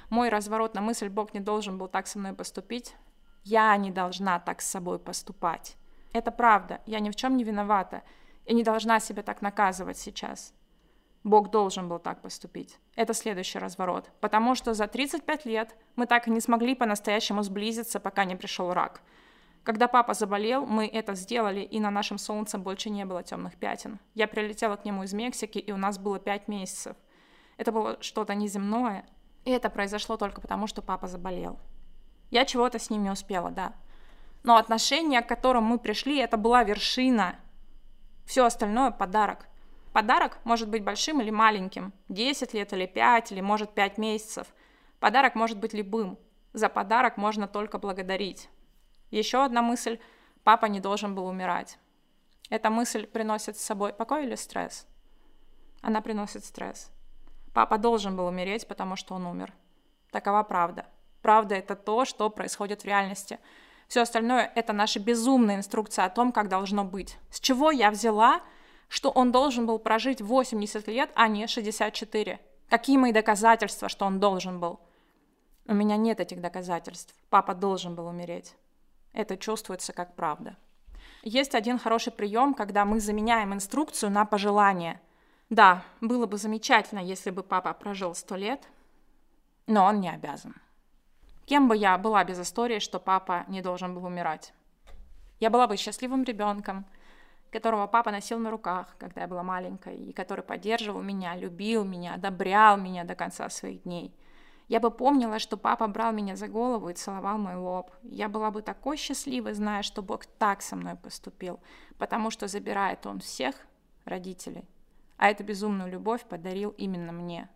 Мой 0.10 0.30
разворот 0.30 0.76
на 0.76 0.82
мысль 0.82 1.10
«Бог 1.10 1.34
не 1.34 1.40
должен 1.40 1.78
был 1.78 1.88
так 1.88 2.08
со 2.08 2.20
мной 2.20 2.34
поступить», 2.34 2.96
я 3.44 3.78
не 3.78 3.92
должна 3.92 4.40
так 4.40 4.62
с 4.62 4.68
собой 4.68 4.98
поступать. 4.98 5.78
Это 6.14 6.32
правда, 6.32 6.82
я 6.88 7.00
ни 7.00 7.12
в 7.12 7.16
чем 7.16 7.38
не 7.38 7.44
виновата 7.44 8.02
и 8.46 8.56
не 8.56 8.64
должна 8.64 9.00
себя 9.00 9.22
так 9.22 9.42
наказывать 9.44 10.00
сейчас. 10.00 10.54
Бог 11.26 11.50
должен 11.50 11.90
был 11.90 11.98
так 11.98 12.22
поступить. 12.22 12.78
Это 12.96 13.16
следующий 13.16 13.58
разворот. 13.58 14.12
Потому 14.22 14.54
что 14.54 14.76
за 14.76 14.86
35 14.86 15.46
лет 15.46 15.76
мы 15.96 16.06
так 16.06 16.28
и 16.28 16.32
не 16.32 16.40
смогли 16.40 16.76
по-настоящему 16.76 17.42
сблизиться, 17.42 18.00
пока 18.00 18.26
не 18.26 18.36
пришел 18.36 18.72
рак. 18.74 19.02
Когда 19.64 19.88
папа 19.88 20.14
заболел, 20.14 20.68
мы 20.68 20.86
это 20.86 21.16
сделали, 21.16 21.62
и 21.62 21.80
на 21.80 21.90
нашем 21.90 22.20
солнце 22.20 22.60
больше 22.60 22.92
не 22.92 23.06
было 23.06 23.24
темных 23.24 23.56
пятен. 23.56 24.00
Я 24.14 24.28
прилетела 24.28 24.76
к 24.76 24.86
нему 24.86 25.02
из 25.02 25.14
Мексики, 25.14 25.58
и 25.58 25.72
у 25.72 25.78
нас 25.78 25.98
было 25.98 26.20
5 26.20 26.48
месяцев. 26.48 26.96
Это 27.58 27.72
было 27.72 27.98
что-то 28.02 28.36
неземное, 28.36 29.04
и 29.46 29.50
это 29.50 29.72
произошло 29.72 30.18
только 30.18 30.42
потому, 30.42 30.68
что 30.68 30.84
папа 30.84 31.08
заболел. 31.08 31.60
Я 32.30 32.46
чего-то 32.46 32.78
с 32.78 32.92
ним 32.92 33.02
не 33.02 33.10
успела, 33.10 33.50
да. 33.50 33.74
Но 34.44 34.58
отношения, 34.58 35.24
к 35.24 35.28
которым 35.28 35.64
мы 35.64 35.80
пришли, 35.80 36.20
это 36.20 36.38
была 36.38 36.64
вершина. 36.64 37.38
Все 38.28 38.46
остальное— 38.46 38.92
подарок— 38.92 39.48
Подарок 39.96 40.40
может 40.44 40.68
быть 40.68 40.84
большим 40.84 41.22
или 41.22 41.30
маленьким, 41.30 41.94
10 42.10 42.54
лет 42.54 42.74
или 42.74 42.86
5, 42.86 43.32
или 43.32 43.40
может 43.40 43.74
5 43.74 43.98
месяцев. 43.98 44.46
Подарок 45.00 45.36
может 45.36 45.58
быть 45.58 45.74
любым. 45.74 46.20
За 46.52 46.68
подарок 46.68 47.16
можно 47.16 47.48
только 47.48 47.78
благодарить. 47.78 48.50
Еще 49.10 49.42
одна 49.42 49.62
мысль– 49.62 50.00
папа 50.44 50.66
не 50.66 50.82
должен 50.82 51.16
был 51.16 51.26
умирать. 51.26 51.80
Эта 52.50 52.70
мысль 52.70 53.08
приносит 53.08 53.56
с 53.56 53.64
собой 53.64 53.94
покой 53.94 54.26
или 54.26 54.36
стресс? 54.36 54.86
Она 55.82 56.02
приносит 56.02 56.44
стресс. 56.44 56.92
Папа 57.54 57.78
должен 57.78 58.18
был 58.18 58.26
умереть, 58.28 58.68
потому 58.68 58.98
что 58.98 59.16
он 59.16 59.26
умер. 59.26 59.54
Такова 60.12 60.44
правда. 60.44 60.88
Правда– 61.22 61.56
это 61.56 61.78
то, 61.78 62.04
что 62.04 62.30
происходит 62.30 62.82
в 62.82 62.86
реальности. 62.86 63.40
Все 63.88 64.02
остальное– 64.02 64.52
это 64.56 64.74
наша 64.74 65.00
безумная 65.00 65.56
инструкция 65.56 66.04
о 66.04 66.10
том, 66.10 66.34
как 66.34 66.50
должно 66.50 66.84
быть. 66.84 67.18
С 67.30 67.40
чего 67.40 67.72
я 67.72 67.92
взяла, 67.92 68.42
что 68.88 69.10
он 69.10 69.32
должен 69.32 69.66
был 69.66 69.80
прожить 69.80 70.22
80 70.22 70.88
лет, 70.88 71.12
а 71.16 71.28
не 71.28 71.48
64? 71.48 72.40
Какие 72.70 72.98
мои 72.98 73.12
доказательства, 73.12 73.90
что 73.90 74.06
он 74.06 74.20
должен 74.20 74.60
был? 74.60 74.80
У 75.68 75.74
меня 75.74 75.98
нет 75.98 76.20
этих 76.20 76.42
доказательств. 76.42 77.16
Папа 77.30 77.56
должен 77.56 77.96
был 77.96 78.08
умереть. 78.08 78.56
Это 79.14 79.38
чувствуется 79.38 79.94
как 79.94 80.16
правда. 80.16 80.58
Есть 81.24 81.56
один 81.56 81.80
хороший 81.80 82.14
прием, 82.14 82.54
когда 82.54 82.86
мы 82.86 83.00
заменяем 83.00 83.54
инструкцию 83.54 84.12
на 84.12 84.26
пожелание. 84.26 85.02
Да, 85.50 85.84
было 86.02 86.26
бы 86.26 86.38
замечательно, 86.38 87.00
если 87.00 87.32
бы 87.32 87.42
папа 87.44 87.74
прожил 87.74 88.14
сто 88.14 88.36
лет, 88.36 88.68
но 89.68 89.86
он 89.86 90.02
не 90.02 90.10
обязан. 90.10 90.56
Кем 91.46 91.68
бы 91.68 91.78
я 91.78 91.98
была 91.98 92.24
без 92.24 92.40
истории, 92.40 92.80
что 92.80 93.00
папа 93.00 93.46
не 93.48 93.62
должен 93.62 93.94
был 93.94 94.06
умирать? 94.06 94.54
Я 95.40 95.50
была 95.50 95.68
бы 95.68 95.78
счастливым 95.78 96.24
ребенком, 96.24 96.86
которого 97.60 97.88
папа 97.88 98.12
носил 98.12 98.40
на 98.40 98.52
руках, 98.52 98.96
когда 99.00 99.22
я 99.22 99.28
была 99.28 99.44
маленькой, 99.44 99.96
и 99.96 100.14
который 100.14 100.44
поддерживал 100.44 101.02
меня, 101.02 101.36
любил 101.36 101.84
меня, 101.84 102.16
одобрял 102.16 102.78
меня 102.78 103.04
до 103.04 103.16
конца 103.16 103.50
своих 103.50 103.84
дней– 103.84 104.14
я 104.68 104.80
бы 104.80 104.90
помнила, 104.90 105.38
что 105.38 105.58
папа 105.58 105.88
брал 105.88 106.12
меня 106.12 106.36
за 106.36 106.48
голову 106.48 106.90
и 106.90 106.94
целовал 106.94 107.38
мой 107.38 107.56
лоб. 107.56 107.92
Я 108.02 108.30
была 108.30 108.50
бы 108.50 108.62
такой 108.62 108.98
счастливой, 108.98 109.54
зная, 109.54 109.84
что 109.84 110.02
Бог 110.02 110.26
так 110.26 110.62
со 110.62 110.76
мной 110.76 110.96
поступил, 110.96 111.60
потому 112.00 112.32
что 112.32 112.48
забирает 112.48 113.06
Он 113.06 113.20
всех 113.20 113.56
родителей. 114.06 114.68
А 115.18 115.30
эту 115.30 115.44
безумную 115.44 115.92
любовь 115.92 116.26
подарил 116.26 116.72
именно 116.72 117.12
мне. 117.12 117.48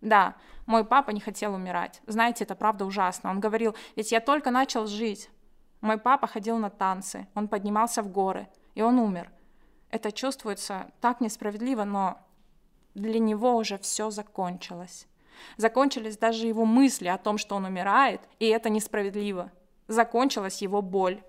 Да, 0.00 0.34
мой 0.66 0.84
папа 0.84 1.10
не 1.10 1.20
хотел 1.20 1.54
умирать. 1.54 2.02
Знаете, 2.06 2.42
это 2.42 2.56
правда 2.56 2.84
ужасно. 2.84 3.30
Он 3.30 3.38
говорил, 3.38 3.76
ведь 3.94 4.10
я 4.10 4.20
только 4.20 4.50
начал 4.50 4.88
жить. 4.88 5.30
Мой 5.80 5.96
папа 5.96 6.26
ходил 6.26 6.58
на 6.58 6.70
танцы, 6.70 7.28
он 7.34 7.46
поднимался 7.46 8.02
в 8.02 8.08
горы, 8.08 8.48
и 8.74 8.82
он 8.82 8.98
умер. 8.98 9.30
Это 9.90 10.12
чувствуется 10.12 10.90
так 11.00 11.20
несправедливо, 11.20 11.84
но 11.84 12.18
для 12.94 13.18
него 13.18 13.56
уже 13.56 13.78
все 13.78 14.10
закончилось. 14.10 15.06
Закончились 15.56 16.18
даже 16.18 16.46
его 16.46 16.64
мысли 16.64 17.08
о 17.08 17.18
том, 17.18 17.38
что 17.38 17.56
он 17.56 17.64
умирает, 17.64 18.20
и 18.38 18.46
это 18.46 18.70
несправедливо. 18.70 19.50
Закончилась 19.88 20.62
его 20.62 20.82
боль. 20.82 21.22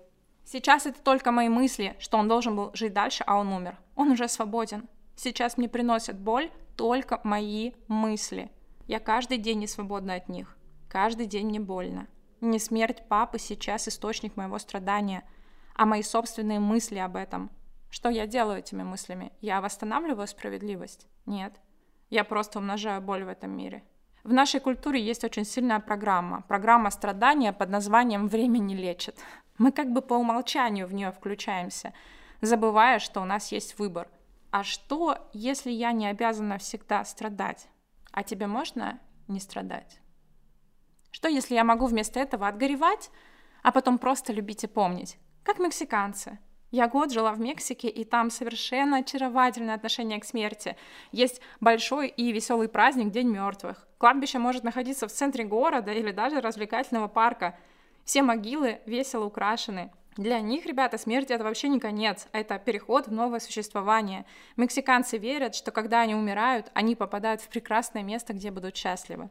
Сейчас 0.44 0.86
это 0.86 1.02
только 1.02 1.32
мои 1.32 1.48
мысли, 1.48 1.96
что 1.98 2.18
он 2.18 2.28
должен 2.28 2.54
был 2.54 2.70
жить 2.74 2.92
дальше, 2.92 3.24
а 3.26 3.38
он 3.38 3.52
умер. 3.52 3.78
Он 3.96 4.10
уже 4.10 4.28
свободен. 4.28 4.88
Сейчас 5.16 5.56
мне 5.56 5.68
приносят 5.68 6.18
боль 6.18 6.50
только 6.76 7.20
мои 7.24 7.72
мысли. 7.88 8.50
Я 8.86 9.00
каждый 9.00 9.38
день 9.38 9.60
не 9.60 9.66
свободна 9.66 10.14
от 10.14 10.28
них. 10.28 10.56
Каждый 10.88 11.26
день 11.26 11.46
мне 11.46 11.60
больно. 11.60 12.06
Не 12.40 12.58
смерть 12.58 13.02
папы 13.08 13.38
сейчас 13.38 13.88
источник 13.88 14.36
моего 14.36 14.58
страдания, 14.58 15.24
а 15.74 15.86
мои 15.86 16.02
собственные 16.02 16.60
мысли 16.60 16.98
об 16.98 17.16
этом. 17.16 17.50
Что 17.90 18.08
я 18.08 18.26
делаю 18.26 18.58
этими 18.58 18.82
мыслями? 18.82 19.32
Я 19.40 19.60
восстанавливаю 19.60 20.26
справедливость? 20.26 21.06
Нет. 21.26 21.60
Я 22.10 22.24
просто 22.24 22.58
умножаю 22.58 23.00
боль 23.00 23.24
в 23.24 23.28
этом 23.28 23.56
мире. 23.56 23.84
В 24.24 24.32
нашей 24.32 24.58
культуре 24.58 25.04
есть 25.04 25.22
очень 25.22 25.44
сильная 25.44 25.80
программа. 25.80 26.42
Программа 26.48 26.90
страдания 26.90 27.52
под 27.52 27.68
названием 27.68 28.26
«Время 28.26 28.58
не 28.58 28.74
лечит». 28.74 29.18
Мы 29.58 29.70
как 29.70 29.92
бы 29.92 30.02
по 30.02 30.14
умолчанию 30.14 30.86
в 30.86 30.94
нее 30.94 31.12
включаемся, 31.12 31.92
забывая, 32.40 32.98
что 32.98 33.20
у 33.20 33.24
нас 33.24 33.52
есть 33.52 33.78
выбор. 33.78 34.08
А 34.50 34.64
что, 34.64 35.18
если 35.32 35.70
я 35.70 35.92
не 35.92 36.06
обязана 36.06 36.58
всегда 36.58 37.04
страдать? 37.04 37.68
А 38.12 38.22
тебе 38.22 38.46
можно 38.46 38.98
не 39.28 39.40
страдать? 39.40 40.00
Что, 41.10 41.28
если 41.28 41.54
я 41.54 41.62
могу 41.62 41.86
вместо 41.86 42.18
этого 42.18 42.48
отгоревать, 42.48 43.10
а 43.62 43.72
потом 43.72 43.98
просто 43.98 44.32
любить 44.32 44.64
и 44.64 44.68
помнить? 44.68 45.18
Как 45.44 45.58
мексиканцы– 45.60 46.38
я 46.74 46.88
год 46.88 47.12
жила 47.12 47.30
в 47.30 47.38
Мексике, 47.38 47.86
и 47.86 48.02
там 48.02 48.30
совершенно 48.30 48.96
очаровательное 48.96 49.76
отношение 49.76 50.18
к 50.18 50.24
смерти. 50.24 50.76
Есть 51.12 51.40
большой 51.60 52.08
и 52.08 52.32
веселый 52.32 52.66
праздник 52.66 53.12
День 53.12 53.28
мертвых. 53.28 53.86
Кладбище 53.98 54.40
может 54.40 54.64
находиться 54.64 55.06
в 55.06 55.12
центре 55.12 55.44
города 55.44 55.92
или 55.92 56.10
даже 56.10 56.40
развлекательного 56.40 57.06
парка. 57.06 57.56
Все 58.04 58.24
могилы 58.24 58.80
весело 58.86 59.24
украшены. 59.24 59.92
Для 60.16 60.40
них, 60.40 60.66
ребята, 60.66 60.98
смерть 60.98 61.30
это 61.30 61.44
вообще 61.44 61.68
не 61.68 61.78
конец, 61.78 62.26
а 62.32 62.40
это 62.40 62.58
переход 62.58 63.06
в 63.06 63.12
новое 63.12 63.38
существование. 63.38 64.24
Мексиканцы 64.56 65.16
верят, 65.16 65.54
что 65.54 65.70
когда 65.70 66.00
они 66.00 66.16
умирают, 66.16 66.72
они 66.74 66.96
попадают 66.96 67.40
в 67.40 67.46
прекрасное 67.50 68.02
место, 68.02 68.32
где 68.32 68.50
будут 68.50 68.76
счастливы. 68.76 69.30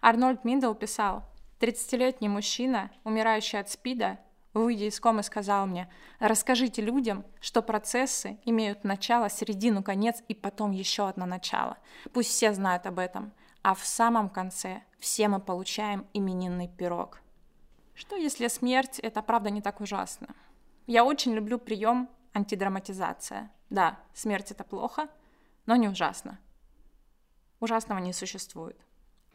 Арнольд 0.00 0.44
Миндл 0.44 0.74
писал, 0.74 1.24
30-летний 1.58 2.28
мужчина, 2.28 2.92
умирающий 3.02 3.58
от 3.58 3.68
СПИДа, 3.68 4.20
выйдя 4.54 4.84
из 4.86 4.98
комы, 5.00 5.22
сказал 5.22 5.66
мне, 5.66 5.90
расскажите 6.20 6.80
людям, 6.80 7.24
что 7.40 7.60
процессы 7.60 8.38
имеют 8.44 8.84
начало, 8.84 9.28
середину, 9.28 9.82
конец 9.82 10.22
и 10.28 10.34
потом 10.34 10.70
еще 10.70 11.08
одно 11.08 11.26
начало. 11.26 11.76
Пусть 12.12 12.30
все 12.30 12.54
знают 12.54 12.86
об 12.86 12.98
этом. 12.98 13.32
А 13.62 13.74
в 13.74 13.84
самом 13.84 14.28
конце 14.28 14.82
все 14.98 15.28
мы 15.28 15.40
получаем 15.40 16.06
именинный 16.12 16.68
пирог. 16.68 17.20
Что 17.94 18.16
если 18.16 18.48
смерть– 18.48 18.98
это 19.02 19.22
правда 19.22 19.50
не 19.50 19.62
так 19.62 19.80
ужасно? 19.80 20.34
Я 20.86 21.04
очень 21.04 21.32
люблю 21.32 21.58
прием 21.58 22.08
антидраматизация. 22.34 23.50
Да, 23.70 23.98
смерть– 24.12 24.50
это 24.52 24.64
плохо, 24.64 25.08
но 25.66 25.76
не 25.76 25.88
ужасно. 25.88 26.38
Ужасного 27.60 28.00
не 28.00 28.12
существует. 28.12 28.78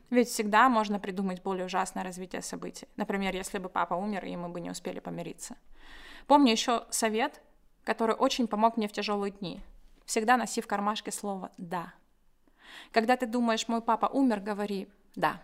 Ведь 0.10 0.30
всегда 0.30 0.70
можно 0.70 1.00
придумать 1.00 1.44
более 1.44 1.66
ужасное 1.66 2.04
развитие 2.04 2.42
событий. 2.42 2.88
Например, 2.96 3.36
если 3.36 3.60
бы 3.60 3.70
папа 3.70 3.94
умер, 3.94 4.26
и 4.26 4.36
мы 4.36 4.50
бы 4.50 4.60
не 4.60 4.72
успели 4.72 5.00
помириться. 5.00 5.56
Помню 6.26 6.52
еще 6.52 6.86
совет, 6.90 7.42
который 7.84 8.16
очень 8.16 8.48
помог 8.48 8.78
мне 8.78 8.88
в 8.88 8.92
тяжелые 8.92 9.32
дни. 9.32 9.62
Всегда 10.06 10.38
носи 10.38 10.62
в 10.62 10.68
кармашке 10.68 11.12
слово 11.12 11.52
«да». 11.58 11.94
Когда 12.92 13.18
ты 13.18 13.26
думаешь, 13.26 13.68
мой 13.68 13.82
папа 13.82 14.08
умер, 14.08 14.40
говори 14.40 14.88
«да». 15.16 15.42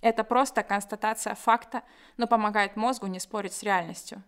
Это 0.00 0.24
просто 0.24 0.62
констатация 0.62 1.34
факта, 1.34 1.82
но 2.16 2.26
помогает 2.26 2.76
мозгу 2.76 3.06
не 3.06 3.20
спорить 3.20 3.52
с 3.52 3.62
реальностью. 3.62 4.22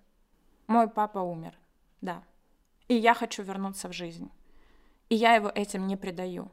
Мой 0.66 0.88
папа 0.88 1.18
умер, 1.18 1.58
да. 2.00 2.22
И 2.88 2.94
я 2.94 3.14
хочу 3.14 3.42
вернуться 3.42 3.88
в 3.88 3.92
жизнь. 3.92 4.30
И 5.08 5.14
я 5.14 5.34
его 5.34 5.48
этим 5.48 5.86
не 5.86 5.96
предаю. 5.96 6.50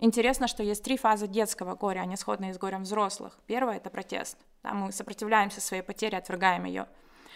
Интересно, 0.00 0.46
что 0.46 0.62
есть 0.62 0.84
три 0.84 0.96
фазы 0.96 1.26
детского 1.26 1.74
горя, 1.74 2.00
они 2.00 2.16
сходны 2.16 2.54
с 2.54 2.58
горем 2.58 2.82
взрослых. 2.82 3.38
Первая– 3.46 3.76
это 3.78 3.90
протест. 3.90 4.38
Да, 4.62 4.72
мы 4.72 4.92
сопротивляемся 4.92 5.60
своей 5.60 5.82
потере, 5.82 6.18
отвергаем 6.18 6.64
ее. 6.64 6.86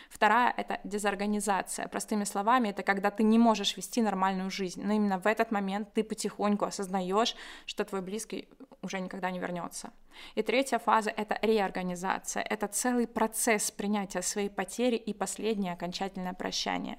Вторая– 0.08 0.52
это 0.56 0.78
дезорганизация. 0.84 1.88
Простыми 1.88 2.24
словами, 2.24 2.68
это 2.68 2.82
когда 2.82 3.10
ты 3.10 3.24
не 3.24 3.38
можешь 3.38 3.76
вести 3.76 4.00
нормальную 4.00 4.50
жизнь. 4.50 4.82
Но 4.84 4.92
именно 4.92 5.18
в 5.18 5.26
этот 5.26 5.50
момент 5.50 5.92
ты 5.92 6.04
потихоньку 6.04 6.64
осознаешь, 6.64 7.34
что 7.66 7.84
твой 7.84 8.02
близкий 8.02 8.48
уже 8.82 9.00
никогда 9.00 9.30
не 9.30 9.38
вернется. 9.38 9.92
И 10.34 10.42
третья 10.42 10.78
фаза– 10.78 11.10
это 11.16 11.38
реорганизация. 11.40 12.42
Это 12.42 12.66
целый 12.66 13.06
процесс 13.06 13.70
принятия 13.70 14.22
своей 14.22 14.50
потери 14.50 14.96
и 14.96 15.14
последнее 15.14 15.72
окончательное 15.72 16.34
прощание. 16.34 16.98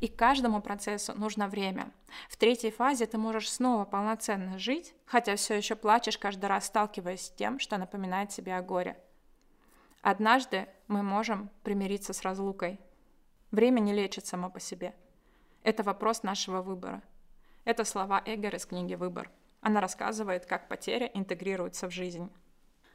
И 0.00 0.08
каждому 0.08 0.62
процессу 0.62 1.12
нужно 1.14 1.48
время. 1.48 1.90
В 2.28 2.36
третьей 2.36 2.70
фазе 2.70 3.06
ты 3.06 3.18
можешь 3.18 3.50
снова 3.50 3.84
полноценно 3.84 4.58
жить, 4.58 4.94
хотя 5.04 5.36
все 5.36 5.54
еще 5.54 5.74
плачешь 5.74 6.18
каждый 6.18 6.46
раз, 6.46 6.66
сталкиваясь 6.66 7.26
с 7.26 7.30
тем, 7.30 7.58
что 7.58 7.76
напоминает 7.76 8.30
тебе 8.30 8.56
о 8.56 8.62
горе. 8.62 8.96
Однажды 10.00 10.68
мы 10.86 11.02
можем 11.02 11.50
примириться 11.62 12.12
с 12.12 12.22
разлукой. 12.22 12.78
Время 13.50 13.80
не 13.80 13.92
лечит 13.92 14.26
само 14.26 14.50
по 14.50 14.60
себе. 14.60 14.94
Это 15.62 15.82
вопрос 15.82 16.22
нашего 16.22 16.62
выбора. 16.62 17.02
Это 17.64 17.84
слова 17.84 18.22
Эггер 18.24 18.54
из 18.54 18.66
книги 18.66 18.94
«Выбор». 18.94 19.30
Она 19.64 19.80
рассказывает, 19.80 20.44
как 20.44 20.68
потеря 20.68 21.10
интегрируется 21.14 21.88
в 21.88 21.90
жизнь. 21.90 22.30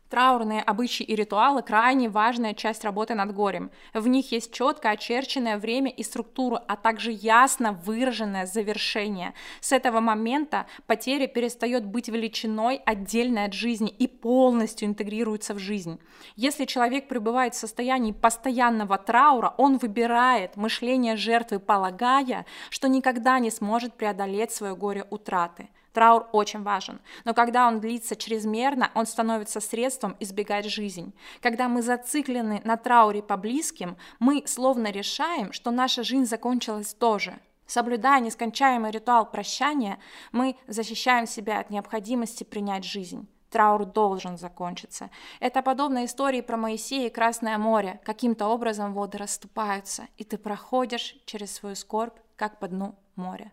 Траурные 0.07 0.61
обычаи 0.61 1.03
и 1.03 1.15
ритуалы– 1.15 1.61
крайне 1.63 2.09
важная 2.09 2.53
часть 2.53 2.83
работы 2.83 3.15
над 3.15 3.33
горем. 3.33 3.71
В 3.95 4.07
них 4.07 4.31
есть 4.31 4.53
четко 4.53 4.91
очерченное 4.91 5.57
время 5.57 5.89
и 5.89 6.03
структура, 6.03 6.63
а 6.67 6.75
также 6.75 7.11
ясно 7.11 7.73
выраженное 7.73 8.45
завершение. 8.45 9.33
С 9.61 9.71
этого 9.71 9.99
момента 9.99 10.67
потеря 10.85 11.25
перестает 11.25 11.85
быть 11.85 12.07
величиной 12.07 12.81
отдельной 12.85 13.45
от 13.45 13.53
жизни 13.53 13.89
и 13.89 14.07
полностью 14.07 14.87
интегрируется 14.87 15.55
в 15.55 15.59
жизнь. 15.59 15.99
Если 16.35 16.65
человек 16.65 17.07
пребывает 17.07 17.55
в 17.55 17.59
состоянии 17.59 18.11
постоянного 18.11 18.99
траура, 18.99 19.55
он 19.57 19.77
выбирает 19.77 20.55
мышление 20.55 21.15
жертвы, 21.15 21.59
полагая, 21.59 22.45
что 22.69 22.87
никогда 22.87 23.39
не 23.39 23.49
сможет 23.49 23.95
преодолеть 23.95 24.51
свое 24.51 24.75
горе 24.75 25.07
утраты– 25.09 25.69
Траур 25.93 26.27
очень 26.31 26.63
важен, 26.63 26.99
но 27.25 27.33
когда 27.33 27.67
он 27.67 27.79
длится 27.79 28.15
чрезмерно, 28.15 28.91
он 28.93 29.05
становится 29.05 29.59
средством 29.59 30.15
избегать 30.19 30.65
жизнь. 30.65 31.13
Когда 31.41 31.67
мы 31.67 31.81
зациклены 31.81 32.61
на 32.63 32.77
трауре 32.77 33.23
по 33.23 33.37
близким, 33.37 33.97
мы 34.19 34.43
словно 34.45 34.91
решаем, 34.91 35.51
что 35.51 35.71
наша 35.71 36.03
жизнь 36.03 36.25
закончилась 36.25 36.93
тоже. 36.93 37.39
Соблюдая 37.65 38.19
нескончаемый 38.19 38.91
ритуал 38.91 39.29
прощания, 39.29 39.99
мы 40.31 40.55
защищаем 40.67 41.27
себя 41.27 41.59
от 41.59 41.69
необходимости 41.69 42.43
принять 42.43 42.83
жизнь. 42.83 43.27
Траур 43.49 43.85
должен 43.85 44.37
закончиться. 44.37 45.09
Это 45.39 45.61
подобно 45.61 46.05
истории 46.05 46.41
про 46.41 46.57
Моисея 46.57 47.07
и 47.07 47.13
Красное 47.13 47.57
море. 47.57 47.99
Каким-то 48.05 48.47
образом 48.47 48.93
воды 48.93 49.17
расступаются, 49.17 50.07
и 50.17 50.23
ты 50.23 50.37
проходишь 50.37 51.15
через 51.25 51.53
свою 51.53 51.75
скорбь, 51.75 52.17
как 52.35 52.59
по 52.59 52.67
дну 52.67 52.95
моря. 53.15 53.51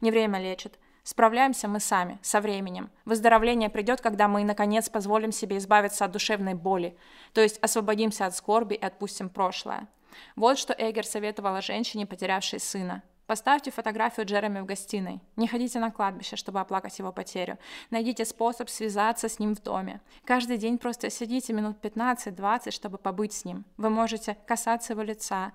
Не 0.00 0.10
время 0.10 0.40
лечит. 0.40 0.78
Справляемся 1.08 1.68
мы 1.68 1.80
сами, 1.80 2.18
со 2.20 2.38
временем. 2.38 2.90
Выздоровление 3.06 3.70
придет, 3.70 4.02
когда 4.02 4.28
мы, 4.28 4.44
наконец, 4.44 4.90
позволим 4.90 5.32
себе 5.32 5.56
избавиться 5.56 6.04
от 6.04 6.10
душевной 6.12 6.52
боли, 6.52 6.98
то 7.32 7.40
есть 7.40 7.56
освободимся 7.62 8.26
от 8.26 8.36
скорби 8.36 8.74
и 8.74 8.84
отпустим 8.84 9.30
прошлое. 9.30 9.88
Вот 10.36 10.58
что 10.58 10.74
Эгер 10.74 11.06
советовала 11.06 11.62
женщине, 11.62 12.04
потерявшей 12.04 12.60
сына. 12.60 13.02
Поставьте 13.26 13.70
фотографию 13.70 14.26
Джереми 14.26 14.60
в 14.60 14.66
гостиной. 14.66 15.22
Не 15.36 15.48
ходите 15.48 15.78
на 15.78 15.90
кладбище, 15.90 16.36
чтобы 16.36 16.60
оплакать 16.60 16.98
его 16.98 17.10
потерю. 17.10 17.56
Найдите 17.88 18.26
способ 18.26 18.68
связаться 18.68 19.30
с 19.30 19.38
ним 19.38 19.54
в 19.54 19.62
доме. 19.62 20.02
Каждый 20.26 20.58
день 20.58 20.76
просто 20.76 21.08
сидите 21.08 21.54
минут 21.54 21.78
15-20, 21.80 22.70
чтобы 22.70 22.98
побыть 22.98 23.32
с 23.32 23.46
ним. 23.46 23.64
Вы 23.78 23.88
можете 23.88 24.36
касаться 24.46 24.92
его 24.92 25.00
лица, 25.00 25.52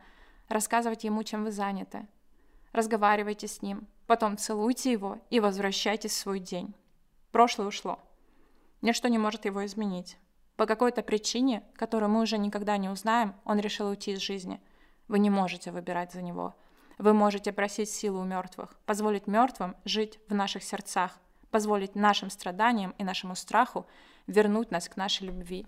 рассказывать 0.49 1.04
ему, 1.04 1.22
чем 1.22 1.43
вы 1.43 1.51
заняты. 1.51 2.08
Разговаривайте 2.74 3.47
с 3.47 3.61
ним, 3.61 3.88
Потом 4.07 4.38
целуйте 4.38 4.91
его 4.91 5.19
и 5.30 5.39
возвращайтесь 5.39 6.11
в 6.11 6.17
свой 6.17 6.39
день. 6.39 6.74
Прошлое 7.32 7.67
ушло. 7.67 7.99
Ничто 8.82 9.07
не 9.07 9.17
может 9.17 9.45
его 9.45 9.65
изменить. 9.65 10.17
По 10.57 10.65
какой-то 10.65 11.01
причине, 11.01 11.63
которую 11.76 12.09
мы 12.09 12.21
уже 12.21 12.38
никогда 12.38 12.78
не 12.78 12.89
узнаем, 12.89 13.34
он 13.45 13.59
решил 13.59 13.88
уйти 13.88 14.11
из 14.11 14.19
жизни. 14.19 14.61
Вы 15.07 15.19
не 15.19 15.30
можете 15.30 15.71
выбирать 15.71 16.11
за 16.11 16.21
него. 16.21 16.53
Вы 16.97 17.13
можете 17.13 17.51
просить 17.51 17.89
силу 17.89 18.21
у 18.21 18.26
мертвых, 18.26 18.78
позволить 18.86 19.26
мертвым 19.26 19.76
жить 19.84 20.19
в 20.28 20.34
наших 20.36 20.63
сердцах, 20.63 21.17
позволить 21.49 21.95
нашим 21.95 22.30
страданиям 22.30 22.93
и 22.97 23.03
нашему 23.03 23.36
страху 23.36 23.88
вернуть 24.28 24.69
нас 24.69 24.88
к 24.89 24.97
нашей 24.97 25.28
любви. 25.28 25.65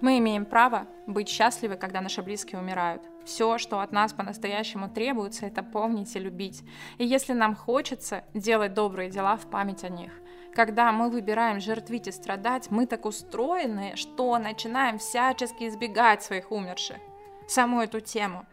Мы 0.00 0.18
имеем 0.18 0.46
право 0.46 0.86
быть 1.06 1.28
счастливы, 1.28 1.76
когда 1.76 2.00
наши 2.00 2.22
близкие 2.22 2.60
умирают. 2.60 3.02
Все, 3.24 3.58
что 3.58 3.80
от 3.80 3.92
нас 3.92 4.12
по-настоящему 4.12 4.88
требуется, 4.88 5.46
это 5.46 5.62
помнить 5.62 6.14
и 6.16 6.18
любить. 6.18 6.62
И 6.98 7.06
если 7.06 7.32
нам 7.32 7.54
хочется 7.54 8.24
делать 8.34 8.74
добрые 8.74 9.10
дела 9.10 9.36
в 9.36 9.48
память 9.48 9.84
о 9.84 9.88
них, 9.88 10.12
когда 10.54 10.92
мы 10.92 11.08
выбираем 11.08 11.60
жертвить 11.60 12.08
и 12.08 12.12
страдать, 12.12 12.70
мы 12.70 12.86
так 12.86 13.06
устроены, 13.06 13.94
что 13.96 14.36
начинаем 14.38 14.98
всячески 14.98 15.68
избегать 15.68 16.22
своих 16.22 16.50
умерших. 16.50 16.98
Саму 17.46 17.80
эту 17.80 18.00
тему. 18.00 18.44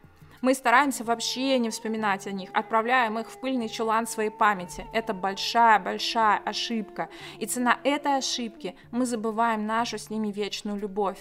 Мы 0.41 0.53
стараемся 0.53 1.03
вообще 1.03 1.59
не 1.59 1.69
вспоминать 1.69 2.25
о 2.25 2.31
них, 2.31 2.49
отправляем 2.53 3.19
их 3.19 3.29
в 3.29 3.41
пыльный 3.41 3.67
чулан 3.67 4.07
своей 4.07 4.29
памяти. 4.29 4.87
Это 4.93 5.13
большая-большая 5.13 6.37
ошибка. 6.37 7.09
И 7.39 7.45
цена 7.45 7.77
этой 7.83 8.17
ошибки 8.17 8.77
мы 8.91 9.05
забываем 9.05 9.65
нашу 9.65 9.97
с 9.97 10.09
ними 10.09 10.31
вечную 10.31 10.77
любовь. 10.77 11.17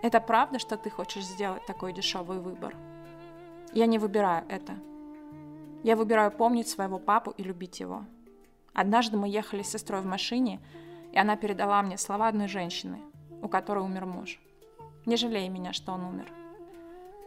Это 0.00 0.20
правда, 0.20 0.58
что 0.58 0.76
ты 0.76 0.90
хочешь 0.90 1.24
сделать 1.24 1.66
такой 1.66 1.92
дешевый 1.92 2.38
выбор? 2.38 2.76
Я 3.72 3.86
не 3.86 3.98
выбираю 3.98 4.44
это. 4.48 4.74
Я 5.82 5.96
выбираю 5.96 6.30
помнить 6.30 6.68
своего 6.68 6.98
папу 6.98 7.32
и 7.36 7.42
любить 7.42 7.80
его. 7.80 8.04
Однажды 8.72 9.16
мы 9.16 9.28
ехали 9.28 9.62
с 9.62 9.70
сестрой 9.70 10.00
в 10.00 10.06
машине, 10.06 10.60
и 11.12 11.18
она 11.18 11.36
передала 11.36 11.82
мне 11.82 11.98
слова 11.98 12.28
одной 12.28 12.46
женщины, 12.46 13.00
у 13.42 13.48
которой 13.48 13.84
умер 13.84 14.06
муж. 14.06 14.40
Не 15.04 15.16
жалей 15.16 15.48
меня, 15.48 15.72
что 15.72 15.92
он 15.92 16.04
умер. 16.04 16.32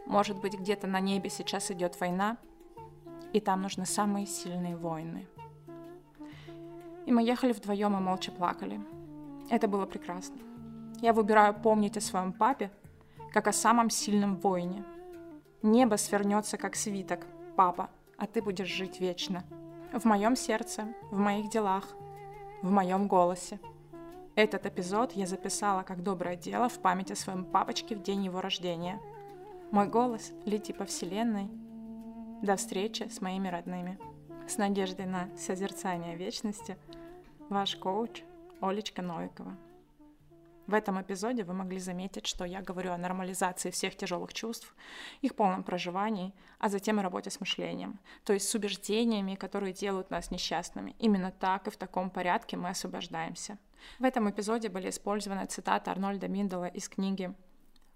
Может 0.06 0.40
быть, 0.40 0.54
где-то 0.54 0.86
на 0.86 1.00
небе 1.00 1.28
сейчас 1.28 1.70
идет 1.70 2.00
война, 2.00 2.38
и 3.34 3.40
там 3.40 3.62
нужны 3.62 3.84
самые 3.84 4.26
сильные 4.26 4.76
воины. 4.76 5.26
И 7.04 7.12
мы 7.12 7.22
ехали 7.22 7.52
вдвоем 7.52 7.96
и 7.96 8.00
молча 8.00 8.30
плакали. 8.30 8.80
Это 9.50 9.68
было 9.68 9.84
прекрасно. 9.84 10.36
Я 11.02 11.12
выбираю 11.12 11.52
помнить 11.52 11.96
о 11.96 12.00
своем 12.00 12.32
папе, 12.32 12.70
как 13.32 13.48
о 13.48 13.52
самом 13.52 13.90
сильном 13.90 14.36
воине. 14.36 14.84
Небо 15.60 15.96
свернется, 15.96 16.56
как 16.56 16.76
свиток, 16.76 17.26
папа, 17.56 17.90
а 18.16 18.28
ты 18.28 18.40
будешь 18.40 18.68
жить 18.68 19.00
вечно. 19.00 19.42
В 19.92 20.04
моем 20.04 20.36
сердце, 20.36 20.94
в 21.10 21.18
моих 21.18 21.50
делах, 21.50 21.88
в 22.62 22.70
моем 22.70 23.08
голосе. 23.08 23.58
Этот 24.36 24.64
эпизод 24.64 25.10
я 25.12 25.26
записала 25.26 25.82
как 25.82 26.04
доброе 26.04 26.36
дело 26.36 26.68
в 26.68 26.78
память 26.78 27.10
о 27.10 27.16
своем 27.16 27.44
папочке 27.44 27.96
в 27.96 28.02
день 28.02 28.24
его 28.24 28.40
рождения. 28.40 29.00
Мой 29.72 29.88
голос 29.88 30.30
лети 30.44 30.72
по 30.72 30.84
вселенной. 30.84 31.50
До 32.42 32.54
встречи 32.54 33.08
с 33.08 33.20
моими 33.20 33.48
родными. 33.48 33.98
С 34.46 34.56
надеждой 34.56 35.06
на 35.06 35.28
созерцание 35.36 36.14
вечности. 36.14 36.76
Ваш 37.48 37.74
коуч 37.74 38.22
Олечка 38.60 39.02
Новикова. 39.02 39.56
В 40.66 40.74
этом 40.74 41.00
эпизоде 41.00 41.42
вы 41.44 41.54
могли 41.54 41.78
заметить, 41.78 42.26
что 42.26 42.44
я 42.44 42.62
говорю 42.62 42.92
о 42.92 42.98
нормализации 42.98 43.70
всех 43.70 43.96
тяжелых 43.96 44.32
чувств, 44.32 44.74
их 45.20 45.34
полном 45.34 45.64
проживании, 45.64 46.32
а 46.58 46.68
затем 46.68 47.00
и 47.00 47.02
работе 47.02 47.30
с 47.30 47.40
мышлением, 47.40 47.98
то 48.24 48.32
есть 48.32 48.48
с 48.48 48.54
убеждениями, 48.54 49.34
которые 49.34 49.72
делают 49.72 50.10
нас 50.10 50.30
несчастными. 50.30 50.94
Именно 50.98 51.32
так 51.32 51.66
и 51.66 51.70
в 51.70 51.76
таком 51.76 52.10
порядке 52.10 52.56
мы 52.56 52.68
освобождаемся. 52.68 53.58
В 53.98 54.04
этом 54.04 54.30
эпизоде 54.30 54.68
были 54.68 54.90
использованы 54.90 55.46
цитаты 55.46 55.90
Арнольда 55.90 56.28
Миндела 56.28 56.66
из 56.66 56.88
книги 56.88 57.34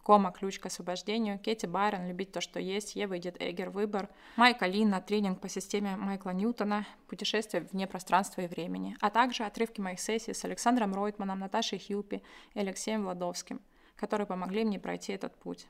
Кома 0.07 0.31
«Ключ 0.31 0.61
к 0.61 0.67
освобождению», 0.67 1.41
Кэти 1.41 1.67
Байрон 1.67 2.07
«Любить 2.07 2.31
то, 2.31 2.41
что 2.41 2.61
есть», 2.61 2.95
Ева 2.95 3.19
Эдит 3.19 3.43
Эггер 3.43 3.71
«Выбор», 3.71 4.09
Майка 4.37 4.67
Лина 4.67 5.01
«Тренинг 5.01 5.41
по 5.41 5.49
системе 5.49 5.97
Майкла 5.97 6.31
Ньютона», 6.31 6.87
«Путешествие 7.09 7.67
вне 7.73 7.89
пространства 7.89 8.43
и 8.43 8.47
времени», 8.47 8.97
а 9.01 9.11
также 9.11 9.43
отрывки 9.43 9.81
моих 9.81 9.99
сессий 9.99 10.33
с 10.33 10.45
Александром 10.45 10.95
Ройтманом, 10.95 11.41
Наташей 11.41 11.81
Хьюпи 11.81 12.23
и 12.55 12.61
Алексеем 12.61 13.03
Владовским, 13.03 13.61
которые 13.97 14.29
помогли 14.29 14.65
мне 14.65 14.79
пройти 14.79 15.13
этот 15.13 15.35
путь. 15.41 15.67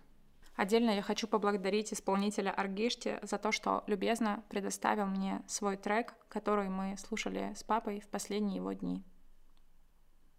Отдельно 0.54 0.90
я 0.90 1.00
хочу 1.00 1.26
поблагодарить 1.26 1.94
исполнителя 1.94 2.50
Аргишти 2.50 3.18
за 3.22 3.38
то, 3.38 3.52
что 3.52 3.84
любезно 3.86 4.44
предоставил 4.50 5.06
мне 5.06 5.40
свой 5.46 5.78
трек, 5.78 6.12
который 6.28 6.68
мы 6.68 6.98
слушали 6.98 7.54
с 7.56 7.62
папой 7.62 8.00
в 8.00 8.08
последние 8.08 8.56
его 8.56 8.72
дни. 8.72 9.02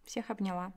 Всех 0.04 0.30
обняла. 0.30 0.72